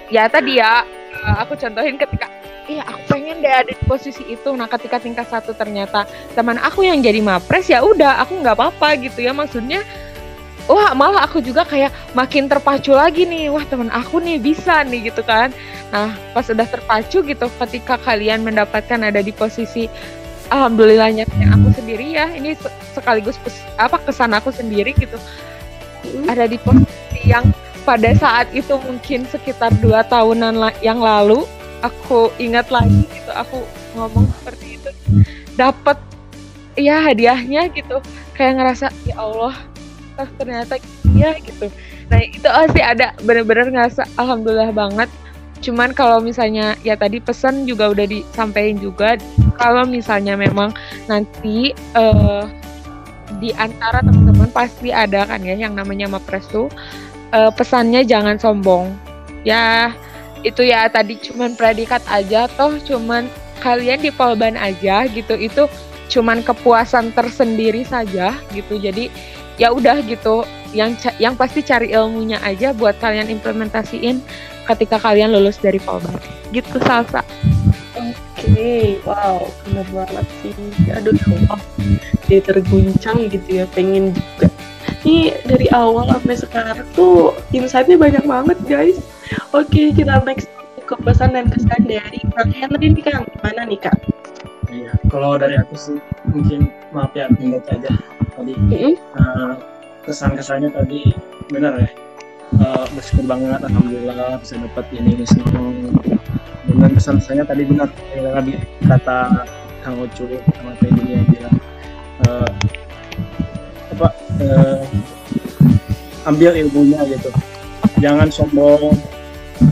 ya 0.10 0.26
tadi 0.28 0.60
ya 0.60 0.84
eh, 1.14 1.36
aku 1.40 1.56
contohin 1.56 1.96
ketika 1.96 2.28
iya 2.66 2.84
aku 2.88 3.18
pengen 3.18 3.40
deh 3.40 3.54
ada 3.54 3.72
di 3.72 3.86
posisi 3.86 4.26
itu. 4.28 4.50
Nah 4.54 4.68
ketika 4.68 4.98
tingkat 5.00 5.30
satu 5.30 5.54
ternyata 5.54 6.10
teman 6.34 6.58
aku 6.60 6.84
yang 6.84 7.00
jadi 7.00 7.22
mapres 7.22 7.70
ya 7.70 7.86
udah 7.86 8.20
aku 8.26 8.42
nggak 8.42 8.58
apa-apa 8.58 9.00
gitu 9.00 9.24
ya. 9.24 9.32
Maksudnya 9.32 9.86
wah 10.66 10.96
malah 10.96 11.28
aku 11.28 11.44
juga 11.44 11.68
kayak 11.68 11.94
makin 12.18 12.50
terpacu 12.50 12.98
lagi 12.98 13.30
nih. 13.30 13.54
Wah 13.54 13.64
teman 13.70 13.94
aku 13.94 14.20
nih 14.20 14.42
bisa 14.42 14.82
nih 14.84 15.14
gitu 15.14 15.22
kan. 15.22 15.54
Nah 15.94 16.18
pas 16.34 16.50
udah 16.50 16.66
terpacu 16.66 17.22
gitu 17.22 17.48
ketika 17.62 18.02
kalian 18.02 18.42
mendapatkan 18.42 18.98
ada 18.98 19.22
di 19.22 19.30
posisi 19.30 19.86
alhamdulillahnya 20.52 21.28
aku 21.28 21.70
sendiri 21.78 22.16
ya. 22.18 22.28
Ini 22.32 22.58
sekaligus 22.96 23.40
pes, 23.40 23.62
apa 23.80 24.00
kesan 24.04 24.36
aku 24.36 24.50
sendiri 24.52 24.92
gitu. 24.98 25.16
Ada 26.28 26.50
di 26.50 26.60
posisi 26.60 27.30
yang 27.30 27.52
pada 27.84 28.12
saat 28.16 28.52
itu 28.56 28.76
mungkin 28.84 29.28
sekitar 29.28 29.72
dua 29.84 30.04
tahunan 30.08 30.56
la 30.56 30.72
yang 30.80 31.04
lalu 31.04 31.44
aku 31.84 32.32
ingat 32.40 32.72
lagi 32.72 33.04
gitu 33.12 33.32
aku 33.32 33.64
ngomong 33.96 34.28
seperti 34.42 34.80
itu. 34.80 34.90
Dapat 35.56 36.00
ya 36.80 37.00
hadiahnya 37.04 37.72
gitu. 37.72 38.00
Kayak 38.34 38.54
ngerasa 38.60 38.88
ya 39.06 39.20
Allah 39.20 39.56
ternyata 40.40 40.78
iya 41.16 41.36
gitu. 41.42 41.70
Nah 42.10 42.20
itu 42.22 42.46
pasti 42.46 42.82
ada 42.82 43.18
bener-bener 43.26 43.74
ngerasa 43.74 44.06
alhamdulillah 44.20 44.70
banget 44.70 45.10
cuman 45.64 45.96
kalau 45.96 46.20
misalnya 46.20 46.76
ya 46.84 47.00
tadi 47.00 47.24
pesan 47.24 47.64
juga 47.64 47.96
udah 47.96 48.04
disampaikan 48.04 48.78
juga. 48.78 49.16
Kalau 49.56 49.88
misalnya 49.88 50.36
memang 50.36 50.76
nanti 51.08 51.72
uh, 51.96 52.44
di 53.40 53.56
antara 53.56 54.04
teman-teman 54.04 54.52
pasti 54.52 54.92
ada 54.92 55.24
kan 55.24 55.40
ya 55.42 55.56
yang 55.56 55.74
namanya 55.74 56.12
mapres 56.12 56.46
tuh 56.52 56.68
uh, 57.32 57.52
pesannya 57.56 58.04
jangan 58.04 58.36
sombong. 58.36 58.92
Ya 59.48 59.96
itu 60.44 60.68
ya 60.68 60.92
tadi 60.92 61.16
cuman 61.24 61.56
predikat 61.56 62.04
aja 62.12 62.52
toh 62.60 62.76
cuman 62.84 63.32
kalian 63.64 64.04
di 64.04 64.12
polban 64.12 64.60
aja 64.60 65.08
gitu 65.08 65.40
itu 65.40 65.72
cuman 66.12 66.44
kepuasan 66.44 67.16
tersendiri 67.16 67.88
saja 67.88 68.36
gitu. 68.52 68.76
Jadi 68.76 69.08
ya 69.56 69.72
udah 69.72 70.04
gitu 70.04 70.44
yang 70.74 70.98
yang 71.22 71.38
pasti 71.38 71.62
cari 71.62 71.94
ilmunya 71.94 72.42
aja 72.42 72.74
buat 72.74 72.98
kalian 72.98 73.30
implementasiin 73.30 74.20
ketika 74.72 74.98
kalian 75.00 75.36
lulus 75.36 75.60
dari 75.60 75.80
Polban 75.82 76.16
gitu 76.56 76.78
Salsa. 76.86 77.26
Oke 77.98 78.16
okay. 78.38 78.86
wow 79.04 79.44
benar 79.68 79.88
banget 79.92 80.26
sih. 80.44 80.54
Aduh 80.94 81.16
oh, 81.52 81.62
dia 82.28 82.40
terguncang 82.40 83.28
gitu 83.28 83.64
ya 83.64 83.66
pengen 83.72 84.14
juga. 84.14 84.48
Ini 85.04 85.36
dari 85.44 85.68
awal 85.76 86.08
sampai 86.16 86.36
sekarang 86.40 86.88
tuh 86.96 87.36
insightnya 87.52 88.00
banyak 88.00 88.24
banget 88.24 88.60
guys. 88.68 88.98
Oke 89.52 89.68
okay, 89.68 89.86
kita 89.92 90.24
next 90.24 90.48
ke 90.84 90.96
pesan 91.04 91.36
dan 91.36 91.48
kesan 91.52 91.88
dari 91.88 92.20
Kang 92.36 92.52
Henry 92.52 92.92
nih 92.92 93.04
Kang. 93.04 93.24
Gimana 93.40 93.68
nih 93.68 93.80
Kak? 93.80 93.98
Iya, 94.74 94.92
kalau 95.12 95.38
dari 95.38 95.60
aku 95.60 95.76
sih 95.78 95.98
mungkin 96.28 96.72
maaf 96.96 97.14
ya 97.14 97.30
tinggal 97.36 97.62
aja 97.70 97.94
tadi. 98.34 98.54
Mm 98.58 98.68
-hmm. 98.72 98.94
uh, 99.16 99.54
kesan-kesannya 100.04 100.70
tadi 100.76 101.16
benar 101.52 101.80
ya 101.80 102.03
uh, 102.60 102.86
bersyukur 102.94 103.26
banget 103.26 103.62
alhamdulillah 103.64 104.38
bisa 104.42 104.60
dapat 104.60 104.86
ini 104.94 105.24
senang 105.26 105.90
dengan 106.68 106.90
pesan 106.94 107.18
saya 107.22 107.46
tadi 107.48 107.64
benar 107.66 107.90
ya, 108.14 108.34
tadi 108.38 108.54
kata 108.86 109.20
Kang 109.84 110.00
Ucu 110.00 110.26
sama 110.56 110.72
Teddy 110.80 111.04
yang 111.12 111.28
bilang 111.28 111.56
uh, 112.28 112.50
apa 113.94 114.08
uh, 114.42 114.80
ambil 116.28 116.56
ilmunya 116.56 117.04
gitu. 117.08 117.30
Jangan 118.00 118.32
sombong 118.32 118.96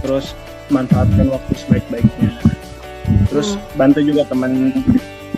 terus 0.04 0.36
manfaatkan 0.72 1.32
waktu 1.32 1.52
sebaik-baiknya. 1.56 2.32
Terus 3.32 3.56
hmm. 3.56 3.64
bantu 3.80 4.00
juga 4.04 4.24
teman. 4.28 4.72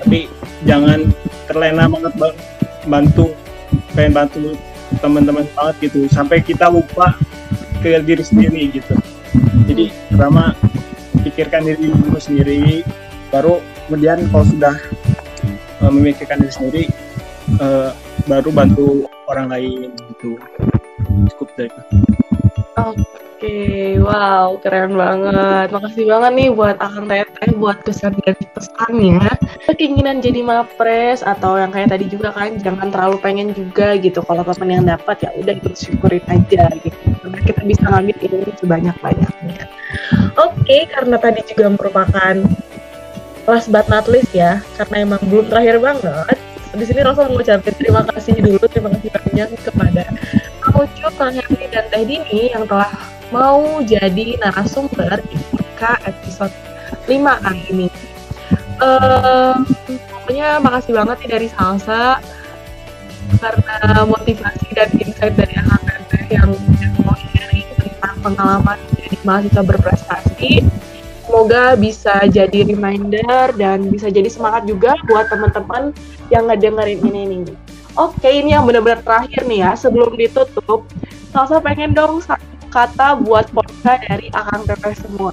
Tapi 0.04 0.28
jangan 0.68 1.10
terlena 1.48 1.86
banget 1.90 2.14
bantu 2.90 3.32
pengen 3.94 4.14
bantu 4.14 4.58
teman-teman 5.00 5.46
banget 5.54 5.90
gitu. 5.90 6.06
Sampai 6.10 6.42
kita 6.42 6.70
lupa 6.70 7.18
ke 7.84 8.00
diri 8.00 8.24
sendiri 8.24 8.72
gitu. 8.72 8.96
Jadi 9.68 9.92
pertama 10.08 10.56
pikirkan 11.20 11.68
diri 11.68 11.92
dulu 11.92 12.16
sendiri 12.16 12.82
baru 13.28 13.60
kemudian 13.86 14.24
kalau 14.32 14.46
sudah 14.48 14.76
uh, 15.84 15.92
memikirkan 15.92 16.40
diri 16.40 16.54
sendiri 16.56 16.84
uh, 17.60 17.92
baru 18.24 18.50
bantu 18.56 19.12
orang 19.28 19.52
lain 19.52 19.92
gitu. 20.16 20.40
Cukup 21.36 21.52
dari 21.60 21.70
Oke, 23.44 24.00
wow, 24.00 24.56
keren 24.64 24.96
banget. 24.96 25.68
Makasih 25.68 26.08
banget 26.08 26.32
nih 26.32 26.50
buat 26.56 26.80
Akang 26.80 27.12
Teteh 27.12 27.52
buat 27.60 27.76
kesan 27.84 28.16
dan 28.24 28.40
pesannya. 28.56 29.28
Keinginan 29.68 30.24
jadi 30.24 30.40
mapres 30.48 31.20
atau 31.20 31.60
yang 31.60 31.76
kayak 31.76 31.92
tadi 31.92 32.08
juga 32.08 32.32
kan, 32.32 32.56
jangan 32.64 32.88
terlalu 32.88 33.20
pengen 33.20 33.52
juga 33.52 34.00
gitu. 34.00 34.24
Kalau 34.24 34.48
teman 34.48 34.72
yang 34.72 34.88
dapat 34.88 35.28
ya 35.28 35.36
udah 35.36 35.60
bersyukurin 35.60 36.24
aja 36.32 36.72
gitu. 36.88 36.96
Karena 37.20 37.40
kita 37.44 37.62
bisa 37.68 37.84
ngambil 37.92 38.16
ini 38.24 38.48
sebanyak-banyaknya. 38.64 39.64
Oke, 40.40 40.88
karena 40.88 41.20
tadi 41.20 41.44
juga 41.44 41.68
merupakan 41.76 42.36
last 43.44 43.68
but 43.68 43.92
not 43.92 44.08
least 44.08 44.32
ya, 44.32 44.64
karena 44.80 45.04
emang 45.04 45.20
belum 45.28 45.52
terakhir 45.52 45.84
banget. 45.84 46.40
Di 46.80 46.86
sini 46.88 47.04
langsung 47.04 47.28
mengucapkan 47.28 47.76
terima 47.76 48.08
kasih 48.08 48.40
dulu, 48.40 48.64
terima 48.72 48.88
kasih 48.96 49.12
banyak 49.12 49.48
kepada 49.68 50.04
Kang 50.64 50.80
Ucup, 50.80 51.12
Kang 51.20 51.36
Henry, 51.36 51.68
dan 51.68 51.92
Teh 51.92 52.08
Dini 52.08 52.56
yang 52.56 52.64
telah 52.72 52.88
mau 53.34 53.82
jadi 53.82 54.38
narasumber 54.38 55.18
di 55.26 55.42
episode 55.84 56.54
5 57.10 57.44
kali 57.44 57.62
ini. 57.74 57.88
Uh, 58.80 59.60
pokoknya 60.14 60.62
makasih 60.64 60.94
banget 60.96 61.18
nih 61.26 61.30
dari 61.36 61.48
Salsa 61.52 62.22
karena 63.42 64.06
motivasi 64.08 64.68
dan 64.72 64.90
insight 64.96 65.36
dari 65.36 65.60
anak 65.60 66.00
yang 66.32 66.56
mau 67.04 67.18
sharing 67.18 67.68
tentang 67.76 68.16
pengalaman 68.24 68.80
jadi 68.96 69.18
mahasiswa 69.28 69.64
berprestasi. 69.66 70.64
Semoga 71.28 71.74
bisa 71.74 72.30
jadi 72.30 72.64
reminder 72.70 73.52
dan 73.58 73.90
bisa 73.90 74.08
jadi 74.08 74.30
semangat 74.30 74.70
juga 74.70 74.94
buat 75.10 75.28
teman-teman 75.28 75.92
yang 76.30 76.46
ngedengerin 76.46 77.02
ini 77.10 77.22
nih. 77.42 77.58
Oke, 77.98 78.30
ini 78.30 78.54
yang 78.54 78.70
benar-benar 78.70 79.02
terakhir 79.02 79.44
nih 79.50 79.66
ya. 79.66 79.72
Sebelum 79.74 80.14
ditutup, 80.14 80.86
Salsa 81.34 81.58
pengen 81.60 81.98
dong 81.98 82.22
kata 82.74 83.22
buat 83.22 83.46
podcast 83.54 84.02
dari 84.10 84.34
Akang 84.34 84.66
Teteh 84.66 84.98
semua. 84.98 85.30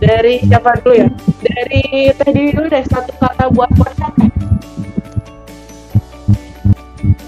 Dari 0.00 0.40
siapa 0.48 0.80
dulu 0.80 0.96
ya? 0.96 1.08
Dari 1.44 2.08
Teh 2.16 2.30
dulu 2.32 2.72
deh, 2.72 2.84
satu 2.88 3.12
kata 3.20 3.52
buat 3.52 3.68
podcast. 3.76 4.16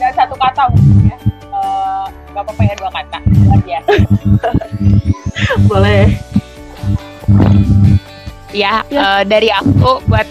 Ya, 0.00 0.08
satu 0.16 0.34
kata 0.40 0.72
mungkin 0.72 1.12
ya. 1.12 1.18
Uh, 1.52 2.08
gak 2.32 2.42
apa-apa 2.48 2.62
ya 2.64 2.74
dua 2.80 2.90
kata. 2.96 3.18
ya. 3.68 3.80
Boleh. 5.68 6.16
Ya, 8.56 8.80
ya. 8.88 9.00
Uh, 9.04 9.22
dari 9.28 9.52
aku 9.52 10.00
buat 10.08 10.28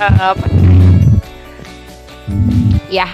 uh, 0.00 0.32
ya 2.88 3.08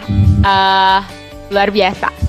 uh, 0.47 1.03
luar 1.51 1.75
biasa. 1.75 2.26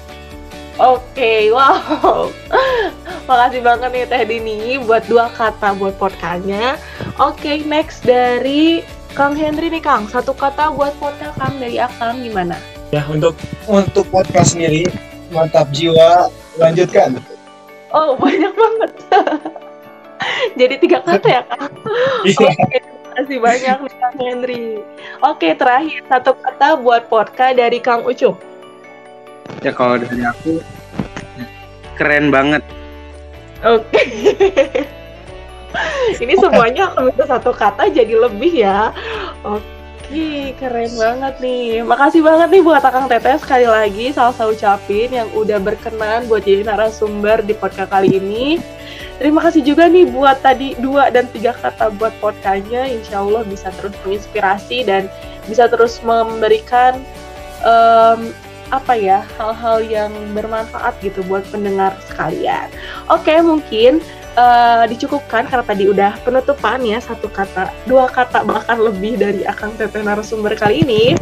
Oke, 0.77 1.01
okay, 1.17 1.41
wow. 1.49 2.29
Makasih 3.29 3.65
banget 3.65 3.89
nih 3.89 4.05
Teh 4.05 4.21
Dini 4.29 4.77
buat 4.85 5.01
dua 5.09 5.25
kata 5.33 5.73
buat 5.73 5.97
podcastnya. 5.97 6.77
Oke, 7.17 7.41
okay, 7.41 7.55
next 7.65 8.05
dari 8.05 8.85
Kang 9.17 9.33
Henry 9.33 9.73
nih 9.73 9.81
Kang. 9.81 10.05
Satu 10.05 10.37
kata 10.37 10.69
buat 10.69 10.93
podcast 11.01 11.33
Kang 11.41 11.57
dari 11.57 11.81
Akang 11.81 12.21
gimana? 12.21 12.61
Ya, 12.93 13.01
untuk 13.09 13.33
untuk 13.65 14.05
podcast 14.13 14.53
sendiri 14.53 14.85
mantap 15.33 15.65
jiwa, 15.73 16.29
lanjutkan. 16.61 17.25
Oh, 17.89 18.13
banyak 18.13 18.53
banget. 18.53 18.91
Jadi 20.61 20.75
tiga 20.77 21.01
kata 21.01 21.25
ya 21.25 21.41
Kang? 21.57 21.73
Iya. 22.29 22.53
Oke, 22.53 22.53
okay, 22.53 22.79
kasih 23.17 23.39
banyak 23.41 23.77
nih 23.81 23.95
Kang 23.97 24.17
Henry. 24.21 24.65
Oke, 25.25 25.57
terakhir 25.57 26.05
satu 26.05 26.37
kata 26.37 26.77
buat 26.85 27.09
podcast 27.09 27.57
dari 27.57 27.81
Kang 27.81 28.05
Ucup. 28.05 28.37
Ya 29.65 29.71
kalau 29.73 29.97
dari 29.97 30.21
aku 30.23 30.61
keren 31.97 32.29
banget. 32.29 32.61
Oke. 33.65 33.89
Okay. 33.89 34.07
Ini 36.23 36.33
semuanya 36.39 36.93
kalau 36.93 37.11
satu 37.13 37.51
kata 37.51 37.89
jadi 37.91 38.15
lebih 38.15 38.53
ya. 38.63 38.93
Oke, 39.43 40.55
keren 40.55 40.93
banget 40.95 41.33
nih. 41.43 41.83
Makasih 41.83 42.23
banget 42.23 42.47
nih 42.53 42.63
buat 42.63 42.79
Akang 42.85 43.11
Teteh 43.11 43.37
sekali 43.41 43.67
lagi 43.67 44.15
salsa 44.15 44.47
ucapin 44.47 45.11
yang 45.11 45.27
udah 45.35 45.59
berkenan 45.59 46.25
buat 46.31 46.47
jadi 46.47 46.63
narasumber 46.63 47.43
di 47.43 47.53
podcast 47.57 47.91
kali 47.91 48.15
ini. 48.17 48.61
Terima 49.17 49.41
kasih 49.41 49.65
juga 49.65 49.89
nih 49.89 50.05
buat 50.13 50.45
tadi 50.45 50.77
dua 50.77 51.09
dan 51.09 51.25
tiga 51.33 51.51
kata 51.57 51.89
buat 51.97 52.13
podcastnya. 52.21 52.85
Insya 52.87 53.25
Allah 53.25 53.41
bisa 53.43 53.73
terus 53.73 53.97
menginspirasi 54.05 54.85
dan 54.85 55.09
bisa 55.49 55.65
terus 55.65 55.97
memberikan 56.05 57.01
um, 57.65 58.29
apa 58.69 58.93
ya 58.99 59.23
hal-hal 59.39 59.79
yang 59.85 60.11
bermanfaat 60.35 60.99
gitu 60.99 61.23
buat 61.25 61.43
pendengar 61.47 61.95
sekalian. 62.07 62.67
Oke 63.07 63.39
mungkin 63.39 64.03
uh, 64.35 64.83
dicukupkan 64.87 65.47
karena 65.47 65.65
tadi 65.65 65.87
udah 65.87 66.11
penutupan 66.27 66.83
ya 66.83 66.99
satu 66.99 67.31
kata, 67.31 67.71
dua 67.87 68.11
kata 68.11 68.43
bahkan 68.43 68.79
lebih 68.79 69.15
dari 69.15 69.47
Akang 69.47 69.71
Teteh 69.79 70.03
narasumber 70.03 70.55
kali 70.59 70.83
ini 70.83 71.15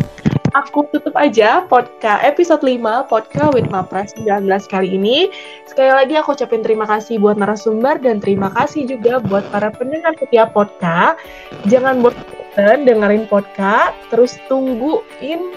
aku 0.56 0.88
tutup 0.88 1.12
aja 1.20 1.68
podcast 1.68 2.24
episode 2.24 2.64
5 2.64 3.12
podcast 3.12 3.52
with 3.52 3.68
Mapres 3.68 4.16
19 4.16 4.48
kali 4.72 4.96
ini. 4.96 5.28
Sekali 5.68 5.92
lagi 5.92 6.16
aku 6.16 6.32
ucapin 6.32 6.64
terima 6.64 6.88
kasih 6.88 7.20
buat 7.20 7.36
narasumber 7.36 8.00
dan 8.00 8.24
terima 8.24 8.48
kasih 8.56 8.88
juga 8.88 9.20
buat 9.20 9.44
para 9.52 9.68
pendengar 9.76 10.16
setiap 10.16 10.56
podcast. 10.56 11.20
Jangan 11.68 12.00
bosan 12.00 12.88
dengerin 12.88 13.28
podcast, 13.28 13.92
terus 14.08 14.40
tungguin 14.48 15.52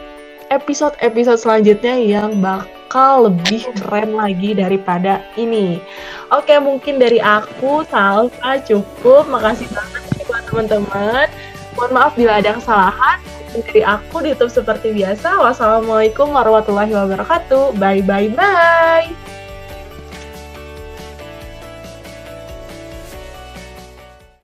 episode-episode 0.49 1.41
selanjutnya 1.41 1.97
yang 1.97 2.41
bakal 2.41 3.29
lebih 3.29 3.69
keren 3.81 4.17
lagi 4.17 4.57
daripada 4.57 5.25
ini. 5.37 5.81
Oke, 6.33 6.57
mungkin 6.61 7.01
dari 7.01 7.21
aku 7.21 7.85
Salsa 7.89 8.61
cukup. 8.65 9.29
Makasih 9.29 9.69
banget 9.73 10.03
buat 10.29 10.43
teman-teman. 10.49 11.27
Mohon 11.77 11.93
maaf 11.95 12.13
bila 12.19 12.43
ada 12.43 12.59
kesalahan 12.59 13.19
dari 13.55 13.83
aku 13.87 14.21
ditutup 14.21 14.51
seperti 14.53 14.93
biasa. 14.93 15.41
Wassalamualaikum 15.41 16.35
warahmatullahi 16.35 16.93
wabarakatuh. 16.93 17.79
Bye 17.81 18.05
bye 18.05 18.29
bye. 18.33 19.38